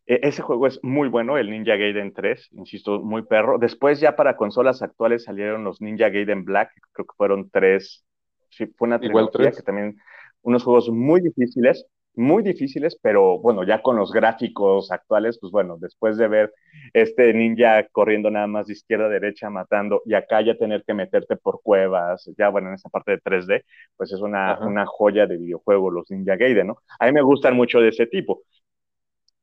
E 0.07 0.21
ese 0.25 0.43
juego 0.43 0.67
es 0.69 0.81
muy 0.85 1.09
bueno, 1.09 1.39
el 1.39 1.51
Ninja 1.51 1.77
Gaiden 1.77 2.13
3, 2.15 2.49
insisto, 2.53 3.01
muy 3.03 3.23
perro. 3.25 3.59
Después 3.59 4.01
ya 4.01 4.17
para 4.17 4.37
consolas 4.37 4.83
actuales 4.83 5.25
salieron 5.25 5.65
los 5.65 5.81
Ninja 5.83 6.11
Gaiden 6.11 6.45
Black, 6.45 6.73
creo 6.93 7.07
que 7.07 7.17
fueron 7.17 7.51
tres, 7.51 8.05
sí, 8.51 8.67
fue 8.77 8.89
una 8.89 9.01
igual 9.01 9.31
trilogía 9.31 9.53
que 9.53 9.63
también, 9.63 9.99
unos 10.43 10.65
juegos 10.65 10.91
muy 10.91 11.21
difíciles, 11.23 11.87
muy 12.19 12.43
difíciles, 12.43 12.99
pero 13.01 13.39
bueno, 13.39 13.65
ya 13.65 13.83
con 13.83 13.97
los 13.97 14.13
gráficos 14.13 14.91
actuales, 14.93 15.39
pues 15.41 15.53
bueno, 15.53 15.77
después 15.79 16.17
de 16.19 16.29
ver 16.29 16.53
este 16.93 17.33
ninja 17.35 17.87
corriendo 17.93 18.31
nada 18.31 18.47
más 18.47 18.67
de 18.67 18.75
izquierda 18.75 19.07
a 19.07 19.09
derecha, 19.09 19.51
matando, 19.51 20.03
y 20.05 20.15
acá 20.15 20.41
ya 20.43 20.57
tener 20.59 20.85
que 20.85 20.95
meterte 20.95 21.37
por 21.37 21.63
cuevas, 21.63 22.31
ya 22.39 22.49
bueno, 22.51 22.69
en 22.69 22.75
esa 22.75 22.89
parte 22.91 23.13
de 23.13 23.21
3D, 23.21 23.65
pues 23.97 24.13
es 24.13 24.21
una, 24.21 24.55
Ajá. 24.55 24.65
una 24.65 24.87
joya 24.87 25.27
de 25.27 25.39
videojuego, 25.39 25.91
los 25.91 26.11
Ninja 26.11 26.37
Gaiden, 26.37 26.69
¿no? 26.69 26.79
A 26.99 27.07
mí 27.07 27.13
me 27.13 27.23
gustan 27.23 27.57
mucho 27.57 27.81
de 27.81 27.89
ese 27.89 28.07
tipo 28.07 28.43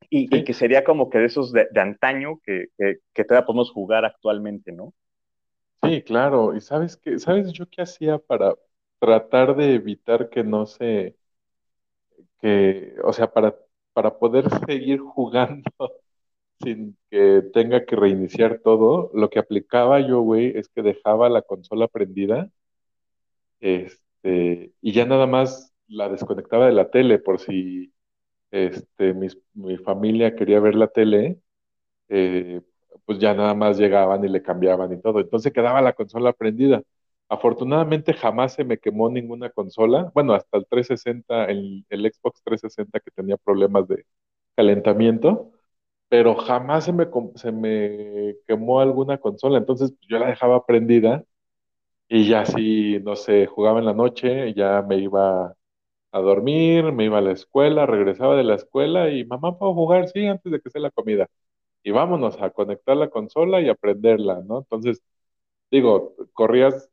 y, 0.09 0.35
y 0.35 0.43
que 0.43 0.53
sería 0.53 0.83
como 0.83 1.09
que 1.09 1.19
de 1.19 1.25
esos 1.25 1.51
de, 1.51 1.67
de 1.71 1.81
antaño 1.81 2.39
que, 2.45 2.67
que, 2.77 2.97
que, 3.13 3.23
todavía 3.23 3.45
podemos 3.45 3.71
jugar 3.71 4.05
actualmente, 4.05 4.71
¿no? 4.71 4.93
sí, 5.83 6.01
claro. 6.03 6.55
¿Y 6.55 6.61
sabes 6.61 6.97
qué? 6.97 7.19
¿Sabes 7.19 7.51
yo 7.53 7.65
qué 7.69 7.81
hacía 7.81 8.17
para 8.19 8.55
tratar 8.99 9.55
de 9.55 9.75
evitar 9.75 10.29
que 10.29 10.43
no 10.43 10.65
se, 10.65 11.17
o 13.03 13.13
sea, 13.13 13.31
para, 13.31 13.55
para 13.93 14.17
poder 14.19 14.45
seguir 14.67 14.99
jugando 14.99 15.63
sin 16.61 16.97
que 17.11 17.43
tenga 17.53 17.85
que 17.85 17.95
reiniciar 17.95 18.59
todo? 18.63 19.11
Lo 19.13 19.29
que 19.29 19.39
aplicaba 19.39 20.01
yo, 20.01 20.21
güey, 20.21 20.57
es 20.57 20.69
que 20.69 20.81
dejaba 20.83 21.29
la 21.29 21.41
consola 21.43 21.87
prendida, 21.87 22.49
este, 23.59 24.73
y 24.81 24.91
ya 24.93 25.05
nada 25.05 25.27
más 25.27 25.73
la 25.87 26.09
desconectaba 26.09 26.67
de 26.67 26.73
la 26.73 26.89
tele 26.89 27.19
por 27.19 27.39
si, 27.39 27.93
este, 28.51 29.13
mis- 29.13 29.39
mi 29.53 29.77
familia 29.77 30.35
quería 30.35 30.59
ver 30.59 30.75
la 30.75 30.87
tele 30.89 31.39
eh, 32.09 32.61
pues 33.05 33.19
ya 33.19 33.33
nada 33.35 33.53
más 33.55 33.77
llegaban 33.79 34.23
y 34.25 34.29
le 34.29 34.41
cambiaban 34.43 34.93
y 34.93 35.01
todo. 35.01 35.19
Entonces 35.21 35.53
quedaba 35.53 35.81
la 35.81 35.93
consola 35.93 36.33
prendida. 36.33 36.83
Afortunadamente 37.29 38.13
jamás 38.13 38.53
se 38.53 38.63
me 38.63 38.77
quemó 38.79 39.09
ninguna 39.09 39.49
consola. 39.49 40.11
Bueno, 40.13 40.33
hasta 40.33 40.57
el 40.57 40.67
360, 40.69 41.45
el, 41.45 41.85
el 41.89 42.01
Xbox 42.13 42.41
360 42.43 42.99
que 42.99 43.11
tenía 43.11 43.37
problemas 43.37 43.87
de 43.87 44.05
calentamiento, 44.55 45.51
pero 46.09 46.35
jamás 46.35 46.85
se 46.85 46.93
me, 46.93 47.07
se 47.35 47.51
me 47.53 48.35
quemó 48.47 48.81
alguna 48.81 49.19
consola. 49.19 49.57
Entonces 49.59 49.91
pues, 49.91 50.07
yo 50.09 50.19
la 50.19 50.27
dejaba 50.29 50.65
prendida 50.65 51.25
y 52.07 52.27
ya 52.29 52.45
si, 52.45 52.99
no 52.99 53.15
sé, 53.15 53.45
jugaba 53.47 53.79
en 53.79 53.85
la 53.85 53.93
noche, 53.93 54.53
ya 54.53 54.81
me 54.83 54.97
iba 54.97 55.55
a 56.13 56.19
dormir, 56.21 56.91
me 56.93 57.05
iba 57.05 57.19
a 57.19 57.21
la 57.21 57.31
escuela, 57.33 57.85
regresaba 57.87 58.35
de 58.37 58.43
la 58.43 58.55
escuela 58.55 59.11
y 59.11 59.25
mamá, 59.25 59.57
¿puedo 59.59 59.73
jugar? 59.75 60.09
Sí, 60.09 60.25
antes 60.27 60.51
de 60.51 60.61
que 60.61 60.69
sea 60.71 60.81
la 60.81 60.91
comida 60.91 61.27
y 61.83 61.91
vámonos 61.91 62.41
a 62.41 62.51
conectar 62.51 62.97
la 62.97 63.09
consola 63.09 63.61
y 63.61 63.69
a 63.69 63.75
prenderla, 63.75 64.41
¿no? 64.45 64.59
Entonces, 64.59 65.01
digo, 65.71 66.15
corrías, 66.33 66.89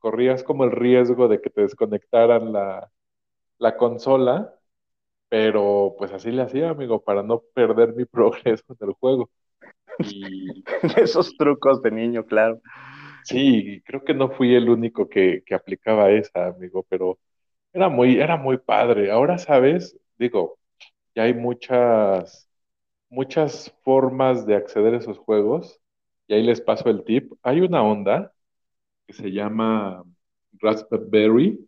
corrías 0.00 0.44
como 0.44 0.64
el 0.64 0.72
riesgo 0.72 1.28
de 1.28 1.42
que 1.42 1.50
te 1.50 1.62
desconectaran 1.62 2.52
la, 2.54 2.92
la 3.58 3.76
consola, 3.78 4.54
pero 5.28 5.94
pues 5.98 6.12
así 6.12 6.30
le 6.32 6.42
hacía, 6.42 6.70
amigo, 6.70 7.02
para 7.04 7.22
no 7.22 7.42
perder 7.54 7.94
mi 7.94 8.04
progreso 8.06 8.64
en 8.80 8.88
el 8.88 8.94
juego. 8.94 9.30
Y 9.98 10.64
Esos 10.98 11.36
trucos 11.36 11.82
de 11.82 11.90
niño, 11.90 12.24
claro. 12.26 12.60
sí, 13.22 13.82
creo 13.84 14.04
que 14.04 14.14
no 14.14 14.30
fui 14.30 14.54
el 14.54 14.68
único 14.68 15.08
que, 15.08 15.42
que 15.46 15.54
aplicaba 15.54 16.10
esa, 16.10 16.48
amigo, 16.48 16.84
pero 16.88 17.18
era 17.72 17.88
muy, 17.88 18.20
era 18.20 18.36
muy 18.36 18.58
padre. 18.58 19.10
Ahora, 19.12 19.38
¿sabes? 19.38 19.98
Digo, 20.18 20.58
ya 21.14 21.24
hay 21.24 21.34
muchas 21.34 22.48
muchas 23.10 23.74
formas 23.84 24.46
de 24.46 24.56
acceder 24.56 24.94
a 24.94 24.98
esos 24.98 25.18
juegos 25.18 25.80
y 26.28 26.34
ahí 26.34 26.42
les 26.42 26.60
paso 26.60 26.90
el 26.90 27.04
tip. 27.04 27.32
Hay 27.42 27.60
una 27.60 27.82
onda 27.82 28.32
que 29.10 29.16
se 29.16 29.32
llama 29.32 30.04
Raspberry, 30.60 31.58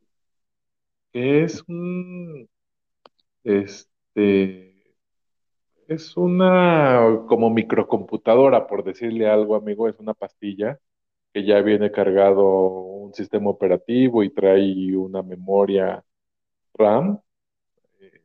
que 1.13 1.45
es 1.45 1.63
un, 1.69 2.49
este, 3.45 4.97
es 5.89 6.17
una 6.17 7.25
como 7.29 7.51
microcomputadora, 7.51 8.67
por 8.67 8.85
decirle 8.85 9.29
algo, 9.29 9.57
amigo, 9.57 9.89
es 9.89 9.99
una 9.99 10.15
pastilla 10.15 10.79
que 11.35 11.45
ya 11.45 11.61
viene 11.63 11.93
cargado 11.93 12.45
un 12.47 13.15
sistema 13.15 13.51
operativo 13.51 14.23
y 14.23 14.31
trae 14.31 14.97
una 14.97 15.23
memoria 15.23 16.05
RAM, 16.75 17.21
eh, 18.01 18.23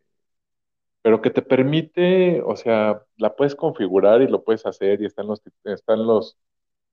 pero 1.02 1.22
que 1.22 1.30
te 1.32 1.42
permite, 1.42 2.42
o 2.42 2.56
sea, 2.56 3.04
la 3.18 3.36
puedes 3.36 3.56
configurar 3.56 4.22
y 4.22 4.28
lo 4.28 4.44
puedes 4.44 4.66
hacer 4.66 5.02
y 5.02 5.06
están 5.06 5.28
los, 5.28 5.42
están 5.66 6.06
los 6.06 6.38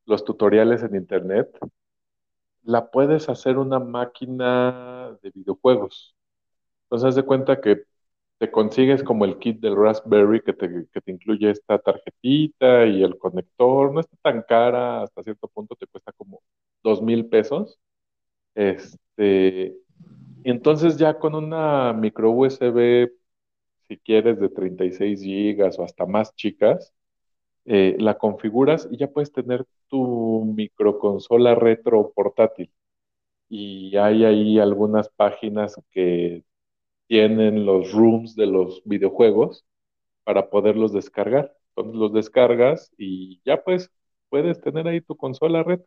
los 0.07 0.25
tutoriales 0.25 0.83
en 0.83 0.97
internet, 0.97 1.49
la 2.65 2.91
puedes 2.91 3.29
hacer 3.29 3.59
una 3.59 3.79
máquina 3.79 5.17
de 5.23 5.31
videojuegos. 5.31 6.17
Entonces, 6.85 7.09
haz 7.11 7.15
de 7.17 7.25
cuenta 7.25 7.61
que 7.61 7.85
te 8.39 8.51
consigues 8.51 9.03
como 9.05 9.25
el 9.27 9.39
kit 9.39 9.61
del 9.61 9.77
Raspberry 9.77 10.43
que 10.43 10.53
te, 10.55 10.87
que 10.93 11.01
te 11.01 11.13
incluye 11.13 11.51
esta 11.51 11.79
tarjetita 11.79 12.87
y 12.87 13.03
el 13.05 13.19
conector. 13.19 13.93
No 13.93 14.01
está 14.01 14.17
tan 14.23 14.43
cara, 14.43 15.03
hasta 15.03 15.23
cierto 15.25 15.49
punto 15.49 15.77
te 15.77 15.87
cuesta 15.89 16.13
como 16.15 16.43
dos 16.85 17.03
mil 17.03 17.27
pesos. 17.29 17.79
Este, 18.55 19.77
entonces 20.45 20.97
ya 20.99 21.19
con 21.19 21.35
una 21.35 21.93
micro 21.93 22.31
USB, 22.33 23.13
si 23.89 23.99
quieres, 23.99 24.41
de 24.41 24.49
36 24.51 25.21
gigas 25.23 25.79
o 25.79 25.85
hasta 25.85 26.07
más 26.07 26.35
chicas, 26.37 26.93
eh, 27.67 27.97
la 27.99 28.19
configuras 28.19 28.89
y 28.91 28.99
ya 28.99 29.09
puedes 29.09 29.33
tener 29.33 29.65
tu 29.89 30.45
microconsola 30.57 31.55
retro 31.55 32.13
portátil. 32.15 32.71
Y 33.49 33.97
hay 33.97 34.25
ahí 34.25 34.59
algunas 34.59 35.09
páginas 35.09 35.81
que 35.91 36.45
tienen 37.07 37.67
los 37.67 37.93
rooms 37.93 38.35
de 38.37 38.47
los 38.47 38.83
videojuegos 38.85 39.65
para 40.25 40.51
poderlos 40.51 40.93
descargar. 40.93 41.55
Entonces 41.71 42.01
los 42.01 42.13
descargas 42.13 42.91
y 42.99 43.41
ya 43.45 43.63
pues 43.63 43.91
puedes 44.29 44.61
tener 44.61 44.89
ahí 44.89 45.01
tu 45.01 45.17
consola 45.17 45.63
retro. 45.63 45.87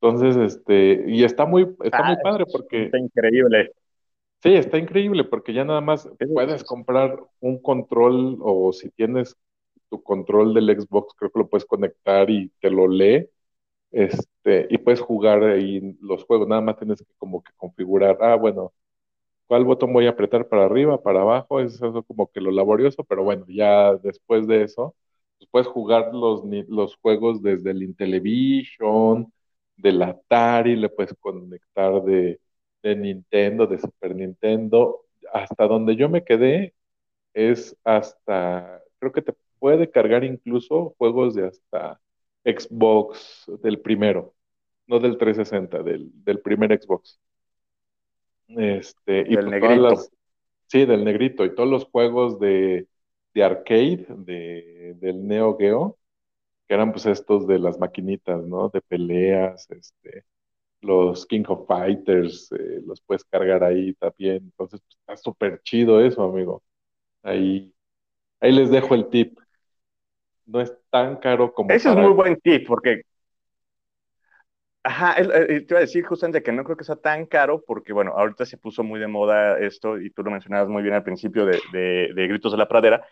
Entonces, 0.00 0.36
este, 0.36 1.04
y 1.06 1.22
está 1.22 1.46
muy, 1.46 1.62
está 1.84 2.02
muy 2.02 2.16
ah, 2.16 2.20
padre 2.22 2.44
porque... 2.50 2.86
Está 2.86 2.98
increíble. 2.98 3.70
Sí, 4.42 4.54
está 4.54 4.76
increíble 4.76 5.22
porque 5.22 5.54
ya 5.54 5.64
nada 5.64 5.80
más 5.80 6.08
puedes 6.34 6.64
comprar 6.64 7.16
un 7.38 7.62
control 7.62 8.38
o 8.40 8.72
si 8.72 8.90
tienes 8.90 9.36
tu 9.92 10.02
control 10.04 10.54
del 10.54 10.68
Xbox, 10.80 11.14
creo 11.16 11.32
que 11.32 11.40
lo 11.40 11.50
puedes 11.50 11.66
conectar 11.66 12.30
y 12.30 12.50
te 12.60 12.70
lo 12.72 12.88
lee. 12.88 13.28
Este, 13.92 14.66
y 14.70 14.78
puedes 14.78 15.00
jugar 15.00 15.44
ahí 15.44 15.96
los 16.00 16.24
juegos, 16.24 16.48
nada 16.48 16.62
más 16.62 16.78
tienes 16.78 17.00
que 17.02 17.14
como 17.18 17.42
que 17.44 17.52
configurar, 17.56 18.18
ah, 18.22 18.36
bueno, 18.36 18.72
¿cuál 19.46 19.64
botón 19.64 19.92
voy 19.92 20.06
a 20.06 20.10
apretar 20.10 20.48
para 20.48 20.64
arriba, 20.66 21.02
para 21.02 21.22
abajo? 21.22 21.60
Es 21.60 21.74
eso 21.74 22.02
como 22.04 22.30
que 22.30 22.40
lo 22.40 22.50
laborioso, 22.50 23.04
pero 23.04 23.22
bueno, 23.24 23.44
ya 23.48 23.94
después 23.96 24.46
de 24.46 24.62
eso, 24.64 24.94
pues 25.38 25.48
puedes 25.50 25.68
jugar 25.68 26.14
los, 26.14 26.42
los 26.68 26.96
juegos 26.96 27.42
desde 27.42 27.70
el 27.72 27.82
Intellivision, 27.82 29.32
del 29.76 30.02
Atari, 30.02 30.76
le 30.76 30.88
puedes 30.88 31.14
conectar 31.20 32.02
de, 32.04 32.40
de 32.82 32.96
Nintendo, 32.96 33.66
de 33.66 33.78
Super 33.78 34.14
Nintendo. 34.14 35.00
Hasta 35.32 35.66
donde 35.66 35.96
yo 35.96 36.08
me 36.08 36.24
quedé 36.24 36.74
es 37.34 37.76
hasta, 37.84 38.82
creo 38.98 39.12
que 39.12 39.22
te 39.22 39.34
puede 39.62 39.88
cargar 39.88 40.24
incluso 40.24 40.96
juegos 40.98 41.36
de 41.36 41.46
hasta 41.46 42.00
Xbox 42.44 43.44
del 43.62 43.80
primero, 43.80 44.34
no 44.88 44.98
del 44.98 45.16
360, 45.16 45.84
del, 45.84 46.10
del 46.24 46.40
primer 46.40 46.76
Xbox. 46.82 47.20
Este, 48.48 49.20
y 49.20 49.36
del 49.36 49.46
pues 49.46 49.62
negrito. 49.62 50.02
sí, 50.66 50.84
del 50.84 51.04
negrito. 51.04 51.44
Y 51.44 51.54
todos 51.54 51.68
los 51.68 51.84
juegos 51.84 52.40
de, 52.40 52.88
de 53.34 53.44
arcade, 53.44 54.04
de, 54.08 54.94
del 54.96 55.28
Neo 55.28 55.56
Geo, 55.56 55.96
que 56.66 56.74
eran 56.74 56.90
pues 56.90 57.06
estos 57.06 57.46
de 57.46 57.60
las 57.60 57.78
maquinitas, 57.78 58.44
¿no? 58.44 58.68
De 58.68 58.80
peleas, 58.80 59.70
este, 59.70 60.24
los 60.80 61.24
King 61.24 61.44
of 61.46 61.68
Fighters, 61.68 62.50
eh, 62.50 62.80
los 62.84 63.00
puedes 63.00 63.22
cargar 63.22 63.62
ahí 63.62 63.94
también. 63.94 64.38
Entonces, 64.38 64.80
pues, 64.80 64.98
está 64.98 65.16
súper 65.16 65.62
chido 65.62 66.04
eso, 66.04 66.24
amigo. 66.24 66.64
Ahí, 67.22 67.72
ahí 68.40 68.50
les 68.50 68.68
dejo 68.72 68.96
el 68.96 69.08
tip. 69.08 69.38
No 70.46 70.60
es 70.60 70.74
tan 70.90 71.16
caro 71.16 71.52
como. 71.52 71.70
Ese 71.70 71.90
es 71.90 71.96
muy 71.96 72.12
buen 72.12 72.40
tip, 72.40 72.66
porque. 72.66 73.02
Ajá, 74.84 75.14
eh, 75.16 75.60
te 75.60 75.74
iba 75.74 75.78
a 75.78 75.82
decir 75.82 76.04
justamente 76.04 76.42
que 76.42 76.50
no 76.50 76.64
creo 76.64 76.76
que 76.76 76.82
sea 76.82 76.96
tan 76.96 77.26
caro, 77.26 77.62
porque 77.64 77.92
bueno, 77.92 78.14
ahorita 78.16 78.44
se 78.44 78.58
puso 78.58 78.82
muy 78.82 78.98
de 78.98 79.06
moda 79.06 79.58
esto, 79.60 79.96
y 79.96 80.10
tú 80.10 80.24
lo 80.24 80.32
mencionabas 80.32 80.68
muy 80.68 80.82
bien 80.82 80.94
al 80.94 81.04
principio 81.04 81.46
de, 81.46 81.60
de 81.72 82.26
Gritos 82.26 82.50
de 82.50 82.58
la 82.58 82.66
Pradera, 82.66 83.06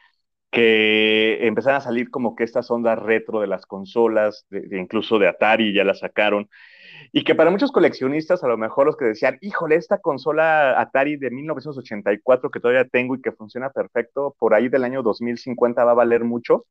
que 0.51 1.47
empezaron 1.47 1.79
a 1.79 1.81
salir 1.81 2.11
como 2.11 2.35
que 2.35 2.45
estas 2.45 2.71
ondas 2.71 2.99
retro 2.99 3.41
de 3.41 3.47
las 3.47 3.67
consolas, 3.67 4.47
de, 4.51 4.79
incluso 4.79 5.19
de 5.19 5.29
Atari, 5.29 5.73
ya 5.73 5.85
la 5.85 5.95
sacaron, 5.95 6.49
y 7.13 7.25
que 7.25 7.35
para 7.35 7.51
muchos 7.51 7.73
coleccionistas, 7.73 8.43
a 8.45 8.49
lo 8.49 8.59
mejor 8.59 8.87
los 8.87 8.97
que 8.97 9.05
decían, 9.07 9.39
híjole, 9.41 9.77
esta 9.77 9.99
consola 9.99 10.81
Atari 10.81 11.17
de 11.17 11.31
1984 11.31 12.51
que 12.51 12.61
todavía 12.61 12.85
tengo 12.85 13.15
y 13.15 13.23
que 13.23 13.33
funciona 13.33 13.71
perfecto, 13.71 14.35
por 14.39 14.55
ahí 14.55 14.69
del 14.69 14.85
año 14.85 15.03
2050 15.03 15.85
va 15.85 15.93
a 15.93 15.95
valer 15.95 16.25
mucho. 16.25 16.67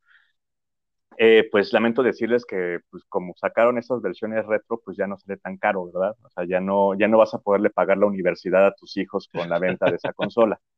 Eh, 1.21 1.49
pues 1.51 1.73
lamento 1.73 2.01
decirles 2.01 2.45
que, 2.45 2.79
pues 2.89 3.03
como 3.09 3.33
sacaron 3.35 3.77
esas 3.77 4.01
versiones 4.01 4.45
retro, 4.45 4.79
pues 4.85 4.95
ya 4.95 5.05
no 5.05 5.17
sale 5.17 5.35
tan 5.35 5.57
caro, 5.57 5.85
¿verdad? 5.91 6.15
O 6.23 6.29
sea, 6.29 6.45
ya 6.45 6.61
no, 6.61 6.97
ya 6.97 7.09
no 7.09 7.17
vas 7.17 7.33
a 7.33 7.39
poderle 7.39 7.69
pagar 7.69 7.97
la 7.97 8.05
universidad 8.05 8.65
a 8.65 8.73
tus 8.73 8.95
hijos 8.95 9.27
con 9.27 9.49
la 9.49 9.59
venta 9.59 9.89
de 9.89 9.97
esa 9.97 10.13
consola. 10.13 10.59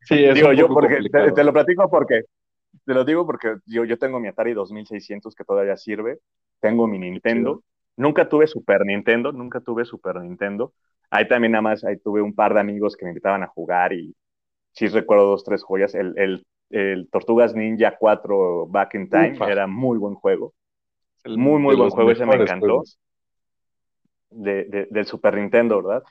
Sí, 0.00 0.16
digo 0.32 0.52
yo 0.52 0.68
porque 0.68 1.00
te, 1.10 1.44
lo 1.44 1.52
platico 1.52 1.90
porque 1.90 2.22
te 2.84 2.94
lo 2.94 3.04
digo 3.04 3.26
porque 3.26 3.56
yo, 3.66 3.84
yo 3.84 3.98
tengo 3.98 4.20
mi 4.20 4.28
Atari 4.28 4.54
2600 4.54 5.34
que 5.34 5.44
todavía 5.44 5.76
sirve, 5.76 6.20
tengo 6.60 6.86
mi 6.86 6.98
Nintendo, 6.98 7.64
nunca 7.96 8.28
tuve 8.28 8.46
Super 8.46 8.84
Nintendo, 8.86 9.32
nunca 9.32 9.60
tuve 9.60 9.84
Super 9.84 10.20
Nintendo. 10.20 10.72
Ahí 11.10 11.26
también 11.26 11.52
nada 11.52 11.62
más 11.62 11.84
ahí 11.84 11.98
tuve 11.98 12.22
un 12.22 12.34
par 12.34 12.54
de 12.54 12.60
amigos 12.60 12.96
que 12.96 13.04
me 13.04 13.10
invitaban 13.10 13.42
a 13.42 13.48
jugar 13.48 13.92
y 13.92 14.14
sí 14.72 14.86
recuerdo 14.86 15.26
dos 15.26 15.44
tres 15.44 15.62
joyas, 15.64 15.94
el, 15.96 16.16
el, 16.16 16.46
el 16.70 17.08
Tortugas 17.10 17.54
Ninja 17.54 17.96
4 17.98 18.66
Back 18.66 18.94
in 18.94 19.08
Time 19.08 19.38
era 19.48 19.66
muy 19.66 19.98
buen 19.98 20.14
juego. 20.14 20.54
muy 21.24 21.60
muy 21.60 21.76
buen 21.76 21.90
juego, 21.90 22.10
ese 22.10 22.26
me 22.26 22.36
encantó. 22.36 22.82
De, 24.30 24.86
del 24.90 25.06
Super 25.06 25.34
Nintendo, 25.36 25.82
¿verdad? 25.82 26.02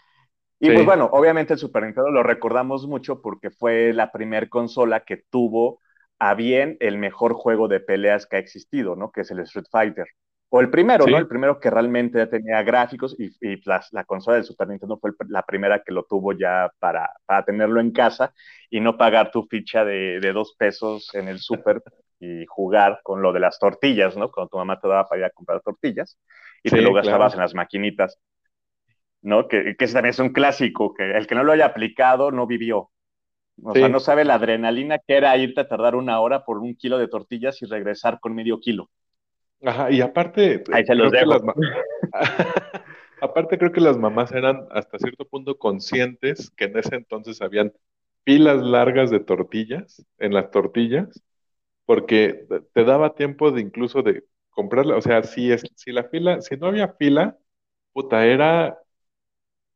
Y 0.60 0.72
pues 0.72 0.86
bueno, 0.86 1.08
obviamente 1.12 1.54
el 1.54 1.60
Super 1.60 1.84
Nintendo 1.84 2.10
lo 2.10 2.24
recordamos 2.24 2.88
mucho 2.88 3.22
porque 3.22 3.52
fue 3.52 3.94
la 3.94 4.12
primer 4.12 4.50
consola 4.50 5.02
que 5.02 5.18
tuvo 5.30 5.80
a 6.18 6.34
bien 6.34 6.78
el 6.80 6.98
mejor 6.98 7.34
juego 7.34 7.68
de 7.68 7.80
peleas 7.80 8.26
que 8.26 8.38
ha 8.38 8.40
existido, 8.40 8.96
¿no? 8.96 9.12
Que 9.12 9.22
es 9.22 9.30
el 9.30 9.40
Street 9.42 9.68
Fighter. 9.70 10.08
O 10.50 10.62
el 10.62 10.70
primero, 10.70 11.06
¿no? 11.06 11.18
El 11.18 11.28
primero 11.28 11.60
que 11.60 11.70
realmente 11.70 12.20
ya 12.20 12.30
tenía 12.30 12.64
gráficos 12.64 13.16
y, 13.20 13.32
y 13.42 13.62
la, 13.66 14.04
consola 14.06 14.36
del 14.36 14.46
Super 14.46 14.70
Nintendo 14.70 14.98
fue 14.98 15.12
la 15.28 15.44
primera 15.44 15.84
que 15.84 15.92
lo 15.92 16.04
tuvo 16.04 16.32
ya 16.32 16.72
para, 16.80 17.12
para, 17.26 17.44
tenerlo 17.44 17.82
en 17.82 17.92
casa 17.92 18.34
y 18.70 18.80
no 18.80 18.98
pagar 18.98 19.32
tu 19.32 19.44
ficha 19.44 19.84
de, 19.84 20.20
de 20.22 20.32
dos 20.32 20.56
pesos 20.58 21.14
en 21.14 21.28
el 21.28 21.40
Super 21.40 21.84
y 22.20 22.46
jugar 22.46 23.02
con 23.04 23.22
lo 23.22 23.34
de 23.34 23.42
las 23.42 23.60
tortillas, 23.60 24.16
¿no? 24.16 24.32
Cuando 24.32 24.50
tu 24.50 24.58
mamá 24.58 24.80
te 24.80 24.88
daba 24.88 25.08
para 25.08 25.20
ir 25.20 25.26
a 25.26 25.30
comprar 25.32 25.62
tortillas 25.62 26.18
y 26.64 26.70
te 26.70 26.82
lo 26.82 26.94
gastabas 26.94 27.34
en 27.34 27.42
las 27.42 27.54
maquinitas. 27.54 28.18
¿no? 29.22 29.48
Que, 29.48 29.76
que 29.78 29.88
también 29.88 30.12
es 30.12 30.20
un 30.20 30.30
clásico, 30.30 30.94
que 30.94 31.12
el 31.12 31.28
que 31.28 31.36
no 31.36 31.44
lo 31.44 31.52
haya 31.52 31.66
aplicado 31.66 32.32
no 32.32 32.48
vivió. 32.48 32.92
O 33.64 33.74
sea, 33.74 33.90
no 33.90 34.00
sabe 34.00 34.24
la 34.24 34.36
adrenalina 34.36 35.00
que 35.00 35.16
era 35.16 35.36
irte 35.36 35.62
a 35.62 35.68
tardar 35.68 35.96
una 35.96 36.20
hora 36.20 36.46
por 36.46 36.60
un 36.60 36.76
kilo 36.76 37.00
de 37.00 37.08
tortillas 37.08 37.60
y 37.62 37.66
regresar 37.66 38.20
con 38.20 38.36
medio 38.36 38.60
kilo. 38.60 38.92
Ajá, 39.64 39.92
y 39.92 40.02
aparte, 40.02 40.64
Ahí 40.72 40.86
se 40.86 40.96
los 40.96 41.12
dejo. 41.12 41.40
aparte 43.22 43.58
creo 43.58 43.72
que 43.72 43.82
las 43.82 43.98
mamás 43.98 44.32
eran 44.32 44.68
hasta 44.72 45.00
cierto 45.00 45.26
punto 45.26 45.58
conscientes 45.58 46.52
que 46.52 46.66
en 46.66 46.78
ese 46.78 46.96
entonces 46.96 47.42
habían 47.42 47.74
pilas 48.24 48.62
largas 48.62 49.10
de 49.10 49.20
tortillas 49.20 50.06
en 50.20 50.34
las 50.34 50.52
tortillas, 50.52 51.24
porque 51.86 52.46
te 52.74 52.84
daba 52.84 53.16
tiempo 53.16 53.52
de 53.52 53.62
incluso 53.62 54.04
de 54.04 54.26
comprarla, 54.52 54.96
o 54.98 55.02
sea, 55.02 55.24
si, 55.24 55.52
es, 55.52 55.64
si 55.76 55.92
la 55.92 56.04
fila, 56.06 56.42
si 56.42 56.58
no 56.58 56.68
había 56.68 56.90
fila, 56.90 57.38
puta, 57.94 58.26
era 58.26 58.78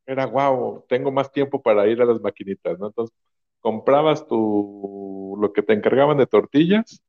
era 0.06 0.26
wow, 0.26 0.84
tengo 0.88 1.12
más 1.12 1.32
tiempo 1.32 1.62
para 1.62 1.86
ir 1.88 2.00
a 2.02 2.04
las 2.04 2.20
maquinitas, 2.20 2.78
¿no? 2.78 2.88
Entonces, 2.88 3.16
comprabas 3.60 4.26
tu, 4.26 5.36
lo 5.40 5.52
que 5.52 5.62
te 5.62 5.72
encargaban 5.72 6.18
de 6.18 6.26
tortillas, 6.26 7.02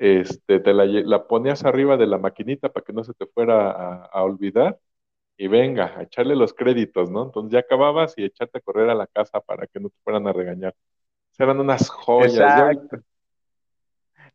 este, 0.00 0.60
te 0.60 0.72
la, 0.72 1.26
ponías 1.26 1.62
arriba 1.62 1.98
de 1.98 2.06
la 2.06 2.16
maquinita 2.16 2.70
para 2.70 2.82
que 2.82 2.94
no 2.94 3.04
se 3.04 3.12
te 3.12 3.26
fuera 3.26 4.06
a, 4.06 4.22
olvidar, 4.22 4.78
y 5.36 5.46
venga, 5.46 5.94
a 5.98 6.04
echarle 6.04 6.34
los 6.34 6.54
créditos, 6.54 7.10
¿no? 7.10 7.24
Entonces 7.24 7.52
ya 7.52 7.58
acababas 7.58 8.14
y 8.16 8.24
echarte 8.24 8.58
a 8.58 8.60
correr 8.62 8.88
a 8.88 8.94
la 8.94 9.06
casa 9.06 9.40
para 9.40 9.66
que 9.66 9.78
no 9.78 9.90
te 9.90 9.96
fueran 10.02 10.26
a 10.26 10.32
regañar. 10.32 10.74
eran 11.38 11.60
unas 11.60 11.90
joyas. 11.90 12.78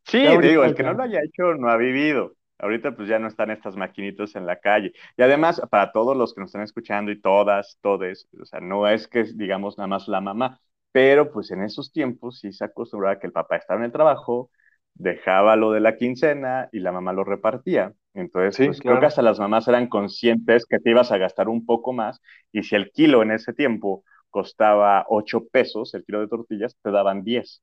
sí, 0.04 0.20
digo, 0.40 0.64
el 0.64 0.76
que 0.76 0.84
no 0.84 0.94
lo 0.94 1.02
haya 1.02 1.22
hecho 1.24 1.56
no 1.56 1.70
ha 1.70 1.78
vivido. 1.78 2.34
Ahorita 2.60 2.96
pues 2.96 3.08
ya 3.08 3.18
no 3.18 3.28
están 3.28 3.50
estas 3.50 3.76
maquinitas 3.76 4.36
en 4.36 4.46
la 4.46 4.60
calle. 4.60 4.94
Y 5.18 5.24
además, 5.24 5.60
para 5.72 5.92
todos 5.92 6.16
los 6.16 6.36
que 6.36 6.42
nos 6.42 6.50
están 6.50 6.62
escuchando 6.62 7.12
y 7.12 7.20
todas, 7.20 7.80
todes, 7.82 8.30
o 8.40 8.46
sea, 8.46 8.60
no 8.60 8.88
es 8.88 9.08
que 9.08 9.24
digamos 9.24 9.80
nada 9.80 9.88
más 9.88 10.08
la 10.08 10.22
mamá, 10.22 10.62
pero 10.92 11.32
pues 11.32 11.50
en 11.50 11.64
esos 11.64 11.92
tiempos 11.92 12.40
sí 12.40 12.54
se 12.54 12.66
acostumbraba 12.66 13.20
que 13.20 13.26
el 13.28 13.34
papá 13.34 13.56
estaba 13.56 13.80
en 13.80 13.86
el 13.86 13.92
trabajo, 13.92 14.52
dejaba 14.96 15.56
lo 15.56 15.72
de 15.72 15.80
la 15.80 15.96
quincena 15.98 16.70
y 16.72 16.80
la 16.80 16.92
mamá 16.92 17.14
lo 17.14 17.24
repartía. 17.24 17.94
Entonces, 18.14 18.68
pues, 18.68 18.82
creo 18.82 19.00
que 19.00 19.06
hasta 19.06 19.22
las 19.22 19.40
mamás 19.40 19.68
eran 19.68 19.88
conscientes 19.88 20.66
que 20.66 20.80
te 20.80 20.90
ibas 20.90 21.12
a 21.12 21.18
gastar 21.18 21.50
un 21.50 21.66
poco 21.66 21.94
más 21.94 22.22
y 22.52 22.64
si 22.64 22.76
el 22.76 22.92
kilo 22.92 23.22
en 23.22 23.32
ese 23.32 23.54
tiempo 23.54 24.04
costaba 24.30 25.06
8 25.10 25.46
pesos, 25.52 25.94
el 25.94 26.04
kilo 26.04 26.22
de 26.22 26.28
tortillas, 26.28 26.78
te 26.82 26.92
daban 26.92 27.24
10. 27.24 27.62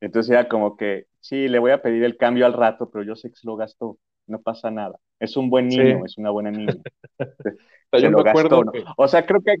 Entonces 0.00 0.30
era 0.30 0.48
como 0.48 0.76
que, 0.76 1.06
sí, 1.20 1.48
le 1.48 1.58
voy 1.58 1.72
a 1.72 1.82
pedir 1.82 2.04
el 2.04 2.16
cambio 2.16 2.46
al 2.46 2.52
rato, 2.54 2.90
pero 2.90 3.04
yo 3.04 3.16
sé 3.16 3.30
que 3.30 3.36
se 3.36 3.46
lo 3.46 3.56
gastó 3.56 3.98
no 4.30 4.40
pasa 4.40 4.70
nada. 4.70 4.98
Es 5.18 5.36
un 5.36 5.50
buen 5.50 5.68
niño, 5.68 6.04
es 6.06 6.16
una 6.16 6.30
buena 6.30 6.50
niña. 6.50 6.74
Se 7.92 8.08
lo 8.08 8.22
gastó, 8.22 8.62
O 8.96 9.08
sea, 9.08 9.26
creo 9.26 9.42
que... 9.42 9.56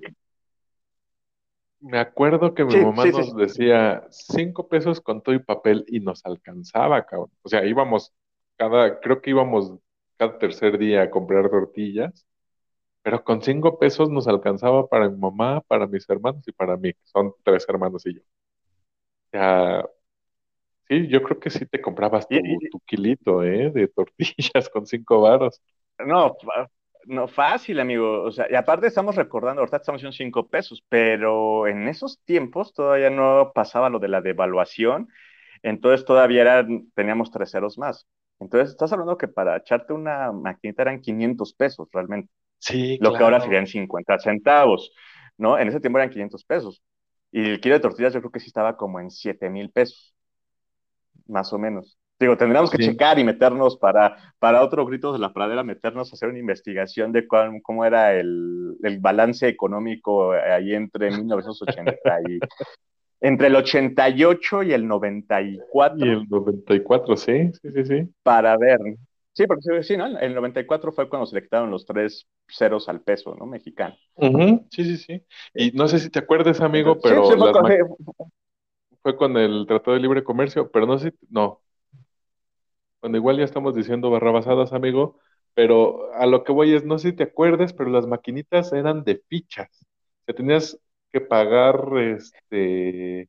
Me 1.80 1.98
acuerdo 1.98 2.54
que 2.54 2.64
mi 2.64 2.76
mamá 2.76 3.06
nos 3.06 3.34
decía 3.34 4.06
cinco 4.10 4.68
pesos 4.68 5.00
con 5.00 5.22
todo 5.22 5.34
y 5.34 5.38
papel 5.38 5.84
y 5.88 6.00
nos 6.00 6.24
alcanzaba, 6.26 7.06
cabrón. 7.06 7.30
O 7.42 7.48
sea, 7.48 7.64
íbamos 7.64 8.12
cada, 8.56 9.00
creo 9.00 9.22
que 9.22 9.30
íbamos 9.30 9.72
cada 10.18 10.38
tercer 10.38 10.76
día 10.78 11.02
a 11.02 11.10
comprar 11.10 11.48
tortillas, 11.50 12.26
pero 13.02 13.24
con 13.24 13.42
cinco 13.42 13.78
pesos 13.78 14.10
nos 14.10 14.28
alcanzaba 14.28 14.88
para 14.88 15.08
mi 15.10 15.18
mamá, 15.18 15.62
para 15.62 15.86
mis 15.86 16.08
hermanos 16.10 16.46
y 16.48 16.52
para 16.52 16.76
mí, 16.76 16.92
son 17.04 17.34
tres 17.44 17.66
hermanos 17.68 18.06
y 18.06 18.14
yo. 18.16 18.22
O 18.22 18.26
sea, 19.32 19.84
sí, 20.88 21.08
yo 21.08 21.22
creo 21.22 21.40
que 21.40 21.50
sí 21.50 21.66
te 21.66 21.80
comprabas 21.80 22.30
tu, 22.30 22.64
tu 22.70 22.80
kilito, 22.80 23.42
¿eh? 23.44 23.70
De 23.70 23.88
tortillas 23.88 24.68
con 24.72 24.86
cinco 24.86 25.20
varos. 25.22 25.60
No, 25.98 26.36
no, 27.06 27.28
fácil, 27.28 27.80
amigo. 27.80 28.22
O 28.22 28.30
sea, 28.32 28.46
y 28.50 28.54
aparte 28.54 28.86
estamos 28.86 29.16
recordando, 29.16 29.60
ahorita 29.60 29.78
estamos 29.78 30.02
en 30.04 30.12
cinco 30.12 30.48
pesos, 30.48 30.84
pero 30.88 31.66
en 31.66 31.88
esos 31.88 32.20
tiempos 32.24 32.72
todavía 32.72 33.10
no 33.10 33.52
pasaba 33.54 33.90
lo 33.90 33.98
de 33.98 34.08
la 34.08 34.20
devaluación, 34.20 35.08
entonces 35.62 36.04
todavía 36.06 36.42
era, 36.42 36.66
teníamos 36.94 37.30
tres 37.30 37.50
ceros 37.50 37.78
más. 37.78 38.06
Entonces, 38.40 38.70
estás 38.70 38.92
hablando 38.92 39.18
que 39.18 39.28
para 39.28 39.56
echarte 39.58 39.92
una 39.92 40.32
maquinita 40.32 40.82
eran 40.82 41.00
500 41.00 41.54
pesos 41.54 41.88
realmente. 41.92 42.32
Sí, 42.58 42.98
Lo 43.00 43.12
que 43.12 43.22
ahora 43.22 43.40
serían 43.40 43.66
50 43.66 44.18
centavos, 44.18 44.92
¿no? 45.38 45.58
En 45.58 45.68
ese 45.68 45.80
tiempo 45.80 45.98
eran 45.98 46.10
500 46.10 46.44
pesos. 46.44 46.82
Y 47.32 47.40
el 47.50 47.60
kilo 47.60 47.74
de 47.74 47.80
tortillas 47.80 48.12
yo 48.14 48.20
creo 48.20 48.32
que 48.32 48.40
sí 48.40 48.48
estaba 48.48 48.76
como 48.76 49.00
en 49.00 49.10
7 49.10 49.50
mil 49.50 49.70
pesos, 49.70 50.14
más 51.26 51.52
o 51.52 51.58
menos. 51.58 51.99
Digo, 52.20 52.36
tendríamos 52.36 52.70
que 52.70 52.76
checar 52.76 53.18
y 53.18 53.24
meternos 53.24 53.78
para, 53.78 54.34
para 54.38 54.62
otro 54.62 54.84
grito 54.84 55.12
de 55.12 55.18
la 55.18 55.32
pradera, 55.32 55.64
meternos 55.64 56.12
a 56.12 56.14
hacer 56.14 56.28
una 56.28 56.38
investigación 56.38 57.12
de 57.12 57.26
cómo 57.26 57.86
era 57.86 58.14
el, 58.14 58.76
el 58.82 58.98
balance 58.98 59.48
económico 59.48 60.32
ahí 60.32 60.74
entre 60.74 61.10
1980 61.10 61.92
y, 62.28 62.38
entre 63.20 63.46
el 63.46 63.56
88 63.56 64.62
y 64.64 64.72
el 64.72 64.86
94. 64.86 66.06
Y 66.06 66.08
el 66.10 66.28
94, 66.28 67.16
sí, 67.16 67.52
sí, 67.52 67.70
sí, 67.74 67.84
sí. 67.84 68.08
Para 68.22 68.56
ver. 68.58 68.80
Sí, 69.32 69.46
porque 69.46 69.82
sí, 69.82 69.96
¿no? 69.96 70.18
El 70.18 70.34
94 70.34 70.92
fue 70.92 71.08
cuando 71.08 71.24
se 71.24 71.36
le 71.36 71.42
quitaron 71.42 71.70
los 71.70 71.86
tres 71.86 72.26
ceros 72.48 72.88
al 72.88 73.00
peso, 73.00 73.34
¿no? 73.34 73.46
Mexicano. 73.46 73.94
Sí, 74.70 74.84
sí, 74.84 74.96
sí. 74.96 75.22
Y 75.54 75.70
no 75.72 75.88
sé 75.88 76.00
si 76.00 76.10
te 76.10 76.18
acuerdas, 76.18 76.60
amigo, 76.60 76.98
pero 77.00 77.24
fue, 79.02 79.16
con, 79.16 79.38
el 79.38 79.64
Tratado 79.66 79.94
de 79.94 80.02
Libre 80.02 80.24
Comercio, 80.24 80.70
pero 80.70 80.84
no 80.84 80.98
sé, 80.98 81.14
no. 81.30 81.60
Cuando 83.00 83.18
igual 83.18 83.38
ya 83.38 83.44
estamos 83.44 83.74
diciendo 83.74 84.10
barrabasadas, 84.10 84.72
amigo, 84.72 85.18
pero 85.54 86.12
a 86.14 86.26
lo 86.26 86.44
que 86.44 86.52
voy 86.52 86.74
es, 86.74 86.84
no 86.84 86.98
sé 86.98 87.10
si 87.10 87.16
te 87.16 87.24
acuerdas, 87.24 87.72
pero 87.72 87.90
las 87.90 88.06
maquinitas 88.06 88.72
eran 88.72 89.04
de 89.04 89.22
fichas. 89.28 89.86
O 90.28 90.34
tenías 90.34 90.78
que 91.10 91.20
pagar, 91.20 91.80
este, 91.98 93.28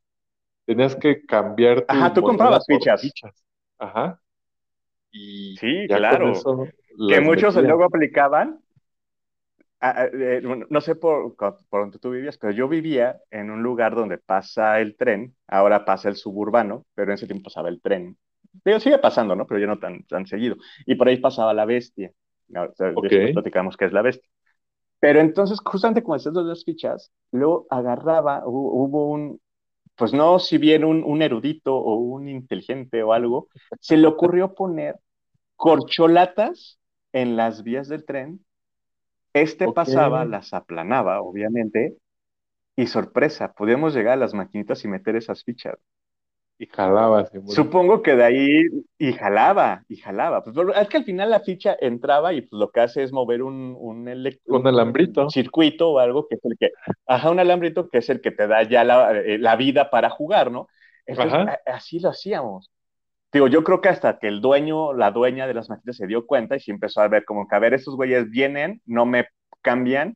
tenías 0.66 0.96
que 0.96 1.26
cambiar 1.26 1.86
Ajá, 1.88 2.14
tú 2.14 2.22
comprabas 2.22 2.66
fichas. 2.68 3.02
Ajá. 3.80 4.22
Y 5.12 5.58
sí, 5.58 5.88
claro. 5.88 6.34
que 7.10 7.22
muchos 7.22 7.56
luego 7.56 7.86
aplicaban. 7.86 8.60
Eh, 9.84 10.42
no 10.70 10.82
sé 10.82 10.96
por, 10.96 11.36
por 11.36 11.58
dónde 11.72 11.98
tú 11.98 12.12
vivías, 12.12 12.38
pero 12.38 12.54
yo 12.54 12.68
vivía 12.68 13.20
en 13.32 13.50
un 13.50 13.64
lugar 13.64 13.96
donde 13.96 14.20
pasa 14.20 14.80
el 14.80 14.96
tren, 14.96 15.36
ahora 15.48 15.86
pasa 15.86 16.08
el 16.08 16.18
suburbano, 16.18 16.86
pero 16.94 17.12
en 17.12 17.16
ese 17.16 17.26
tiempo 17.26 17.46
pasaba 17.46 17.70
el 17.70 17.82
tren. 17.82 18.16
Digo, 18.66 18.80
sigue 18.80 18.98
pasando, 18.98 19.36
¿no? 19.36 19.48
Pero 19.48 19.60
ya 19.60 19.68
no 19.68 19.80
tan, 19.80 20.04
tan 20.04 20.26
seguido. 20.26 20.58
Y 20.86 20.96
por 20.96 21.08
ahí 21.08 21.18
pasaba 21.18 21.54
la 21.54 21.66
bestia. 21.66 22.12
Okay. 22.96 23.34
platicamos 23.34 23.78
qué 23.78 23.86
es 23.86 23.94
la 23.94 24.02
bestia. 24.02 24.30
Pero 25.00 25.20
entonces, 25.20 25.60
justamente 25.64 26.04
como 26.04 26.16
estas 26.16 26.34
dos 26.34 26.64
fichas, 26.64 27.12
luego 27.32 27.66
agarraba, 27.70 28.44
hubo, 28.46 29.10
un, 29.10 29.42
pues 29.96 30.14
no, 30.14 30.38
si 30.38 30.60
bien 30.60 30.84
un, 30.84 31.22
erudito 31.22 31.76
o 31.76 31.96
un 31.96 32.28
inteligente 32.28 33.02
o 33.02 33.14
algo, 33.14 33.48
se 33.80 33.98
le 33.98 34.06
ocurrió 34.06 34.54
poner 34.54 34.98
corcholatas 35.56 36.80
en 37.14 37.36
las 37.36 37.64
vías 37.64 37.88
del 37.88 38.06
tren. 38.06 38.46
Este 39.34 39.72
pasaba, 39.72 40.24
las 40.26 40.54
aplanaba, 40.54 41.22
obviamente, 41.22 41.98
y 42.76 42.86
sorpresa, 42.86 43.54
podíamos 43.54 43.96
llegar 43.96 44.14
a 44.14 44.18
las 44.18 44.34
maquinitas 44.34 44.84
y 44.86 44.88
meter 44.88 45.16
esas 45.16 45.44
fichas. 45.44 45.80
Y 46.62 46.68
jalaba. 46.68 47.28
Supongo 47.48 48.04
que 48.04 48.16
de 48.16 48.24
ahí, 48.24 48.66
y 49.00 49.14
jalaba, 49.14 49.84
y 49.88 49.96
jalaba. 49.96 50.44
Pues, 50.44 50.56
es 50.80 50.88
que 50.90 50.98
al 50.98 51.06
final 51.06 51.32
la 51.32 51.40
ficha 51.40 51.76
entraba 51.82 52.34
y 52.34 52.42
pues 52.42 52.60
lo 52.60 52.70
que 52.70 52.82
hace 52.82 53.02
es 53.02 53.12
mover 53.12 53.42
un, 53.42 53.76
un, 53.80 54.08
un 54.46 54.68
alambrito. 54.68 55.28
circuito 55.32 55.90
o 55.90 55.98
algo 55.98 56.28
que 56.28 56.36
es 56.36 56.46
el 56.46 56.58
que, 56.60 56.70
ajá, 57.08 57.32
un 57.32 57.40
alambrito 57.40 57.90
que 57.90 57.98
es 57.98 58.12
el 58.12 58.22
que 58.22 58.30
te 58.30 58.46
da 58.46 58.62
ya 58.62 58.84
la, 58.84 59.12
eh, 59.12 59.40
la 59.40 59.56
vida 59.56 59.90
para 59.90 60.12
jugar, 60.12 60.52
¿no? 60.52 60.68
Entonces, 61.08 61.48
así 61.66 62.00
lo 62.00 62.10
hacíamos. 62.10 62.70
Digo, 63.34 63.48
yo 63.48 63.64
creo 63.64 63.82
que 63.82 63.90
hasta 63.90 64.20
que 64.20 64.28
el 64.28 64.40
dueño, 64.40 64.94
la 64.94 65.10
dueña 65.10 65.48
de 65.48 65.56
las 65.56 65.68
maquinitas 65.68 65.98
se 65.98 66.06
dio 66.06 66.28
cuenta 66.28 66.58
y 66.58 66.60
se 66.60 66.70
empezó 66.70 67.02
a 67.02 67.08
ver 67.08 67.26
como 67.26 67.48
que, 67.48 67.56
a 67.56 67.60
ver, 67.60 67.74
estos 67.74 67.96
güeyes 67.96 68.30
vienen, 68.30 68.84
no 68.86 69.08
me 69.08 69.26
cambian 69.64 70.16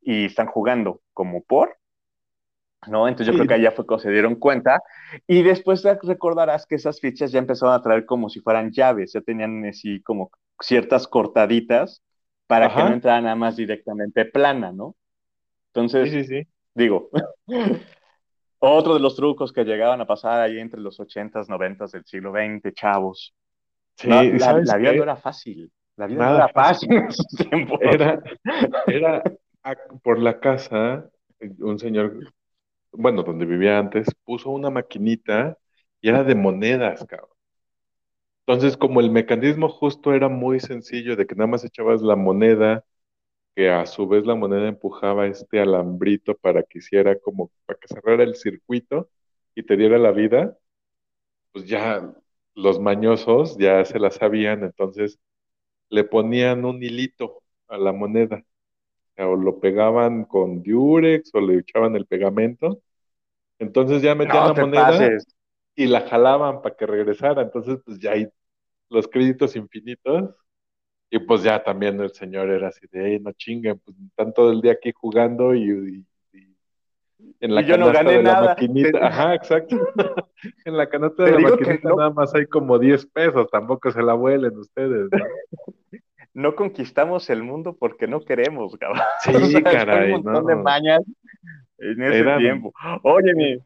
y 0.00 0.26
están 0.26 0.46
jugando 0.46 1.00
como 1.14 1.42
por, 1.42 1.79
¿no? 2.88 3.08
Entonces 3.08 3.26
yo 3.26 3.34
creo 3.34 3.46
que 3.46 3.54
allá 3.54 3.72
fue 3.72 3.86
cuando 3.86 4.02
se 4.02 4.10
dieron 4.10 4.36
cuenta. 4.36 4.82
Y 5.26 5.42
después 5.42 5.84
recordarás 6.02 6.66
que 6.66 6.76
esas 6.76 7.00
fichas 7.00 7.32
ya 7.32 7.38
empezaron 7.38 7.74
a 7.74 7.82
traer 7.82 8.06
como 8.06 8.28
si 8.28 8.40
fueran 8.40 8.70
llaves, 8.70 9.12
ya 9.12 9.20
tenían 9.20 9.64
así 9.66 10.00
como 10.02 10.30
ciertas 10.60 11.06
cortaditas 11.06 12.02
para 12.46 12.68
que 12.74 12.82
no 12.82 12.88
entrara 12.88 13.20
nada 13.20 13.36
más 13.36 13.56
directamente 13.56 14.24
plana, 14.24 14.72
¿no? 14.72 14.96
Entonces, 15.68 16.10
sí, 16.10 16.24
sí, 16.24 16.48
digo, 16.74 17.10
otro 18.58 18.94
de 18.94 19.00
los 19.00 19.14
trucos 19.14 19.52
que 19.52 19.64
llegaban 19.64 20.00
a 20.00 20.06
pasar 20.06 20.40
ahí 20.40 20.58
entre 20.58 20.80
los 20.80 20.98
80s, 20.98 21.46
90s 21.46 21.92
del 21.92 22.04
siglo 22.04 22.32
XX, 22.32 22.74
chavos. 22.74 23.34
Sí, 23.96 24.08
la, 24.08 24.22
vida 24.24 24.92
no 24.92 25.02
era 25.02 25.16
fácil. 25.16 25.70
La 25.96 26.06
vida 26.06 26.28
no 26.28 26.36
era 26.36 26.48
fácil, 26.48 26.92
en 26.92 27.06
esos 27.06 27.26
tiempos. 27.26 27.78
Era, 27.82 28.20
era 28.86 29.22
por 30.02 30.18
la 30.18 30.40
casa 30.40 31.08
un 31.58 31.78
señor 31.78 32.32
bueno, 32.92 33.22
donde 33.22 33.46
vivía 33.46 33.78
antes, 33.78 34.08
puso 34.24 34.50
una 34.50 34.70
maquinita 34.70 35.58
y 36.00 36.08
era 36.08 36.24
de 36.24 36.34
monedas, 36.34 37.04
cabrón. 37.06 37.30
Entonces, 38.46 38.76
como 38.76 39.00
el 39.00 39.10
mecanismo 39.10 39.68
justo 39.68 40.12
era 40.12 40.28
muy 40.28 40.60
sencillo, 40.60 41.16
de 41.16 41.26
que 41.26 41.34
nada 41.36 41.46
más 41.46 41.64
echabas 41.64 42.02
la 42.02 42.16
moneda, 42.16 42.84
que 43.56 43.70
a 43.70 43.86
su 43.86 44.08
vez 44.08 44.26
la 44.26 44.34
moneda 44.36 44.68
empujaba 44.68 45.26
este 45.28 45.60
alambrito 45.60 46.36
para 46.38 46.62
que 46.64 46.78
hiciera 46.80 47.18
como, 47.20 47.52
para 47.66 47.78
que 47.80 47.88
cerrara 47.88 48.24
el 48.24 48.36
circuito 48.36 49.10
y 49.54 49.64
te 49.64 49.76
diera 49.76 49.98
la 49.98 50.12
vida, 50.12 50.58
pues 51.52 51.66
ya 51.66 52.14
los 52.54 52.80
mañosos 52.80 53.58
ya 53.58 53.84
se 53.84 53.98
la 54.00 54.10
sabían, 54.10 54.64
entonces 54.64 55.18
le 55.90 56.04
ponían 56.04 56.64
un 56.66 56.82
hilito 56.82 57.42
a 57.68 57.78
la 57.78 57.92
moneda 57.92 58.44
o 59.26 59.36
lo 59.36 59.60
pegaban 59.60 60.24
con 60.24 60.62
diurex 60.62 61.34
o 61.34 61.40
le 61.40 61.58
echaban 61.58 61.96
el 61.96 62.06
pegamento. 62.06 62.80
Entonces 63.58 64.02
ya 64.02 64.14
metían 64.14 64.48
la 64.48 64.54
moneda 64.54 65.18
y 65.74 65.86
la 65.86 66.02
jalaban 66.02 66.62
para 66.62 66.74
que 66.74 66.86
regresara. 66.86 67.42
Entonces, 67.42 67.78
pues 67.84 67.98
ya 67.98 68.12
hay 68.12 68.28
los 68.88 69.08
créditos 69.08 69.56
infinitos. 69.56 70.34
Y 71.12 71.18
pues 71.18 71.42
ya 71.42 71.62
también 71.62 72.00
el 72.00 72.12
señor 72.12 72.50
era 72.50 72.68
así 72.68 72.86
de, 72.92 73.18
no 73.18 73.32
chinguen, 73.32 73.80
pues 73.84 73.96
están 74.08 74.32
todo 74.32 74.52
el 74.52 74.60
día 74.60 74.72
aquí 74.72 74.92
jugando 74.92 75.54
y, 75.56 76.06
en 77.40 77.54
la 77.54 77.66
canasta 77.66 78.04
de 78.04 78.22
la 78.22 78.42
maquinita. 78.42 79.06
Ajá, 79.06 79.34
exacto. 79.34 79.76
en 80.64 80.76
la 80.76 80.88
canasta 80.88 81.24
de 81.24 81.32
la 81.32 81.40
maquinita 81.40 81.88
nada 81.96 82.10
más 82.10 82.32
hay 82.34 82.46
como 82.46 82.78
10 82.78 83.06
pesos, 83.06 83.48
tampoco 83.50 83.90
se 83.90 84.02
la 84.02 84.14
vuelen 84.14 84.56
ustedes. 84.56 85.08
¿no? 85.10 85.18
no 86.34 86.54
conquistamos 86.54 87.28
el 87.30 87.42
mundo 87.42 87.76
porque 87.78 88.06
no 88.06 88.20
queremos, 88.20 88.76
cabrón. 88.76 89.02
Sí, 89.22 89.32
caray. 89.62 90.12
un 90.12 90.22
montón 90.22 90.46
de 90.46 90.56
mañas 90.56 91.00
en 91.78 92.02
ese 92.02 92.24
tiempo. 92.38 92.72
Oye, 93.02 93.34
mi, 93.34 93.58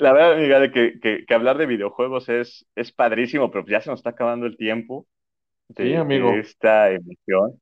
la 0.00 0.12
verdad, 0.12 0.32
amiga, 0.32 0.60
de 0.60 0.70
que, 0.70 1.24
que, 1.26 1.34
hablar 1.34 1.58
de 1.58 1.66
videojuegos 1.66 2.28
es, 2.28 2.66
es 2.74 2.90
padrísimo, 2.90 3.50
pero 3.50 3.66
ya 3.66 3.80
se 3.80 3.90
nos 3.90 4.00
está 4.00 4.10
acabando 4.10 4.46
el 4.46 4.56
tiempo 4.56 5.06
de, 5.68 5.84
sí, 5.84 5.94
amigo. 5.94 6.32
esta 6.32 6.90
emisión. 6.90 7.60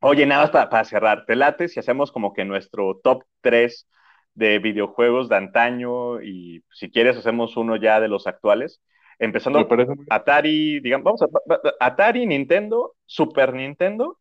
Oye, 0.00 0.26
nada 0.26 0.42
más 0.42 0.50
para, 0.50 0.68
para 0.68 0.84
cerrar, 0.84 1.24
te 1.26 1.34
late 1.34 1.68
si 1.68 1.80
hacemos 1.80 2.12
como 2.12 2.32
que 2.32 2.44
nuestro 2.44 3.00
top 3.02 3.24
3 3.40 3.88
de 4.34 4.58
videojuegos 4.58 5.28
de 5.28 5.36
antaño 5.36 6.22
y 6.22 6.64
si 6.70 6.90
quieres 6.90 7.16
hacemos 7.16 7.56
uno 7.56 7.76
ya 7.76 8.00
de 8.00 8.08
los 8.08 8.26
actuales. 8.26 8.80
Empezando 9.18 9.66
Atari, 10.10 10.80
digamos, 10.80 11.04
vamos 11.04 11.22
a 11.22 11.86
Atari, 11.86 12.26
Nintendo, 12.26 12.94
Super 13.06 13.54
Nintendo. 13.54 14.18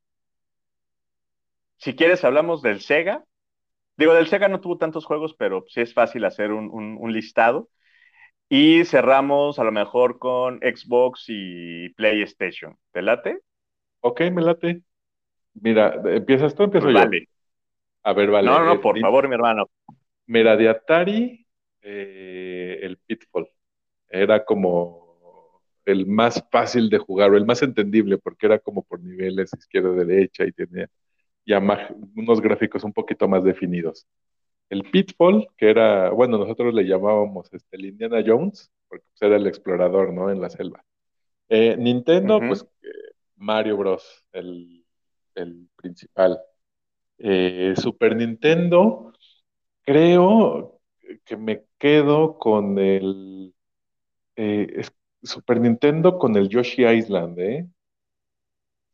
Si 1.77 1.95
quieres, 1.95 2.23
hablamos 2.23 2.61
del 2.61 2.81
Sega. 2.81 3.23
Digo, 3.97 4.13
del 4.13 4.27
Sega 4.27 4.47
no 4.47 4.61
tuvo 4.61 4.77
tantos 4.77 5.05
juegos, 5.05 5.35
pero 5.37 5.65
sí 5.67 5.81
es 5.81 5.93
fácil 5.93 6.25
hacer 6.25 6.51
un, 6.51 7.13
listado. 7.13 7.69
Y 8.49 8.85
cerramos 8.85 9.59
a 9.59 9.63
lo 9.63 9.71
mejor 9.71 10.19
con 10.19 10.59
Xbox 10.59 11.25
y 11.27 11.89
PlayStation. 11.89 12.77
¿Te 12.91 13.01
late? 13.01 13.39
Ok, 14.01 14.21
me 14.31 14.41
late. 14.41 14.81
Mira, 15.55 15.95
¿empiezas 16.05 16.55
tú 16.55 16.63
empiezo 16.63 16.85
Pues 16.85 16.95
yo? 16.95 17.01
vale. 17.01 17.27
A 18.03 18.13
ver, 18.13 18.31
vale. 18.31 18.49
No, 18.49 18.63
no, 18.63 18.73
eh, 18.73 18.79
por 18.79 18.99
favor, 18.99 19.27
mi 19.27 19.35
hermano. 19.35 19.69
mira, 20.25 20.55
de 20.57 20.69
Atari, 20.69 21.45
eh, 21.81 22.79
el 22.81 22.97
Pitfall. 22.97 23.47
Era 24.13 24.45
como 24.45 25.59
el 25.85 26.05
más 26.05 26.43
fácil 26.51 26.89
de 26.89 26.99
jugar 26.99 27.31
o 27.31 27.37
el 27.37 27.45
más 27.45 27.63
entendible 27.63 28.17
porque 28.19 28.45
era 28.45 28.59
como 28.59 28.83
por 28.83 29.01
niveles 29.01 29.51
izquierda-derecha 29.53 30.45
y 30.45 30.51
tenía 30.51 30.87
ya 31.45 31.59
más- 31.59 31.91
unos 32.15 32.39
gráficos 32.39 32.83
un 32.83 32.93
poquito 32.93 33.27
más 33.27 33.43
definidos. 33.43 34.05
El 34.69 34.83
Pitfall, 34.83 35.47
que 35.57 35.69
era, 35.69 36.11
bueno, 36.11 36.37
nosotros 36.37 36.73
le 36.73 36.83
llamábamos 36.83 37.51
este, 37.53 37.75
el 37.75 37.85
Indiana 37.85 38.23
Jones, 38.25 38.71
porque 38.87 39.05
pues, 39.11 39.21
era 39.23 39.35
el 39.35 39.47
explorador, 39.47 40.13
¿no? 40.13 40.29
En 40.29 40.39
la 40.39 40.49
selva. 40.49 40.83
Eh, 41.49 41.75
Nintendo, 41.77 42.39
pues 42.39 42.65
eh, 42.83 42.87
Mario 43.35 43.77
Bros, 43.77 44.25
el, 44.31 44.85
el 45.35 45.67
principal. 45.75 46.39
Eh, 47.17 47.73
Super 47.77 48.15
Nintendo, 48.15 49.11
creo 49.81 50.79
que 51.25 51.35
me 51.35 51.63
quedo 51.77 52.37
con 52.37 52.79
el 52.79 53.53
eh, 54.35 54.67
es- 54.77 54.93
Super 55.23 55.59
Nintendo 55.61 56.19
con 56.19 56.35
el 56.35 56.49
Yoshi 56.49 56.85
Island, 56.85 57.39
¿eh? 57.39 57.67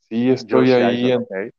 Sí, 0.10 0.30
estoy 0.30 0.72
Yoshi 0.72 0.74
ahí, 0.74 1.12
Island, 1.12 1.12
en- 1.12 1.28
ok. 1.32 1.52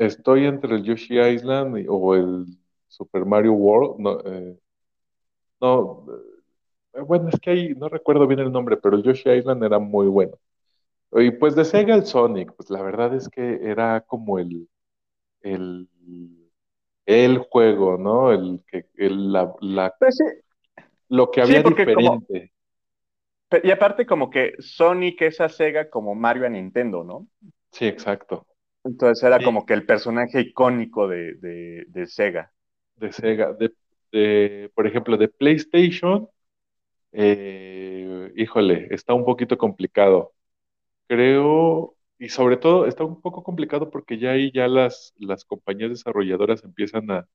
estoy 0.00 0.46
entre 0.46 0.76
el 0.76 0.84
Yoshi 0.84 1.20
Island 1.20 1.78
y- 1.78 1.86
o 1.88 2.14
el 2.14 2.46
Super 2.88 3.24
Mario 3.26 3.54
World. 3.54 4.00
No, 4.00 4.20
eh, 4.24 4.58
no, 5.60 6.06
eh, 6.94 7.00
bueno, 7.02 7.28
es 7.30 7.40
que 7.40 7.50
ahí 7.50 7.74
no 7.76 7.88
recuerdo 7.88 8.26
bien 8.26 8.40
el 8.40 8.52
nombre, 8.52 8.76
pero 8.76 8.96
el 8.96 9.02
Yoshi 9.02 9.30
Island 9.30 9.64
era 9.64 9.78
muy 9.78 10.06
bueno. 10.08 10.38
Y 11.12 11.30
pues 11.32 11.56
de 11.56 11.64
Sega 11.64 11.94
el 11.94 12.06
Sonic, 12.06 12.54
pues 12.56 12.70
la 12.70 12.82
verdad 12.82 13.14
es 13.14 13.28
que 13.28 13.60
era 13.62 14.02
como 14.02 14.38
el, 14.38 14.68
el, 15.42 15.88
el 17.06 17.38
juego, 17.38 17.96
¿no? 17.98 18.32
El 18.32 18.62
que, 18.66 18.86
el- 18.96 19.32
la, 19.32 19.54
la- 19.60 19.94
Pues 19.98 20.16
sí, 20.16 20.24
lo 21.08 21.30
que 21.30 21.40
había 21.42 21.62
diferente. 21.62 22.52
Y 23.62 23.70
aparte 23.70 24.06
como 24.06 24.30
que 24.30 24.54
Sonic 24.58 25.22
es 25.22 25.40
a 25.40 25.48
Sega 25.48 25.88
como 25.90 26.14
Mario 26.14 26.46
a 26.46 26.48
Nintendo, 26.50 27.04
¿no? 27.04 27.28
Sí, 27.72 27.84
exacto. 27.86 28.46
Entonces 28.84 29.22
era 29.24 29.42
Sí, 29.42 29.42
como 29.42 29.66
que 29.66 29.74
el 29.74 29.84
personaje 29.86 30.40
icónico 30.40 31.06
de, 31.08 31.34
de, 31.34 31.84
de 31.88 32.06
Sega. 32.06 32.52
de 32.96 33.12
Sega. 33.12 33.52
De, 33.54 33.72
de, 34.12 34.70
por 34.74 34.86
ejemplo, 34.86 35.16
de 35.16 35.28
PlayStation, 35.28 36.28
eh, 37.12 38.32
híjole, 38.36 38.88
está 38.94 39.14
un 39.14 39.24
poquito 39.24 39.58
complicado. 39.58 40.34
Creo, 41.08 41.96
y 42.18 42.30
sobre 42.30 42.56
todo 42.58 42.86
está 42.86 43.04
un 43.04 43.20
poco 43.22 43.42
complicado 43.44 43.90
porque 43.90 44.18
ya 44.18 44.32
ahí 44.32 44.52
ya 44.52 44.68
las, 44.68 45.14
las 45.18 45.44
compañías 45.44 45.90
desarrolladoras 45.90 46.64
empiezan 46.64 47.10
a, 47.10 47.28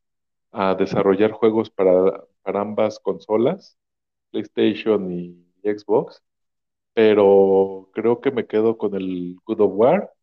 a 0.51 0.75
desarrollar 0.75 1.33
juegos 1.33 1.69
para, 1.71 1.91
para 2.43 2.61
ambas 2.61 2.99
consolas, 2.99 3.77
PlayStation 4.31 5.11
y 5.11 5.45
Xbox, 5.77 6.21
pero 6.93 7.89
creo 7.93 8.21
que 8.21 8.31
me 8.31 8.47
quedo 8.47 8.77
con 8.77 8.95
el 8.95 9.37
God 9.45 9.61
of 9.61 9.71
War 9.75 10.13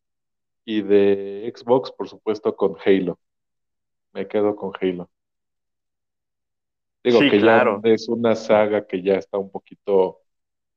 y 0.64 0.82
de 0.82 1.53
Xbox, 1.57 1.92
por 1.92 2.09
supuesto, 2.09 2.57
con 2.57 2.76
Halo. 2.84 3.18
Me 4.14 4.28
quedo 4.28 4.57
con 4.57 4.72
Halo. 4.80 5.11
Digo 7.05 7.20
Sí, 7.20 7.30
que 7.30 7.40
ya 7.40 7.62
es 7.84 8.09
una 8.09 8.34
saga 8.34 8.86
que 8.86 9.03
ya 9.03 9.14
está 9.14 9.38
un 9.38 9.51
poquito, 9.51 10.22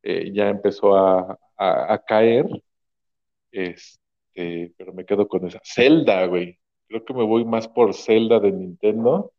eh, 0.04 0.32
ya 0.34 0.50
empezó 0.50 0.96
a, 0.96 1.40
a- 1.58 1.94
a 1.94 2.00
caer, 2.06 2.48
este, 3.52 4.74
pero 4.78 4.94
me 4.94 5.06
quedo 5.06 5.28
con 5.28 5.48
esa. 5.48 5.60
Zelda, 5.64 6.26
güey. 6.28 6.60
Creo 6.88 7.06
que 7.06 7.14
me 7.14 7.24
voy 7.24 7.46
más 7.46 7.68
por 7.68 7.94
Zelda 7.94 8.40
de 8.40 8.52
Nintendo 8.52 9.34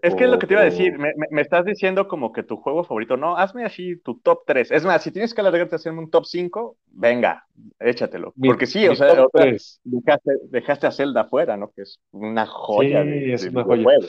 Es 0.00 0.14
que 0.14 0.24
es 0.24 0.30
lo 0.30 0.38
que 0.38 0.46
te 0.46 0.54
iba 0.54 0.62
a 0.62 0.64
decir, 0.64 0.98
me, 0.98 1.12
me- 1.16 1.26
me 1.30 1.42
estás 1.42 1.64
diciendo 1.64 2.08
como 2.08 2.32
que 2.32 2.42
tu 2.42 2.56
juego 2.56 2.82
favorito, 2.84 3.16
no, 3.16 3.36
hazme 3.36 3.64
así 3.64 3.96
tu 3.96 4.18
top 4.20 4.42
3. 4.46 4.70
Es 4.70 4.84
más, 4.84 5.02
si 5.02 5.12
tienes 5.12 5.34
que 5.34 5.40
alargarte 5.40 5.74
a 5.74 5.76
hacerme 5.76 6.00
un 6.00 6.10
top 6.10 6.24
5, 6.24 6.76
venga, 6.86 7.46
échatelo. 7.78 8.34
mi, 8.36 8.48
Porque 8.48 8.66
sí, 8.66 8.86
o 8.88 8.94
sea, 8.94 9.12
top 9.14 9.26
o 9.26 9.30
sea, 9.32 9.46
3. 9.46 9.80
dejaste, 9.84 10.30
dejaste 10.44 10.86
a 10.86 10.90
Zelda 10.92 11.20
afuera, 11.22 11.56
¿no? 11.56 11.70
Que 11.70 11.82
es 11.82 12.00
una 12.10 12.46
Sí, 12.46 12.48
joya 12.48 13.04
de, 13.04 13.34
es 13.34 13.42
de 13.42 13.50
una 13.50 13.64
joya. 13.64 13.82
videojuego. 13.82 14.08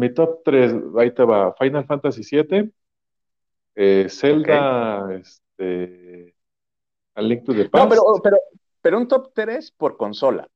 Mi 0.00 0.08
top 0.14 0.42
3, 0.44 0.72
ahí 0.98 1.12
te 1.12 1.24
va. 1.24 1.52
Final 1.54 1.84
Fantasy 1.86 2.22
VII, 2.24 2.72
eh. 3.74 4.08
Zelda, 4.08 5.14
este, 5.14 6.34
A 7.16 7.22
Link 7.22 7.44
to 7.44 7.54
the 7.54 7.64
No, 7.72 7.88
pero, 7.88 8.02
Past. 8.04 8.20
pero, 8.22 8.36
pero 8.82 8.98
un 8.98 9.08
top 9.08 9.32
3 9.34 9.70
por 9.72 9.96
consola, 9.96 10.46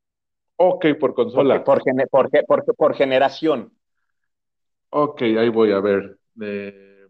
Ok, 0.56 0.86
por 1.00 1.14
consola. 1.14 1.64
por, 1.64 1.80
por, 2.10 2.30
por, 2.46 2.64
por 2.76 2.94
generación. 2.94 3.72
Ok, 4.90 5.22
ahí 5.22 5.48
voy 5.50 5.72
a 5.72 5.80
ver. 5.80 6.18
Eh, 6.40 7.06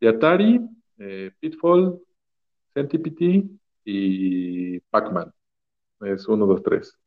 de 0.00 0.08
Atari, 0.08 0.60
eh, 0.98 1.30
Pitfall, 1.40 2.00
Centipede 2.74 3.44
y 3.84 4.80
Pac-Man. 4.80 5.32
Es 6.02 6.28
uno, 6.28 6.46
dos, 6.46 6.62
tres. 6.62 6.98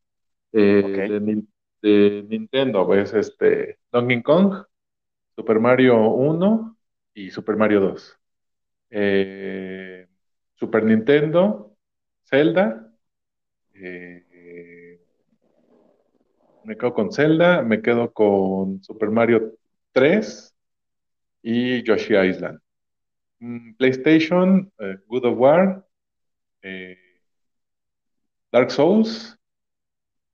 ¿Ok? 0.78 0.98
Eh, 0.98 1.04
de, 1.08 1.20
Nin- 1.20 1.48
de 1.82 2.24
Nintendo, 2.28 2.94
es 2.94 3.14
este 3.14 3.78
Donkey 3.92 4.22
Kong, 4.22 4.64
Super 5.36 5.60
Mario 5.60 6.10
1 6.10 6.76
y 7.14 7.30
Super 7.30 7.56
Mario 7.56 7.80
2. 7.80 8.18
Eh, 8.90 10.08
Super 10.56 10.84
Nintendo, 10.84 11.76
Zelda. 12.24 12.92
eh, 13.74 14.25
me 16.66 16.76
quedo 16.76 16.92
con 16.92 17.12
Zelda, 17.12 17.62
me 17.62 17.80
quedo 17.80 18.12
con 18.12 18.82
Super 18.82 19.10
Mario 19.10 19.54
3 19.92 20.52
y 21.42 21.82
Yoshi 21.84 22.16
Island. 22.16 22.60
Mm, 23.38 23.74
PlayStation, 23.76 24.72
eh, 24.80 24.96
God 25.06 25.26
of 25.26 25.38
War, 25.38 25.86
eh, 26.62 26.96
Dark 28.50 28.72
Souls 28.72 29.38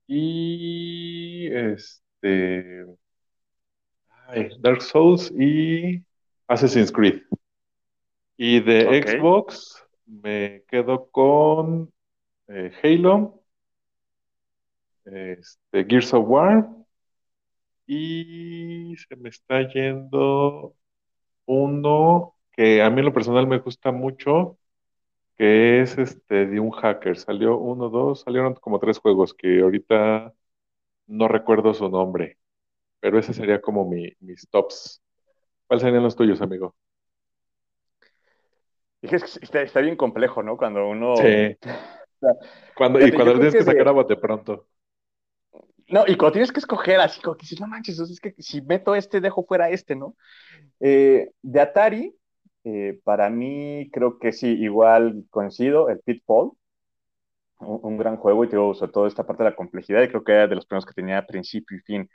y 0.07 1.47
este, 1.51 2.85
ay, 4.27 4.49
Dark 4.59 4.81
Souls 4.81 5.31
y 5.37 6.03
Assassin's 6.47 6.91
Creed. 6.91 7.21
Y 8.37 8.59
de. 8.59 9.03
Xbox 9.03 9.85
me 10.07 10.63
quedo 10.67 11.09
con 11.11 11.93
eh, 12.47 12.71
Halo, 12.81 13.42
este, 15.05 15.85
Gears 15.85 16.13
of 16.13 16.25
War 16.27 16.67
y 17.85 18.95
se 18.97 19.15
me 19.15 19.29
está 19.29 19.67
yendo 19.67 20.75
uno 21.45 22.35
que 22.51 22.81
a 22.81 22.89
mí 22.89 22.99
en 22.99 23.05
lo 23.05 23.13
personal 23.13 23.47
me 23.47 23.59
gusta 23.59 23.91
mucho, 23.91 24.57
que 25.35 25.81
es 25.81 25.97
este 25.97 26.45
de 26.45 26.59
un 26.59 26.71
hacker. 26.71 27.17
Salió 27.17 27.57
uno, 27.57 27.89
dos, 27.89 28.21
salieron 28.21 28.53
como 28.55 28.79
tres 28.79 28.99
juegos 28.99 29.33
que 29.33 29.61
ahorita 29.61 30.33
no 31.07 31.27
recuerdo 31.27 31.73
su 31.73 31.89
nombre, 31.89 32.37
pero 32.99 33.19
ese 33.19 33.33
sería 33.33 33.61
como 33.61 33.89
mi, 33.89 34.11
mis 34.19 34.47
tops. 34.49 35.01
¿Cuáles 35.67 35.83
serían 35.83 36.03
los 36.03 36.15
tuyos, 36.15 36.41
amigo? 36.41 36.75
Dije, 39.01 39.17
es 39.17 39.23
que 39.23 39.45
está, 39.45 39.61
está 39.61 39.81
bien 39.81 39.97
complejo, 39.97 40.43
¿no? 40.43 40.55
Cuando 40.55 40.87
uno... 40.87 41.17
Sí, 41.17 41.57
cuando, 42.77 43.05
y 43.05 43.11
cuando 43.11 43.33
tienes 43.33 43.53
que 43.53 43.59
que 43.59 43.65
sacar 43.65 43.89
a 43.89 43.91
bote 43.91 44.15
pronto. 44.15 44.67
No, 45.93 46.05
y 46.07 46.17
cuando 46.17 46.33
tienes 46.33 46.51
que 46.51 46.59
escoger 46.59 46.99
así, 46.99 47.21
como 47.21 47.37
que 47.37 47.41
dices, 47.41 47.61
no 47.61 47.67
manches, 47.67 47.99
es 47.99 48.19
que 48.19 48.33
si 48.39 48.63
meto 48.63 48.95
este, 48.95 49.21
dejo 49.21 49.45
fuera 49.45 49.69
este, 49.69 49.95
¿no? 49.95 50.15
Eh, 50.79 51.29
de 51.43 51.61
Atari, 51.61 52.15
eh, 52.63 52.99
para 53.03 53.29
mí 53.29 53.91
creo 53.93 54.17
que 54.17 54.31
sí, 54.31 54.47
igual 54.47 55.25
coincido, 55.29 55.89
el 55.89 55.99
Pitfall, 55.99 56.53
un, 57.59 57.97
gran 57.97 58.17
juego 58.17 58.43
y 58.43 58.49
te 58.49 58.55
digo, 58.55 58.73
sobre 58.73 58.91
todo 58.91 59.05
esta 59.05 59.25
parte 59.27 59.43
de 59.43 59.51
la 59.51 59.55
complejidad, 59.55 60.01
y 60.01 60.07
creo 60.07 60.23
que 60.23 60.31
era 60.31 60.47
de 60.47 60.55
los 60.55 60.65
primeros 60.65 60.85
que 60.87 60.95
tenía 60.95 61.27
principio 61.27 61.77
y 61.77 61.81
fin. 61.81 62.09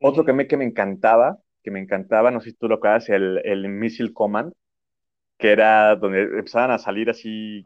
Otro 0.00 0.24
que 0.24 0.32
me, 0.32 0.48
que 0.48 0.56
me 0.56 0.64
encantaba, 0.64 1.38
que 1.62 1.70
me 1.70 1.80
encantaba, 1.80 2.32
no 2.32 2.40
sé 2.40 2.50
si 2.50 2.56
tú 2.56 2.68
lo 2.68 2.76
acuerdas, 2.76 3.08
el, 3.10 3.40
el 3.44 3.68
Missile 3.68 4.12
Command, 4.12 4.52
que 5.38 5.52
era 5.52 5.96
donde 5.96 6.22
empezaban 6.22 6.72
a 6.72 6.78
salir 6.78 7.10
así 7.10 7.64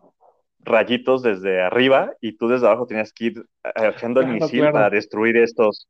rayitos 0.60 1.22
desde 1.22 1.62
arriba 1.62 2.12
y 2.20 2.36
tú 2.36 2.48
desde 2.48 2.66
abajo 2.66 2.86
tenías 2.86 3.12
que 3.12 3.26
ir 3.26 3.44
eh, 3.64 3.70
echando 3.94 4.20
el 4.20 4.26
Claro, 4.26 4.28
misil 4.28 4.70
para 4.70 4.90
destruir 4.90 5.36
estos. 5.36 5.88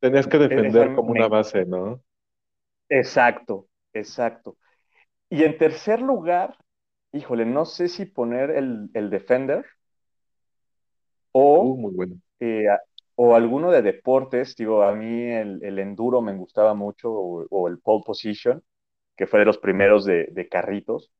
Tenías 0.00 0.26
que 0.28 0.38
defender 0.38 0.92
como 0.92 1.12
una 1.12 1.28
base, 1.28 1.64
¿no? 1.66 2.02
Exacto, 2.90 3.68
exacto. 3.92 4.56
Y 5.30 5.44
en 5.44 5.58
tercer 5.58 6.00
lugar, 6.02 6.56
híjole, 7.12 7.46
no 7.46 7.64
sé 7.66 7.88
si 7.88 8.06
poner 8.06 8.50
el, 8.50 8.90
el 8.94 9.10
Defender 9.10 9.66
Uh, 11.50 11.76
o, 11.76 11.76
muy 11.76 11.92
bueno. 11.94 12.16
eh, 12.40 12.66
o 13.16 13.34
alguno 13.34 13.70
de 13.70 13.82
deportes. 13.82 14.56
Digo, 14.56 14.82
a 14.82 14.94
mí 14.94 15.06
el, 15.32 15.62
el 15.64 15.78
Enduro 15.78 16.20
me 16.22 16.34
gustaba 16.36 16.74
mucho 16.74 17.12
o, 17.12 17.46
o 17.50 17.68
el 17.68 17.78
Pole 17.80 18.02
Position, 18.06 18.62
que 19.16 19.26
fue 19.26 19.40
de 19.40 19.46
los 19.46 19.58
primeros 19.58 20.04
de, 20.04 20.26
de 20.32 20.48
carritos. 20.48 21.12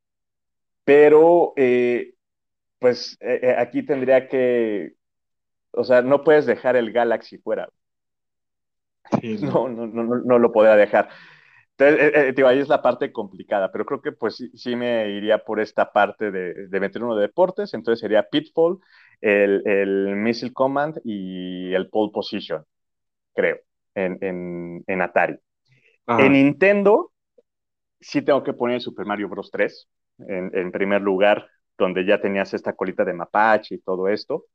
Pero 0.84 1.54
eh, 1.56 2.14
pues 2.78 3.16
eh, 3.20 3.40
eh, 3.42 3.54
aquí 3.58 3.84
tendría 3.84 4.28
que, 4.28 4.92
o 5.72 5.84
sea, 5.84 6.02
no 6.02 6.22
puedes 6.22 6.46
dejar 6.46 6.76
el 6.76 6.92
Galaxy 6.92 7.38
fuera. 7.38 7.68
no. 9.22 9.68
No, 9.68 9.86
no, 9.86 10.04
no, 10.04 10.16
no, 10.24 10.38
lo 10.38 10.52
podría 10.52 10.76
dejar. 10.76 11.08
Entonces, 11.76 12.12
eh, 12.14 12.32
digo, 12.34 12.48
ahí 12.48 12.58
es 12.58 12.68
la 12.68 12.82
parte 12.82 13.12
complicada, 13.12 13.70
pero 13.70 13.86
creo 13.86 14.02
que 14.02 14.12
pues 14.12 14.36
sí, 14.36 14.50
sí 14.54 14.74
me 14.74 15.08
iría 15.10 15.38
por 15.38 15.60
esta 15.60 15.92
parte 15.92 16.30
de, 16.30 16.66
de, 16.68 16.80
meter 16.80 17.04
uno 17.04 17.14
de 17.14 17.22
deportes, 17.22 17.72
entonces 17.72 18.00
sería 18.00 18.28
Pitfall, 18.28 18.78
el, 19.20 19.62
el 19.64 20.16
Missile 20.16 20.52
Command 20.52 21.00
y 21.04 21.72
el 21.72 21.88
Pole 21.88 22.10
Position, 22.12 22.64
creo, 23.32 23.58
en, 23.94 24.18
en, 24.20 24.84
en 24.86 25.02
Atari. 25.02 25.38
En 26.08 26.32
Nintendo, 26.32 27.12
sí 28.00 28.22
tengo 28.22 28.42
que 28.42 28.54
poner 28.54 28.80
Super 28.80 29.06
Mario 29.06 29.28
Bros. 29.28 29.50
3 29.50 29.88
en, 30.26 30.50
en 30.54 30.72
primer 30.72 31.02
lugar, 31.02 31.48
donde 31.78 32.04
ya 32.06 32.20
tenías 32.20 32.54
esta 32.54 32.74
colita 32.74 33.04
de 33.04 33.14
mapache 33.14 33.76
y 33.76 33.80
todo 33.80 34.08
esto. 34.08 34.46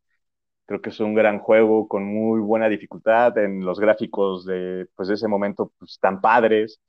Creo 0.65 0.81
que 0.81 0.89
es 0.91 0.99
un 1.01 1.13
gran 1.15 1.39
juego 1.39 1.87
con 1.87 2.05
muy 2.05 2.39
buena 2.41 2.69
dificultad 2.69 3.37
en 3.37 3.65
los 3.65 3.79
gráficos 3.79 4.45
de, 4.45 4.87
pues, 4.95 5.09
de 5.09 5.15
ese 5.15 5.27
momento 5.27 5.73
pues, 5.79 5.99
tan 5.99 6.21
padres. 6.21 6.81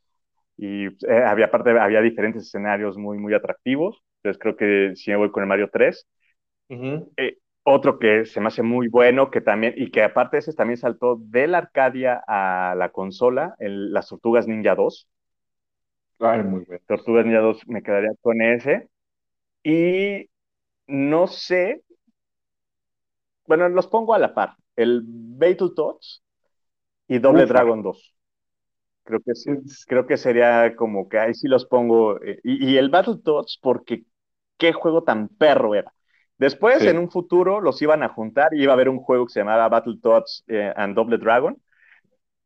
Y 0.56 0.86
eh, 0.88 1.24
había, 1.26 1.46
aparte, 1.46 1.70
había 1.78 2.00
diferentes 2.02 2.44
escenarios 2.44 2.96
muy, 2.98 3.18
muy 3.18 3.34
atractivos. 3.34 4.02
Entonces 4.22 4.40
creo 4.42 4.56
que 4.56 4.96
si 4.96 5.10
me 5.12 5.18
voy 5.18 5.30
con 5.32 5.42
el 5.44 5.48
Mario 5.48 5.70
3. 5.72 6.06
eh, 7.16 7.38
otro 7.64 7.98
que 7.98 8.24
se 8.26 8.40
me 8.40 8.48
hace 8.48 8.62
muy 8.62 8.88
bueno, 8.88 9.30
que 9.30 9.40
también, 9.40 9.74
y 9.76 9.90
que 9.90 10.02
aparte 10.02 10.38
ese 10.38 10.52
también 10.52 10.76
saltó 10.78 11.16
de 11.20 11.46
la 11.46 11.58
Arcadia 11.58 12.22
a 12.26 12.74
la 12.76 12.90
consola, 12.90 13.54
el, 13.58 13.92
las 13.92 14.08
Tortugas 14.08 14.46
Ninja 14.48 14.74
2. 14.74 15.08
Ay, 16.18 16.42
muy 16.42 16.64
bueno. 16.64 16.82
Tortugas 16.86 17.24
Ninja 17.26 17.40
2 17.40 17.60
me 17.68 17.82
quedaría 17.82 18.10
con 18.22 18.40
ese. 18.42 18.88
Y 19.64 20.30
no 20.86 21.26
sé, 21.26 21.82
bueno, 23.46 23.68
los 23.68 23.88
pongo 23.88 24.14
a 24.14 24.18
la 24.18 24.34
par. 24.34 24.54
El 24.76 25.02
Battletoads 25.04 26.22
y 27.08 27.18
Doble 27.18 27.46
Dragon 27.46 27.82
2. 27.82 28.14
Creo 29.04 29.20
que, 29.20 29.32
creo 29.86 30.06
que 30.06 30.16
sería 30.16 30.76
como 30.76 31.08
que 31.08 31.18
ahí 31.18 31.34
sí 31.34 31.48
los 31.48 31.66
pongo. 31.66 32.22
Eh, 32.22 32.40
y, 32.44 32.72
y, 32.72 32.78
el 32.78 32.90
Battletoads, 32.90 33.58
porque 33.60 34.04
qué 34.56 34.72
juego 34.72 35.02
tan 35.02 35.28
perro 35.28 35.74
era. 35.74 35.92
Después, 36.36 36.82
en 36.82 36.98
un 36.98 37.10
futuro, 37.10 37.60
los 37.60 37.80
iban 37.80 38.02
a 38.02 38.08
juntar 38.08 38.52
y 38.54 38.62
iba 38.62 38.72
a 38.72 38.74
haber 38.74 38.88
un 38.88 38.98
juego 38.98 39.26
que 39.26 39.32
se 39.32 39.40
llamaba 39.40 39.68
Battletoads 39.68 40.44
eh, 40.48 40.72
and 40.76 40.96
Double 40.96 41.18
Dragon, 41.18 41.56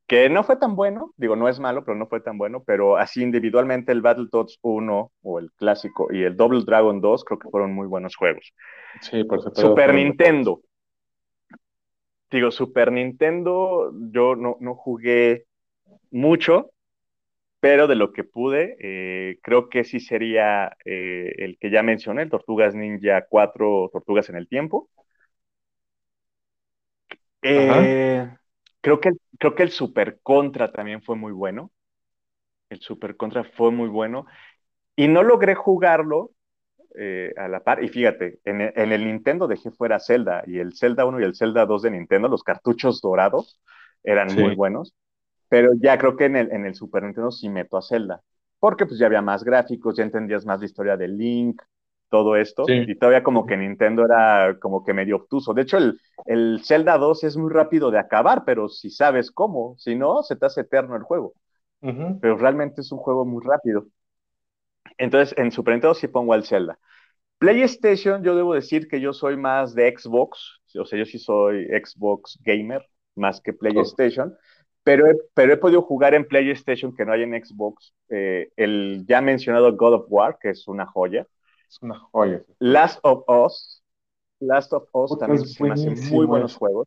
que 0.08 0.30
no 0.30 0.42
fue 0.42 0.56
tan 0.56 0.74
bueno, 0.74 1.12
digo, 1.18 1.36
no 1.36 1.48
es 1.48 1.60
malo, 1.60 1.84
pero 1.84 1.94
no 1.94 2.06
fue 2.06 2.20
tan 2.20 2.38
bueno, 2.38 2.64
pero 2.66 2.96
así 2.96 3.22
individualmente 3.22 3.92
el 3.92 4.00
Battletoads 4.00 4.58
1 4.62 5.12
o 5.22 5.38
el 5.38 5.52
clásico 5.52 6.08
y 6.10 6.22
el 6.22 6.34
Double 6.34 6.64
Dragon 6.64 7.00
2 7.02 7.24
creo 7.24 7.38
que 7.38 7.50
fueron 7.50 7.74
muy 7.74 7.86
buenos 7.86 8.16
juegos. 8.16 8.54
Sí, 9.02 9.22
por 9.24 9.40
supuesto. 9.42 9.68
Super 9.68 9.92
Nintendo. 9.92 10.62
Digo, 12.30 12.50
Super 12.50 12.90
Nintendo, 12.90 13.92
yo 14.10 14.34
no, 14.34 14.56
no 14.60 14.74
jugué 14.74 15.44
mucho, 16.10 16.70
pero 17.60 17.86
de 17.86 17.94
lo 17.94 18.14
que 18.14 18.24
pude, 18.24 18.76
eh, 18.80 19.38
creo 19.42 19.68
que 19.68 19.84
sí 19.84 20.00
sería 20.00 20.74
eh, 20.86 21.34
el 21.36 21.58
que 21.58 21.70
ya 21.70 21.82
mencioné, 21.82 22.22
el 22.22 22.30
Tortugas 22.30 22.74
Ninja 22.74 23.26
4, 23.28 23.90
Tortugas 23.92 24.30
en 24.30 24.36
el 24.36 24.48
Tiempo. 24.48 24.88
Eh, 27.42 28.26
creo, 28.88 29.00
que, 29.00 29.10
creo 29.38 29.54
que 29.54 29.62
el 29.62 29.70
Super 29.70 30.18
Contra 30.22 30.72
también 30.72 31.02
fue 31.02 31.16
muy 31.16 31.32
bueno. 31.32 31.70
El 32.70 32.80
Super 32.80 33.16
Contra 33.16 33.44
fue 33.44 33.70
muy 33.70 33.88
bueno. 33.88 34.26
Y 34.96 35.08
no 35.08 35.22
logré 35.22 35.54
jugarlo 35.54 36.30
a 37.36 37.48
la 37.48 37.60
par. 37.60 37.84
Y 37.84 37.88
fíjate, 37.88 38.40
en 38.44 38.60
el, 38.60 38.72
en 38.74 38.92
el, 38.92 39.04
Nintendo 39.04 39.46
dejé 39.46 39.70
fuera 39.70 40.00
Zelda 40.00 40.42
y 40.46 40.58
el 40.58 40.74
Zelda 40.74 41.04
1 41.04 41.20
y 41.20 41.24
el 41.24 41.36
Zelda 41.36 41.66
2 41.66 41.82
de 41.82 41.90
Nintendo, 41.92 42.28
los 42.28 42.42
cartuchos 42.42 43.00
dorados, 43.00 43.60
eran 44.02 44.30
sí. 44.30 44.40
muy 44.40 44.54
buenos. 44.54 44.94
Pero 45.48 45.72
ya 45.78 45.96
creo 45.98 46.16
que 46.16 46.24
en 46.24 46.36
el, 46.36 46.52
en 46.52 46.66
el 46.66 46.74
Super 46.74 47.02
Nintendo 47.04 47.30
sí 47.30 47.48
meto 47.48 47.76
a 47.76 47.82
Zelda. 47.82 48.22
Porque 48.58 48.86
pues 48.86 48.98
ya 48.98 49.06
había 49.06 49.22
más 49.22 49.44
gráficos, 49.44 49.96
ya 49.96 50.02
entendías 50.02 50.44
más 50.44 50.60
la 50.60 50.66
historia 50.66 50.96
de 50.96 51.08
Link, 51.08 51.62
todo 52.08 52.36
esto. 52.36 52.64
Sí. 52.66 52.84
Y 52.86 52.94
todavía 52.96 53.22
como 53.22 53.46
que 53.46 53.56
Nintendo 53.56 54.04
era 54.04 54.58
como 54.60 54.84
que 54.84 54.94
medio 54.94 55.16
obtuso. 55.16 55.54
De 55.54 55.62
hecho, 55.62 55.78
el, 55.78 56.00
el 56.26 56.60
Zelda 56.64 56.98
2 56.98 57.24
es 57.24 57.36
muy 57.36 57.50
rápido 57.52 57.90
de 57.90 57.98
acabar, 57.98 58.44
pero 58.44 58.68
si 58.68 58.90
sabes 58.90 59.30
cómo, 59.30 59.74
si 59.78 59.94
no, 59.94 60.22
se 60.22 60.36
te 60.36 60.46
hace 60.46 60.62
eterno 60.62 60.96
el 60.96 61.02
juego. 61.02 61.34
Uh 61.80 61.88
-huh. 61.90 62.18
Pero 62.20 62.36
realmente 62.36 62.80
es 62.80 62.90
un 62.92 62.98
juego 62.98 63.24
muy 63.24 63.42
rápido. 63.44 63.86
Entonces, 64.96 65.36
en 65.38 65.52
Super 65.52 65.74
Nintendo 65.74 65.94
sí 65.94 66.08
pongo 66.08 66.32
al 66.32 66.44
Zelda. 66.44 66.78
PlayStation, 67.38 68.22
yo 68.24 68.34
debo 68.34 68.54
decir 68.54 68.88
que 68.88 69.00
yo 69.00 69.12
soy 69.12 69.36
más 69.36 69.74
de 69.74 69.94
Xbox, 69.96 70.60
o 70.76 70.84
sea, 70.84 70.98
yo 70.98 71.04
sí 71.04 71.18
soy 71.18 71.66
Xbox 71.66 72.38
gamer, 72.42 72.84
más 73.14 73.40
que 73.40 73.52
PlayStation. 73.52 74.32
Oh 74.34 74.38
pero 74.88 75.06
he, 75.06 75.14
pero 75.34 75.52
he 75.52 75.58
podido 75.58 75.82
jugar 75.82 76.14
en 76.14 76.26
PlayStation 76.26 76.96
que 76.96 77.04
no 77.04 77.12
hay 77.12 77.22
en 77.22 77.44
Xbox. 77.44 77.92
Eh, 78.08 78.48
el 78.56 79.04
ya 79.06 79.20
mencionado 79.20 79.76
God 79.76 79.92
of 79.92 80.06
War, 80.08 80.38
que 80.40 80.48
es 80.48 80.66
una 80.66 80.86
joya. 80.86 81.26
Es 81.68 81.78
una 81.82 81.98
joya. 81.98 82.42
Last 82.58 83.00
of 83.02 83.24
Us. 83.28 83.82
Last 84.40 84.72
of 84.72 84.84
Us 84.92 85.10
Porque 85.10 85.20
también 85.20 85.46
se 85.46 85.62
me 85.62 85.72
hacen 85.72 86.10
muy 86.10 86.26
buenos 86.26 86.56
juegos. 86.56 86.86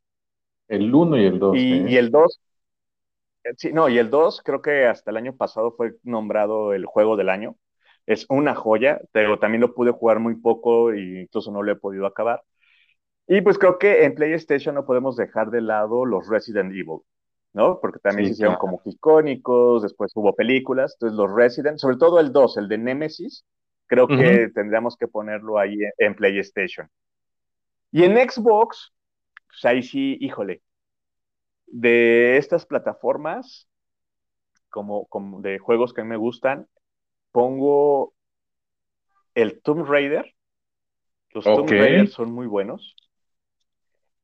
El 0.67 0.93
1 0.93 1.17
y 1.17 1.25
el 1.25 1.39
2. 1.39 1.57
Y, 1.57 1.73
¿eh? 1.73 1.85
y, 1.89 1.97
el 1.97 2.11
2. 2.11 2.41
Sí, 3.57 3.73
no, 3.73 3.89
y 3.89 3.97
el 3.97 4.09
2 4.09 4.41
creo 4.43 4.61
que 4.61 4.85
hasta 4.85 5.11
el 5.11 5.17
año 5.17 5.35
pasado 5.35 5.73
fue 5.73 5.95
nombrado 6.03 6.73
el 6.73 6.85
juego 6.85 7.17
del 7.17 7.29
año. 7.29 7.55
Es 8.05 8.25
una 8.29 8.55
joya, 8.55 9.01
pero 9.11 9.37
también 9.37 9.61
lo 9.61 9.73
pude 9.73 9.91
jugar 9.91 10.19
muy 10.19 10.35
poco 10.35 10.91
e 10.91 11.21
incluso 11.21 11.51
no 11.51 11.61
lo 11.61 11.71
he 11.71 11.75
podido 11.75 12.05
acabar. 12.05 12.43
Y 13.27 13.41
pues 13.41 13.57
creo 13.57 13.77
que 13.77 14.05
en 14.05 14.15
PlayStation 14.15 14.75
no 14.75 14.85
podemos 14.85 15.15
dejar 15.15 15.51
de 15.51 15.61
lado 15.61 16.05
los 16.05 16.27
Resident 16.27 16.71
Evil. 16.71 17.01
¿no? 17.53 17.79
Porque 17.79 17.99
también 17.99 18.27
sí, 18.27 18.29
se 18.29 18.33
hicieron 18.33 18.55
claro. 18.55 18.61
como 18.61 18.81
icónicos, 18.85 19.83
después 19.83 20.11
hubo 20.15 20.33
películas, 20.35 20.93
entonces 20.93 21.17
los 21.17 21.33
Resident, 21.33 21.77
sobre 21.79 21.97
todo 21.97 22.19
el 22.19 22.31
2, 22.31 22.57
el 22.57 22.67
de 22.67 22.77
Nemesis, 22.77 23.45
creo 23.91 24.07
que 24.07 24.13
uh 24.13 24.17
-huh. 24.17 24.53
tendríamos 24.53 24.95
que 24.95 25.09
ponerlo 25.09 25.59
ahí 25.59 25.73
en, 25.73 25.91
en, 25.97 26.15
PlayStation. 26.15 26.89
Y 27.91 28.05
en 28.05 28.15
Xbox, 28.15 28.93
pues 29.47 29.65
ahí 29.65 29.83
sí, 29.83 30.17
híjole, 30.21 30.61
de 31.67 32.37
estas 32.37 32.65
plataformas, 32.65 33.67
como, 34.69 35.07
como 35.07 35.41
de 35.41 35.59
juegos 35.59 35.93
que 35.93 36.05
me 36.05 36.15
gustan, 36.15 36.67
pongo 37.33 38.13
el 39.35 39.61
Tomb 39.61 39.85
Raider. 39.85 40.33
Los 41.31 41.45
okay. 41.45 41.57
Tomb 41.57 41.69
Raider 41.69 42.07
son 42.07 42.31
muy 42.31 42.47
buenos. 42.47 42.95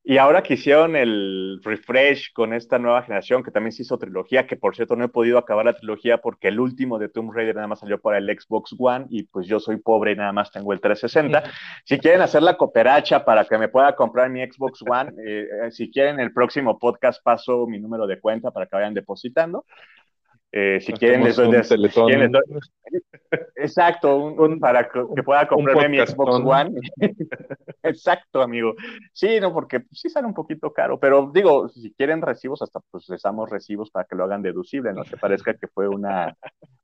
Y 0.09 0.19
ahora 0.19 0.41
que 0.41 0.53
hicieron 0.53 0.95
el 0.95 1.59
refresh 1.61 2.31
con 2.31 2.53
esta 2.53 2.79
nueva 2.79 3.03
generación, 3.03 3.43
que 3.43 3.51
también 3.51 3.73
se 3.73 3.81
hizo 3.81 3.97
trilogía, 3.97 4.47
que 4.47 4.55
por 4.55 4.73
cierto 4.73 4.95
no 4.95 5.03
he 5.03 5.09
podido 5.09 5.37
acabar 5.37 5.65
la 5.65 5.75
trilogía 5.75 6.19
porque 6.19 6.47
el 6.47 6.61
último 6.61 6.97
de 6.97 7.09
Tomb 7.09 7.33
Raider 7.33 7.55
nada 7.55 7.67
más 7.67 7.81
salió 7.81 7.99
para 7.99 8.17
el 8.17 8.25
Xbox 8.29 8.73
One 8.79 9.07
y 9.09 9.23
pues 9.23 9.47
yo 9.47 9.59
soy 9.59 9.75
pobre 9.75 10.13
y 10.13 10.15
nada 10.15 10.31
más 10.31 10.49
tengo 10.49 10.71
el 10.71 10.79
360. 10.79 11.51
si 11.83 11.99
quieren 11.99 12.21
hacer 12.21 12.41
la 12.41 12.55
cooperacha 12.55 13.25
para 13.25 13.43
que 13.43 13.57
me 13.57 13.67
pueda 13.67 13.97
comprar 13.97 14.29
mi 14.29 14.39
Xbox 14.49 14.81
One, 14.89 15.11
eh, 15.27 15.71
si 15.71 15.91
quieren 15.91 16.21
el 16.21 16.31
próximo 16.31 16.79
podcast 16.79 17.21
paso 17.21 17.67
mi 17.67 17.77
número 17.77 18.07
de 18.07 18.21
cuenta 18.21 18.51
para 18.51 18.65
que 18.65 18.77
vayan 18.77 18.93
depositando. 18.93 19.65
Eh, 20.51 20.79
si, 20.79 20.93
quieren, 20.93 21.23
les 21.23 21.35
doy, 21.35 21.63
si 21.63 21.75
quieren, 21.77 22.19
les 22.19 22.31
doy, 22.31 22.41
Exacto, 23.55 24.15
un, 24.15 24.39
un, 24.39 24.59
para 24.59 24.87
que, 24.87 25.03
que 25.15 25.23
pueda 25.23 25.47
comprarme 25.47 25.89
mi 25.89 25.97
Xbox 25.99 26.35
One. 26.43 26.79
Exacto, 27.83 28.41
amigo. 28.41 28.73
Sí, 29.11 29.39
no, 29.41 29.53
porque 29.53 29.83
sí 29.91 30.09
sale 30.09 30.25
un 30.25 30.33
poquito 30.33 30.71
caro, 30.71 30.99
pero 30.99 31.29
digo, 31.33 31.67
si 31.69 31.91
quieren 31.93 32.21
recibos, 32.21 32.61
hasta 32.61 32.79
pues 32.91 33.09
les 33.09 33.21
damos 33.21 33.49
recibos 33.49 33.91
para 33.91 34.05
que 34.05 34.15
lo 34.15 34.23
hagan 34.23 34.41
deducible, 34.41 34.93
no 34.93 35.03
que 35.03 35.17
parezca 35.17 35.53
que 35.53 35.67
fue 35.67 35.87
una, 35.87 36.35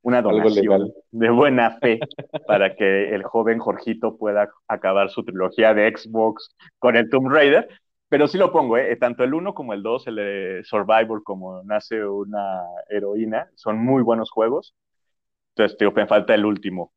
una 0.02 0.20
donación 0.20 0.92
de 1.10 1.30
buena 1.30 1.78
fe 1.78 2.00
para 2.46 2.74
que 2.74 3.14
el 3.14 3.22
joven 3.22 3.58
Jorgito 3.58 4.16
pueda 4.16 4.50
acabar 4.68 5.08
su 5.10 5.24
trilogía 5.24 5.72
de 5.72 5.90
Xbox 5.96 6.54
con 6.78 6.96
el 6.96 7.08
Tomb 7.08 7.28
Raider. 7.28 7.68
Pero 8.08 8.28
sí 8.28 8.38
lo 8.38 8.52
pongo, 8.52 8.76
¿eh? 8.76 8.94
tanto 8.96 9.24
el 9.24 9.34
1 9.34 9.54
como 9.54 9.72
el 9.72 9.82
2, 9.82 10.06
el 10.08 10.16
de 10.16 10.60
Survivor 10.64 11.22
como 11.22 11.62
Nace 11.62 12.04
una 12.04 12.62
heroína, 12.88 13.48
son 13.54 13.78
muy 13.78 14.02
buenos 14.02 14.30
juegos. 14.30 14.74
Entonces, 15.50 15.78
digo, 15.78 15.92
me 15.92 16.06
falta 16.06 16.34
el 16.34 16.44
último. 16.44 16.92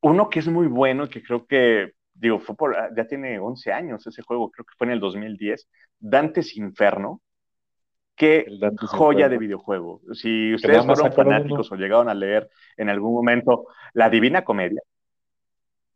Uno 0.00 0.28
que 0.30 0.38
es 0.38 0.48
muy 0.48 0.66
bueno, 0.68 1.08
que 1.08 1.22
creo 1.22 1.46
que, 1.46 1.92
digo, 2.14 2.38
fue 2.38 2.56
por, 2.56 2.76
ya 2.96 3.06
tiene 3.06 3.38
11 3.38 3.72
años 3.72 4.06
ese 4.06 4.22
juego, 4.22 4.50
creo 4.50 4.64
que 4.64 4.74
fue 4.76 4.86
en 4.86 4.92
el 4.94 5.00
2010, 5.00 5.68
Dante's 5.98 6.56
Inferno. 6.56 7.20
Qué 8.14 8.46
joya 8.88 9.18
Inferno. 9.18 9.30
de 9.30 9.38
videojuego. 9.38 10.00
Si 10.12 10.54
ustedes 10.54 10.84
fueron 10.84 11.12
fanáticos 11.12 11.70
uno. 11.70 11.78
o 11.78 11.80
llegaron 11.80 12.08
a 12.08 12.14
leer 12.14 12.48
en 12.76 12.88
algún 12.88 13.14
momento 13.14 13.66
La 13.92 14.10
Divina 14.10 14.42
Comedia, 14.42 14.82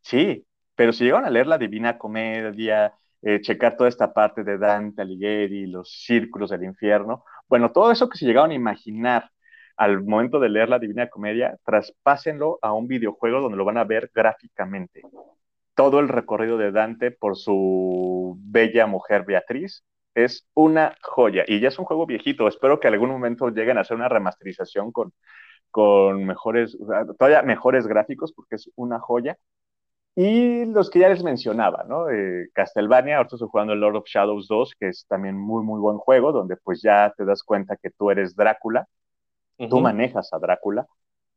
sí, 0.01 0.45
pero 0.75 0.93
si 0.93 1.05
llegaron 1.05 1.27
a 1.27 1.31
leer 1.31 1.47
La 1.47 1.59
Divina 1.59 1.99
Comedia, 1.99 2.93
eh, 3.23 3.41
checar 3.41 3.77
toda 3.77 3.89
esta 3.89 4.13
parte 4.13 4.45
de 4.45 4.59
Dante 4.59 5.03
Alighieri, 5.03 5.67
los 5.67 5.91
círculos 6.05 6.51
del 6.51 6.65
infierno, 6.65 7.25
bueno, 7.49 7.73
todo 7.73 7.93
eso 7.93 8.09
que 8.09 8.19
se 8.19 8.27
llegaron 8.27 8.51
a 8.51 8.55
imaginar 8.55 9.31
al 9.77 10.03
momento 10.05 10.39
de 10.41 10.49
leer 10.51 10.69
la 10.69 10.79
Divina 10.79 11.09
Comedia, 11.09 11.57
traspásenlo 11.65 12.59
a 12.63 12.73
un 12.73 12.87
videojuego 12.89 13.41
donde 13.41 13.57
lo 13.59 13.65
van 13.65 13.79
a 13.79 13.85
ver 13.85 14.11
gráficamente. 14.15 15.03
todo 15.75 16.01
el 16.01 16.09
recorrido 16.09 16.59
de 16.59 16.73
Dante 16.73 17.11
por 17.11 17.37
su 17.37 18.37
bella 18.41 18.87
mujer 18.87 19.25
Beatriz. 19.25 19.85
Es 20.15 20.47
una 20.55 20.97
joya 21.03 21.45
y 21.47 21.61
ya 21.61 21.69
es 21.69 21.79
un 21.79 21.87
juego 21.87 22.07
viejito. 22.07 22.47
Espero 22.49 22.81
que 22.81 22.89
algún 22.89 23.11
momento 23.11 23.49
lleguen 23.51 23.79
a 23.79 23.83
hacer 23.83 23.97
una 23.97 24.09
remasterización 24.09 24.93
con, 24.93 25.13
con 25.71 26.25
mejores, 26.25 26.77
todavía 27.19 27.43
mejores 27.43 27.87
gráficos 27.87 28.33
porque 28.35 28.57
es 28.57 28.71
una 28.77 29.01
joya. 29.01 29.39
Y 30.15 30.67
los 30.67 30.91
que 30.91 30.99
ya 30.99 31.09
les 31.09 31.23
mencionaba, 31.23 31.85
¿no? 31.89 32.11
Eh, 32.11 32.49
Castlevania, 32.53 33.17
ahorita 33.17 33.37
estoy 33.37 33.49
jugando 33.49 33.73
el 33.73 33.81
Lord 33.81 33.97
of 33.97 34.07
Shadows 34.07 34.47
2, 34.47 34.75
que 34.79 34.89
es 34.89 35.07
también 35.09 35.39
muy, 35.39 35.65
muy 35.65 35.81
buen 35.81 35.97
juego, 35.97 36.33
donde 36.33 36.57
pues 36.57 36.83
ya 36.83 37.15
te 37.17 37.25
das 37.25 37.43
cuenta 37.43 37.77
que 37.77 37.91
tú 37.91 38.11
eres 38.11 38.37
Drácula, 38.37 38.87
tú 39.71 39.81
manejas 39.81 40.33
a 40.33 40.39
Drácula, 40.39 40.87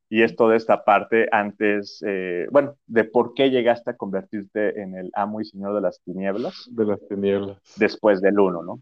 y 0.10 0.24
es 0.24 0.36
toda 0.36 0.56
esta 0.56 0.84
parte 0.84 1.28
antes, 1.32 2.04
eh, 2.06 2.48
bueno, 2.52 2.76
de 2.86 3.06
por 3.06 3.34
qué 3.34 3.50
llegaste 3.50 3.92
a 3.92 3.98
convertirte 3.98 4.82
en 4.82 4.96
el 4.96 5.10
amo 5.14 5.40
y 5.40 5.46
señor 5.46 5.74
de 5.74 5.82
las 5.82 6.02
tinieblas. 6.02 6.68
De 6.70 6.86
las 6.86 7.00
tinieblas. 7.08 7.58
Después 7.78 8.22
del 8.22 8.40
uno, 8.40 8.62
¿no? 8.62 8.82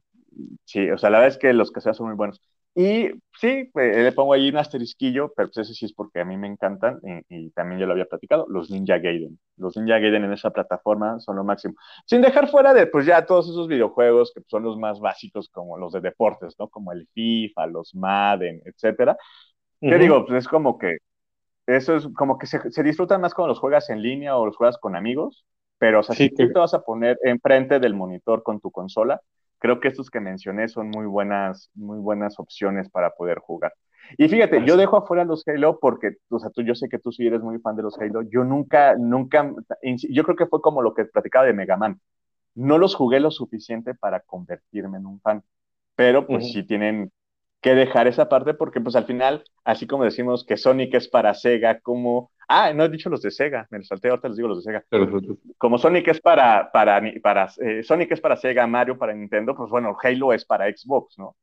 Sí, 0.66 0.90
o 0.90 0.98
sea, 0.98 1.12
la 1.12 1.20
verdad 1.20 1.36
es 1.36 1.40
que 1.40 1.54
los 1.54 1.72
que 1.72 1.82
se 1.82 1.94
son 1.94 2.08
muy 2.08 2.16
buenos. 2.16 2.42
Y 2.76 3.10
sí, 3.40 3.70
pues, 3.72 3.96
le 3.96 4.12
pongo 4.14 4.34
ahí 4.34 4.50
un 4.50 4.58
asterisquillo, 4.58 5.32
pero 5.36 5.50
pues 5.50 5.68
ese 5.68 5.76
sí 5.76 5.86
es 5.86 5.94
porque 5.94 6.22
a 6.22 6.26
mí 6.26 6.38
me 6.38 6.48
encantan 6.48 7.00
y, 7.30 7.52
también 7.52 7.80
ya 7.80 7.86
lo 7.86 7.92
había 7.92 8.06
platicado, 8.06 8.48
los 8.50 8.72
Ninja 8.72 8.98
Gaiden. 8.98 9.40
Los 9.58 9.78
Ninja 9.78 10.00
Gaiden 10.00 10.24
en 10.24 10.34
esa 10.34 10.50
plataforma 10.50 11.20
son 11.20 11.36
lo 11.36 11.44
máximo. 11.44 11.76
Sin 12.06 12.22
dejar 12.22 12.50
fuera 12.50 12.74
de, 12.74 12.88
pues 12.88 13.06
ya 13.06 13.26
todos 13.26 13.48
esos 13.48 13.68
videojuegos 13.68 14.32
que 14.34 14.42
son 14.48 14.64
los 14.64 14.78
más 14.80 15.00
básicos 15.00 15.50
como 15.50 15.78
los 15.78 15.94
de 15.94 16.02
deportes, 16.02 16.56
¿no? 16.58 16.68
Como 16.68 16.92
el 16.92 17.08
FIFA, 17.14 17.68
los 17.68 17.94
Madden, 17.94 18.62
etcétera. 18.66 19.18
¿Qué 19.80 19.98
digo? 19.98 20.26
Pues 20.26 20.46
es 20.46 20.48
como 20.48 20.78
que 20.78 20.98
eso 21.68 21.96
es 21.96 22.08
como 22.16 22.38
que 22.38 22.48
se, 22.48 22.72
se 22.72 22.84
disfrutan 22.84 23.22
más 23.22 23.34
cuando 23.34 23.50
los 23.50 23.60
juegas 23.60 23.90
en 23.90 24.02
línea 24.02 24.36
o 24.36 24.46
los 24.46 24.58
juegas 24.58 24.78
con 24.80 24.96
amigos, 24.96 25.46
pero 25.78 26.00
o 26.00 26.04
sea, 26.04 26.16
si 26.16 26.30
tú 26.30 26.48
te 26.48 26.60
vas 26.60 26.74
a 26.74 26.82
poner 26.82 27.18
enfrente 27.24 27.80
del 27.80 27.94
monitor 27.94 28.44
con 28.44 28.60
tu 28.60 28.72
consola, 28.72 29.22
creo 29.64 29.80
que 29.80 29.88
estos 29.88 30.10
que 30.10 30.20
mencioné 30.20 30.68
son 30.68 30.90
muy 30.90 31.06
buenas, 31.06 31.72
muy 31.74 31.98
buenas 31.98 32.38
opciones 32.38 32.90
para 32.90 33.12
poder 33.12 33.40
jugar. 33.40 33.74
Y 34.18 34.28
fíjate, 34.28 34.66
yo 34.66 34.76
dejo 34.76 34.98
afuera 34.98 35.24
los 35.24 35.48
Halo 35.48 35.80
porque, 35.80 36.18
o 36.28 36.38
sea, 36.38 36.50
tú, 36.50 36.64
yo 36.64 36.76
sé 36.76 36.90
que 36.90 37.00
tú 37.00 37.14
sí 37.14 37.26
eres 37.26 37.42
muy 37.42 37.58
fan 37.60 37.78
de 37.78 37.84
los 37.84 37.98
Halo. 37.98 38.24
Yo 38.24 38.44
nunca, 38.44 38.98
nunca, 38.98 39.54
yo 39.82 40.24
creo 40.26 40.36
que 40.36 40.48
fue 40.48 40.60
como 40.62 40.82
lo 40.82 40.94
que 40.94 41.06
platicaba 41.06 41.46
de 41.46 41.54
Mega 41.54 41.78
Man. 41.78 42.02
No 42.56 42.78
los 42.78 42.94
jugué 42.94 43.22
lo 43.22 43.32
suficiente 43.32 43.96
para 43.96 44.20
convertirme 44.20 44.98
en 44.98 45.06
un 45.06 45.22
fan, 45.22 45.42
pero 45.96 46.28
pues 46.28 46.52
sí 46.52 46.64
tienen 46.64 47.14
que 47.62 47.74
dejar 47.74 48.08
esa 48.08 48.28
parte 48.28 48.54
porque 48.54 48.82
pues 48.82 48.98
al 48.98 49.06
final, 49.06 49.46
así 49.64 49.88
como 49.88 50.04
decimos 50.04 50.46
que 50.46 50.58
Sonic 50.58 50.94
es 50.96 51.08
para 51.08 51.34
Sega, 51.34 51.80
como 51.80 52.32
Ah, 52.48 52.74
no 52.74 52.84
he 52.84 52.90
dicho 52.90 53.10
los 53.10 53.22
de 53.22 53.32
Sega, 53.32 53.68
me 53.70 53.80
los 53.80 53.88
salté, 53.88 54.10
ahorita 54.10 54.28
les 54.28 54.38
digo 54.38 54.50
los 54.50 54.64
de 54.64 54.64
Sega. 54.64 54.84
Como 55.58 55.78
Sonic 55.78 56.08
es 56.10 56.22
para, 56.22 56.72
para, 56.72 57.02
para 57.22 57.50
eh, 57.62 57.84
Sonic 57.84 58.12
es 58.12 58.22
para 58.22 58.36
Sega, 58.36 58.68
Mario 58.68 58.98
para 58.98 59.14
Nintendo, 59.14 59.56
pues 59.56 59.70
bueno, 59.70 59.96
Halo 60.02 60.34
es 60.34 60.46
para 60.46 60.66
Xbox, 60.66 61.18
¿no? 61.18 61.36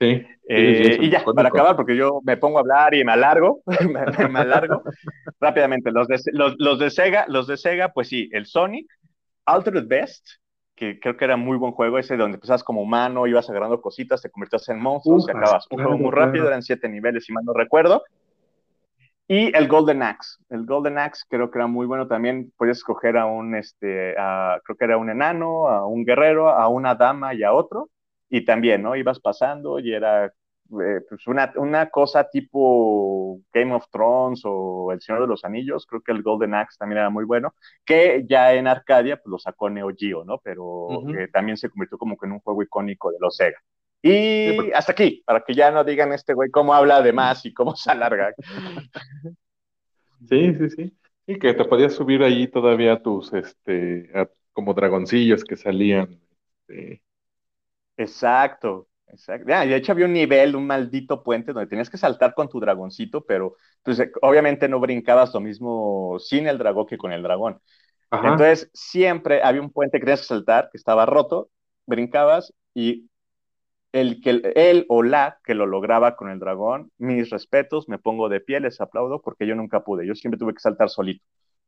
Sí. 0.00 0.26
Eh, 0.48 0.98
y 0.98 1.10
ya, 1.10 1.22
para 1.22 1.50
acabar, 1.50 1.76
porque 1.76 1.94
yo 1.94 2.20
me 2.24 2.38
pongo 2.38 2.56
a 2.56 2.60
hablar 2.62 2.94
y 2.94 3.04
me 3.04 3.12
alargo, 3.12 3.62
me, 4.30 4.40
alargo 4.40 4.82
rápidamente. 5.40 5.92
Los 5.92 6.08
de, 6.08 6.18
los, 6.32 6.78
de 6.78 6.90
Sega, 6.90 7.26
los 7.28 7.46
de 7.46 7.58
Sega, 7.58 7.90
pues 7.92 8.08
sí, 8.08 8.30
el 8.32 8.46
Sonic, 8.46 8.86
Altered 9.44 9.86
Best, 9.86 10.26
que 10.74 10.98
creo 10.98 11.18
que 11.18 11.26
era 11.26 11.36
muy 11.36 11.58
buen 11.58 11.72
juego, 11.72 11.98
ese 11.98 12.16
donde 12.16 12.36
empezabas 12.36 12.64
como 12.64 12.80
humano, 12.80 13.26
ibas 13.26 13.50
agarrando 13.50 13.82
cositas, 13.82 14.22
te 14.22 14.30
convertías 14.30 14.66
en 14.70 14.80
monstruos, 14.80 15.26
y 15.28 15.30
acabas. 15.32 15.66
Un 15.70 15.82
juego 15.82 15.98
muy 15.98 16.10
rápido, 16.10 16.46
eran 16.46 16.62
siete 16.62 16.88
niveles, 16.88 17.26
si 17.26 17.34
mal 17.34 17.44
no 17.44 17.52
recuerdo. 17.52 18.02
Y 19.32 19.56
el 19.56 19.68
Golden 19.68 20.02
Axe. 20.02 20.38
El 20.48 20.66
Golden 20.66 20.98
Axe 20.98 21.22
creo 21.28 21.52
que 21.52 21.58
era 21.58 21.68
muy 21.68 21.86
bueno 21.86 22.08
también. 22.08 22.52
Podías 22.56 22.78
escoger 22.78 23.16
a 23.16 23.26
un, 23.26 23.54
este, 23.54 24.12
creo 24.64 24.76
que 24.76 24.84
era 24.84 24.96
un 24.96 25.08
enano, 25.08 25.68
a 25.68 25.86
un 25.86 26.04
guerrero, 26.04 26.48
a 26.48 26.66
una 26.66 26.96
dama 26.96 27.32
y 27.32 27.44
a 27.44 27.52
otro. 27.52 27.90
Y 28.28 28.44
también, 28.44 28.82
¿no? 28.82 28.96
Ibas 28.96 29.20
pasando 29.20 29.78
y 29.78 29.94
era 29.94 30.26
eh, 30.26 31.00
pues 31.08 31.28
una, 31.28 31.52
una, 31.54 31.90
cosa 31.90 32.28
tipo 32.28 33.38
Game 33.52 33.72
of 33.72 33.84
Thrones 33.92 34.42
o 34.44 34.90
El 34.90 35.00
Señor 35.00 35.22
de 35.22 35.28
los 35.28 35.44
Anillos. 35.44 35.86
Creo 35.86 36.00
que 36.02 36.10
el 36.10 36.24
Golden 36.24 36.54
Axe 36.54 36.78
también 36.80 36.98
era 36.98 37.10
muy 37.10 37.24
bueno. 37.24 37.54
Que 37.84 38.24
ya 38.28 38.52
en 38.54 38.66
Arcadia 38.66 39.16
pues, 39.18 39.30
lo 39.30 39.38
sacó 39.38 39.70
Neo 39.70 39.92
Geo, 39.96 40.24
¿no? 40.24 40.38
Pero 40.42 40.88
también 41.32 41.56
se 41.56 41.70
convirtió 41.70 41.98
como 41.98 42.16
que 42.18 42.26
en 42.26 42.32
un 42.32 42.40
juego 42.40 42.64
icónico 42.64 43.12
de 43.12 43.18
los 43.20 43.36
Sega. 43.36 43.60
Y 44.02 44.72
hasta 44.72 44.92
aquí, 44.92 45.22
para 45.26 45.40
que 45.40 45.54
ya 45.54 45.70
no 45.70 45.84
digan 45.84 46.12
este 46.12 46.32
güey 46.32 46.50
cómo 46.50 46.72
habla 46.72 47.02
de 47.02 47.12
más 47.12 47.44
y 47.44 47.52
cómo 47.52 47.76
se 47.76 47.90
alarga. 47.90 48.32
Sí, 50.28 50.54
sí, 50.54 50.70
sí. 50.70 50.96
Y 51.26 51.38
que 51.38 51.54
te 51.54 51.64
podías 51.64 51.94
subir 51.94 52.22
ahí 52.22 52.48
todavía 52.48 53.02
tus, 53.02 53.32
este, 53.32 54.10
como 54.52 54.74
dragoncillos 54.74 55.44
que 55.44 55.56
salían. 55.56 56.20
Este. 56.68 57.02
Exacto, 57.96 58.88
exacto. 59.08 59.48
Ya, 59.48 59.66
de 59.66 59.76
hecho 59.76 59.92
había 59.92 60.06
un 60.06 60.14
nivel, 60.14 60.56
un 60.56 60.66
maldito 60.66 61.22
puente 61.22 61.52
donde 61.52 61.68
tenías 61.68 61.90
que 61.90 61.98
saltar 61.98 62.34
con 62.34 62.48
tu 62.48 62.58
dragoncito, 62.60 63.24
pero 63.24 63.56
pues 63.82 64.00
eh, 64.00 64.10
obviamente 64.22 64.68
no 64.68 64.80
brincabas 64.80 65.34
lo 65.34 65.40
mismo 65.40 66.16
sin 66.18 66.46
el 66.46 66.58
dragón 66.58 66.86
que 66.86 66.96
con 66.98 67.12
el 67.12 67.22
dragón. 67.22 67.60
Entonces 68.10 68.70
siempre 68.72 69.42
había 69.42 69.60
un 69.60 69.70
puente 69.70 69.98
que 69.98 70.04
tenías 70.04 70.20
que 70.20 70.26
saltar, 70.26 70.68
que 70.72 70.78
estaba 70.78 71.06
roto, 71.06 71.50
brincabas 71.86 72.52
y 72.74 73.09
el 73.92 74.20
que 74.20 74.42
él 74.54 74.86
o 74.88 75.02
la 75.02 75.38
que 75.44 75.54
lo 75.54 75.66
lograba 75.66 76.16
con 76.16 76.30
el 76.30 76.38
dragón, 76.38 76.90
mis 76.98 77.30
respetos, 77.30 77.88
me 77.88 77.98
pongo 77.98 78.28
de 78.28 78.40
pie, 78.40 78.60
les 78.60 78.80
aplaudo 78.80 79.20
porque 79.20 79.46
yo 79.46 79.54
nunca 79.54 79.82
pude, 79.82 80.06
yo 80.06 80.14
siempre 80.14 80.38
tuve 80.38 80.54
que 80.54 80.60
saltar 80.60 80.90
solito, 80.90 81.24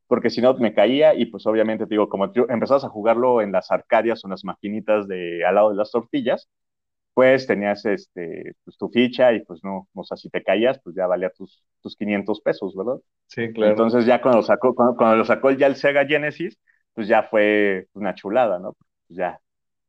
porque 0.07 0.31
si 0.31 0.41
no 0.41 0.55
me 0.55 0.75
caía 0.75 1.15
y 1.15 1.27
pues 1.27 1.47
obviamente 1.47 1.87
te 1.87 1.95
digo, 1.95 2.09
como 2.09 2.31
tú 2.31 2.47
empezabas 2.49 2.85
a 2.85 2.89
jugarlo 2.89 3.41
en 3.43 3.53
las 3.53 3.71
arcadias 3.71 4.25
o 4.25 4.29
en 4.29 4.33
las 4.33 4.45
maquinitas 4.45 5.09
de 5.09 5.45
al 5.45 5.55
lado 5.57 5.71
de 5.71 5.77
las 5.77 5.91
tortillas, 5.91 6.49
pues 7.15 7.47
tenías 7.47 7.85
este, 7.85 8.55
pues, 8.65 8.77
tu 8.79 8.89
ficha 8.89 9.33
y 9.33 9.45
pues 9.45 9.63
no, 9.63 9.89
o 9.93 10.05
sea, 10.05 10.17
si 10.17 10.31
te 10.31 10.43
caías, 10.43 10.81
pues 10.83 10.97
ya 10.97 11.07
valía 11.07 11.31
tus, 11.31 11.63
tus 11.81 11.97
500 11.97 12.41
pesos, 12.41 12.75
¿verdad? 12.75 12.97
Sí, 13.27 13.53
claro. 13.53 13.73
Entonces 13.73 14.07
ya 14.07 14.23
cuando, 14.23 14.43
sacó, 14.43 14.75
cuando, 14.75 15.17
lo 15.17 15.25
sacó 15.25 15.51
ya 15.51 15.67
el 15.67 15.77
Sega 15.77 16.07
Genesis, 16.07 16.59
pues 16.95 17.09
ya 17.09 17.25
fue 17.25 17.89
una 17.93 18.15
chulada, 18.15 18.59
¿no? 18.59 18.75
Pues 19.07 19.19
ya 19.19 19.41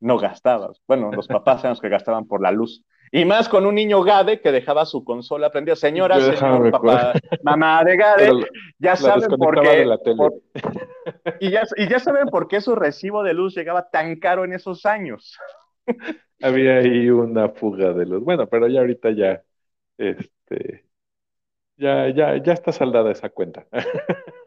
no 0.04 0.18
gastabas. 0.18 0.82
Bueno, 0.86 1.12
los 1.12 1.28
papás 1.28 1.62
eran 1.62 1.72
los 1.72 1.82
que 1.82 1.90
gastaban 1.90 2.28
por 2.28 2.42
la 2.42 2.52
luz. 2.52 2.84
Y 3.12 3.26
más 3.26 3.48
con 3.48 3.66
un 3.66 3.76
niño 3.76 4.04
Gade 4.04 4.42
que 4.42 4.52
dejaba 4.52 4.86
su 4.86 5.04
consola 5.04 5.50
prendida. 5.50 5.76
Señora, 5.76 6.20
señor, 6.20 6.72
papá, 6.72 7.14
mamá 7.44 7.84
de 7.84 7.96
Gade, 7.96 8.48
ya 8.80 8.96
saben 8.96 9.30
por 9.38 9.62
qué. 9.62 9.88
y, 11.40 11.52
ya, 11.52 11.64
y 11.78 11.88
ya 11.88 12.00
saben 12.00 12.28
por 12.28 12.48
qué 12.48 12.60
su 12.60 12.76
recibo 12.76 13.24
de 13.24 13.34
luz 13.34 13.56
llegaba 13.56 13.90
tan 13.90 14.18
caro 14.18 14.44
en 14.44 14.54
esos 14.54 14.86
años. 14.86 15.38
Había 16.42 16.78
ahí 16.80 17.10
una 17.10 17.50
fuga 17.50 17.94
de 17.94 18.06
luz. 18.06 18.24
Bueno, 18.24 18.48
pero 18.48 18.68
ya 18.68 18.82
ahorita 18.82 19.12
ya, 19.12 19.42
este, 19.98 20.86
ya, 21.78 22.10
ya, 22.10 22.38
ya 22.44 22.54
está 22.54 22.74
saldada 22.74 23.12
esa 23.12 23.30
cuenta. 23.30 23.68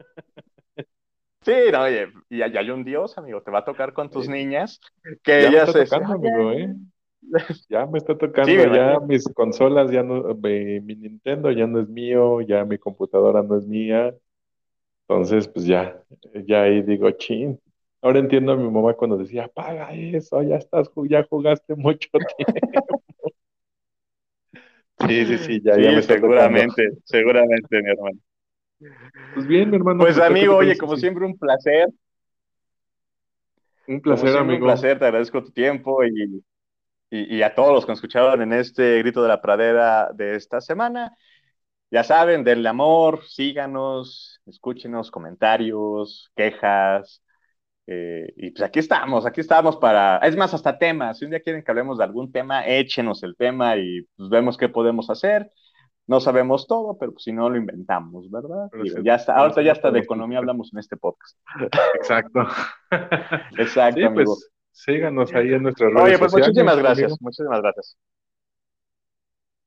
Sí, 1.47 1.71
no, 1.71 1.83
oye, 1.83 2.07
y 2.29 2.41
hay 2.41 2.69
un 2.69 2.83
Dios, 2.83 3.17
amigo, 3.17 3.41
te 3.41 3.51
va 3.51 3.59
a 3.59 3.63
tocar 3.63 3.93
con 3.93 4.09
tus 4.09 4.27
niñas, 4.27 4.81
que 5.23 5.43
ya 5.43 5.47
ellas... 5.47 5.73
Me 5.73 5.81
está 5.83 5.99
tocando, 6.01 6.27
amigo, 6.27 6.51
¿eh? 6.51 6.75
Ya 7.69 7.85
me 7.85 7.97
está 7.99 8.17
tocando, 8.17 8.75
ya 8.75 8.99
mis 8.99 9.23
consolas, 9.33 9.89
ya 9.89 10.03
no, 10.03 10.35
mi, 10.35 10.81
Nintendo 10.81 11.49
ya 11.51 11.65
no 11.65 11.79
es 11.79 11.87
mío, 11.87 12.41
ya 12.41 12.65
mi 12.65 12.77
computadora 12.77 13.43
no 13.43 13.57
es 13.57 13.65
mía, 13.65 14.13
entonces, 15.07 15.47
pues 15.47 15.65
ya, 15.65 16.03
ya 16.45 16.63
ahí 16.63 16.81
digo, 16.81 17.09
chin. 17.11 17.57
Ahora 18.01 18.19
entiendo 18.19 18.51
a 18.51 18.57
mi 18.57 18.69
mamá 18.69 18.93
cuando 18.95 19.15
decía, 19.15 19.45
apaga 19.45 19.93
eso, 19.93 20.43
ya 20.43 20.57
estás, 20.57 20.91
ya 21.09 21.23
jugaste 21.29 21.75
mucho 21.75 22.09
tiempo. 22.37 23.01
Sí, 25.07 25.25
sí, 25.25 25.37
sí, 25.37 25.61
ya, 25.63 25.79
ya 25.79 25.91
me 25.93 26.01
seguramente, 26.01 26.89
seguramente, 27.05 27.81
mi 27.81 27.89
hermano. 27.89 28.19
Pues 29.33 29.47
bien, 29.47 29.73
hermano. 29.73 30.03
Pues, 30.03 30.19
amigo, 30.19 30.55
oye, 30.55 30.77
como 30.77 30.95
siempre, 30.97 31.25
un 31.25 31.37
placer. 31.37 31.89
Un 33.87 34.01
placer, 34.01 34.37
amigo. 34.37 34.59
Un 34.59 34.63
placer, 34.63 34.99
te 34.99 35.05
agradezco 35.05 35.43
tu 35.43 35.51
tiempo 35.51 36.03
y, 36.03 36.43
y, 37.09 37.41
a 37.41 37.55
todos 37.55 37.73
los 37.73 37.85
que 37.85 37.91
nos 37.91 37.99
escucharon 37.99 38.41
en 38.41 38.53
este 38.53 38.99
grito 38.99 39.21
de 39.21 39.29
la 39.29 39.41
pradera 39.41 40.11
de 40.13 40.35
esta 40.35 40.61
semana. 40.61 41.15
Ya 41.89 42.03
saben, 42.03 42.43
denle 42.43 42.67
amor, 42.67 43.23
síganos, 43.25 44.41
escúchenos, 44.45 45.09
comentarios, 45.09 46.31
quejas. 46.35 47.23
Eh, 47.89 48.33
y 48.35 48.51
pues 48.51 48.63
aquí 48.63 48.79
estamos, 48.79 49.25
aquí 49.25 49.39
estamos 49.39 49.77
para, 49.77 50.17
es 50.17 50.35
más, 50.35 50.53
hasta 50.53 50.77
temas. 50.77 51.17
Si 51.17 51.23
un 51.25 51.31
día 51.31 51.39
quieren 51.39 51.63
que 51.63 51.71
hablemos 51.71 51.97
de 51.97 52.03
algún 52.03 52.29
tema, 52.29 52.67
échenos 52.67 53.23
el 53.23 53.37
tema 53.37 53.77
y 53.77 54.01
pues 54.17 54.29
vemos 54.29 54.57
qué 54.57 54.67
podemos 54.67 55.09
hacer 55.09 55.49
no 56.07 56.21
sabemos 56.21 56.67
todo, 56.67 56.97
pero 56.97 57.11
pues, 57.11 57.25
si 57.25 57.33
no 57.33 57.49
lo 57.49 57.57
inventamos, 57.57 58.31
¿verdad? 58.31 58.69
ya 59.03 59.15
está, 59.15 59.35
ahorita 59.35 59.61
ya 59.61 59.73
está 59.73 59.91
de 59.91 59.99
economía 59.99 60.39
hablamos 60.39 60.71
en 60.73 60.79
este 60.79 60.95
podcast. 60.95 61.37
Exacto. 61.95 62.47
Exacto, 63.57 64.07
amigo. 64.07 64.35
Pues, 64.35 64.51
síganos 64.71 65.33
ahí 65.33 65.53
en 65.53 65.63
nuestras 65.63 65.91
redes 65.91 66.03
Oye, 66.03 66.19
pues 66.19 66.33
muchísimas 66.33 66.77
gracias, 66.77 67.21
muchísimas 67.21 67.61
gracias. 67.61 67.97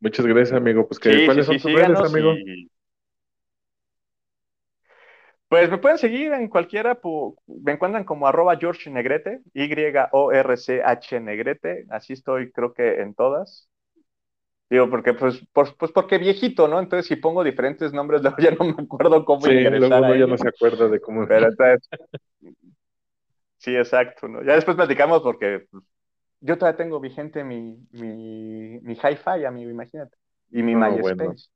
Muchas 0.00 0.26
gracias, 0.26 0.56
amigo. 0.56 0.88
Pues 0.88 0.98
que, 0.98 1.26
¿cuáles 1.26 1.44
son 1.44 1.58
tus 1.58 1.72
redes, 1.72 2.00
amigo? 2.00 2.34
Pues 5.48 5.68
me 5.68 5.78
pueden 5.78 5.98
seguir 5.98 6.32
en 6.32 6.48
cualquiera, 6.48 6.98
me 7.48 7.72
encuentran 7.72 8.04
como 8.04 8.28
arroba 8.28 8.56
George 8.56 8.88
Negrete, 8.88 9.40
Y-O-R-C-H 9.52 11.20
Negrete, 11.20 11.86
así 11.90 12.12
estoy 12.12 12.52
creo 12.52 12.72
que 12.72 13.00
en 13.00 13.14
todas. 13.14 13.69
Digo, 14.70 14.88
porque 14.88 15.14
pues, 15.14 15.44
pues 15.52 15.90
porque 15.92 16.16
viejito, 16.16 16.68
¿no? 16.68 16.78
Entonces 16.78 17.06
si 17.06 17.16
pongo 17.16 17.42
diferentes 17.42 17.92
nombres, 17.92 18.22
luego 18.22 18.36
ya 18.38 18.52
no 18.52 18.64
me 18.64 18.82
acuerdo 18.84 19.24
cómo 19.24 19.40
sí, 19.40 19.64
luego 19.64 20.14
ya 20.14 20.26
no 20.28 20.38
se 20.38 20.48
acuerda 20.48 20.88
de 20.88 21.00
cómo. 21.00 21.26
Pero 21.26 21.48
entonces, 21.48 21.88
sí, 23.58 23.76
exacto, 23.76 24.28
¿no? 24.28 24.44
Ya 24.44 24.54
después 24.54 24.76
platicamos 24.76 25.22
porque 25.22 25.66
pues, 25.68 25.82
yo 26.40 26.56
todavía 26.56 26.78
tengo 26.78 27.00
vigente 27.00 27.42
mi, 27.42 27.84
mi, 27.90 28.78
mi 28.80 28.92
hi-fi, 28.94 29.44
amigo, 29.44 29.70
imagínate. 29.70 30.16
Y 30.52 30.62
mi 30.62 30.76
MySpace. 30.76 31.50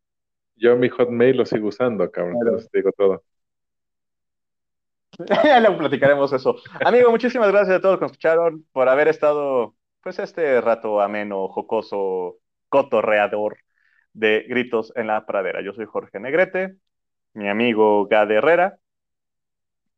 Yo 0.57 0.77
mi 0.77 0.89
Hotmail 0.89 1.37
lo 1.37 1.47
sigo 1.47 1.69
usando, 1.69 2.09
cabrón, 2.11 2.37
entonces 2.41 2.69
te 2.71 2.79
digo 2.79 2.91
todo. 2.93 3.23
ya 5.45 5.61
le 5.61 5.71
platicaremos 5.71 6.33
eso. 6.33 6.57
Amigo, 6.85 7.11
muchísimas 7.11 7.51
gracias 7.51 7.77
a 7.77 7.81
todos 7.81 7.99
que 7.99 8.03
nos 8.03 8.13
escucharon 8.13 8.65
por 8.73 8.89
haber 8.89 9.07
estado, 9.07 9.75
pues, 10.03 10.19
este 10.19 10.61
rato 10.61 11.01
ameno, 11.01 11.49
jocoso, 11.49 12.39
cotorreador 12.75 13.59
de 14.13 14.45
Gritos 14.49 14.93
en 14.97 15.07
la 15.07 15.25
Pradera. 15.25 15.63
Yo 15.63 15.73
soy 15.75 15.85
Jorge 15.85 16.19
Negrete, 16.19 16.75
mi 17.35 17.49
amigo 17.49 18.09
Gade 18.09 18.35
Herrera, 18.35 18.79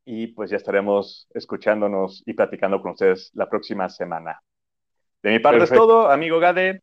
y 0.05 0.27
pues 0.27 0.51
ya 0.51 0.59
estaremos 0.59 1.27
escuchándonos 1.33 2.23
y 2.27 2.35
platicando 2.35 2.83
con 2.83 2.91
ustedes 2.91 3.31
la 3.33 3.49
próxima 3.49 3.89
semana. 3.89 4.43
De 5.23 5.31
mi 5.31 5.39
parte 5.39 5.65
es 5.65 5.71
todo, 5.71 6.11
amigo 6.11 6.39
Gade. 6.39 6.83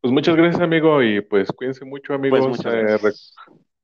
Pues 0.00 0.12
muchas 0.12 0.34
gracias, 0.34 0.60
amigo, 0.60 1.00
y 1.04 1.20
pues 1.20 1.52
cuídense 1.52 1.84
mucho, 1.84 2.14
amigos. 2.14 2.60
Pues 3.00 3.32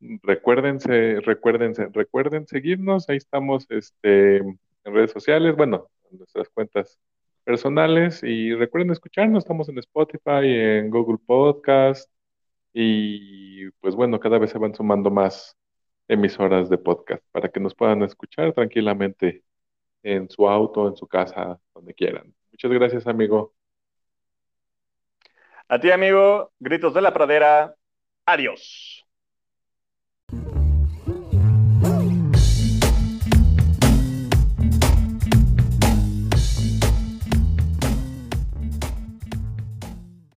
eh, 0.00 0.18
recuérdense, 0.24 1.20
recuérdense, 1.20 1.88
recuerden 1.92 2.48
seguirnos, 2.48 3.08
ahí 3.08 3.18
estamos 3.18 3.64
este, 3.68 4.38
en 4.38 4.58
redes 4.82 5.12
sociales, 5.12 5.54
bueno, 5.54 5.86
en 6.10 6.18
nuestras 6.18 6.48
cuentas 6.48 6.98
personales 7.46 8.24
y 8.24 8.52
recuerden 8.54 8.90
escucharnos, 8.90 9.44
estamos 9.44 9.68
en 9.68 9.78
Spotify, 9.78 10.42
en 10.42 10.90
Google 10.90 11.18
Podcast 11.24 12.10
y 12.72 13.70
pues 13.80 13.94
bueno, 13.94 14.18
cada 14.18 14.38
vez 14.38 14.50
se 14.50 14.58
van 14.58 14.74
sumando 14.74 15.10
más 15.10 15.56
emisoras 16.08 16.68
de 16.68 16.76
podcast 16.76 17.24
para 17.30 17.48
que 17.48 17.60
nos 17.60 17.74
puedan 17.74 18.02
escuchar 18.02 18.52
tranquilamente 18.52 19.44
en 20.02 20.28
su 20.28 20.48
auto, 20.48 20.88
en 20.88 20.96
su 20.96 21.06
casa, 21.06 21.60
donde 21.72 21.94
quieran. 21.94 22.34
Muchas 22.50 22.72
gracias, 22.72 23.06
amigo. 23.06 23.54
A 25.68 25.78
ti, 25.80 25.92
amigo, 25.92 26.52
gritos 26.58 26.94
de 26.94 27.02
la 27.02 27.14
pradera. 27.14 27.76
Adiós. 28.26 28.95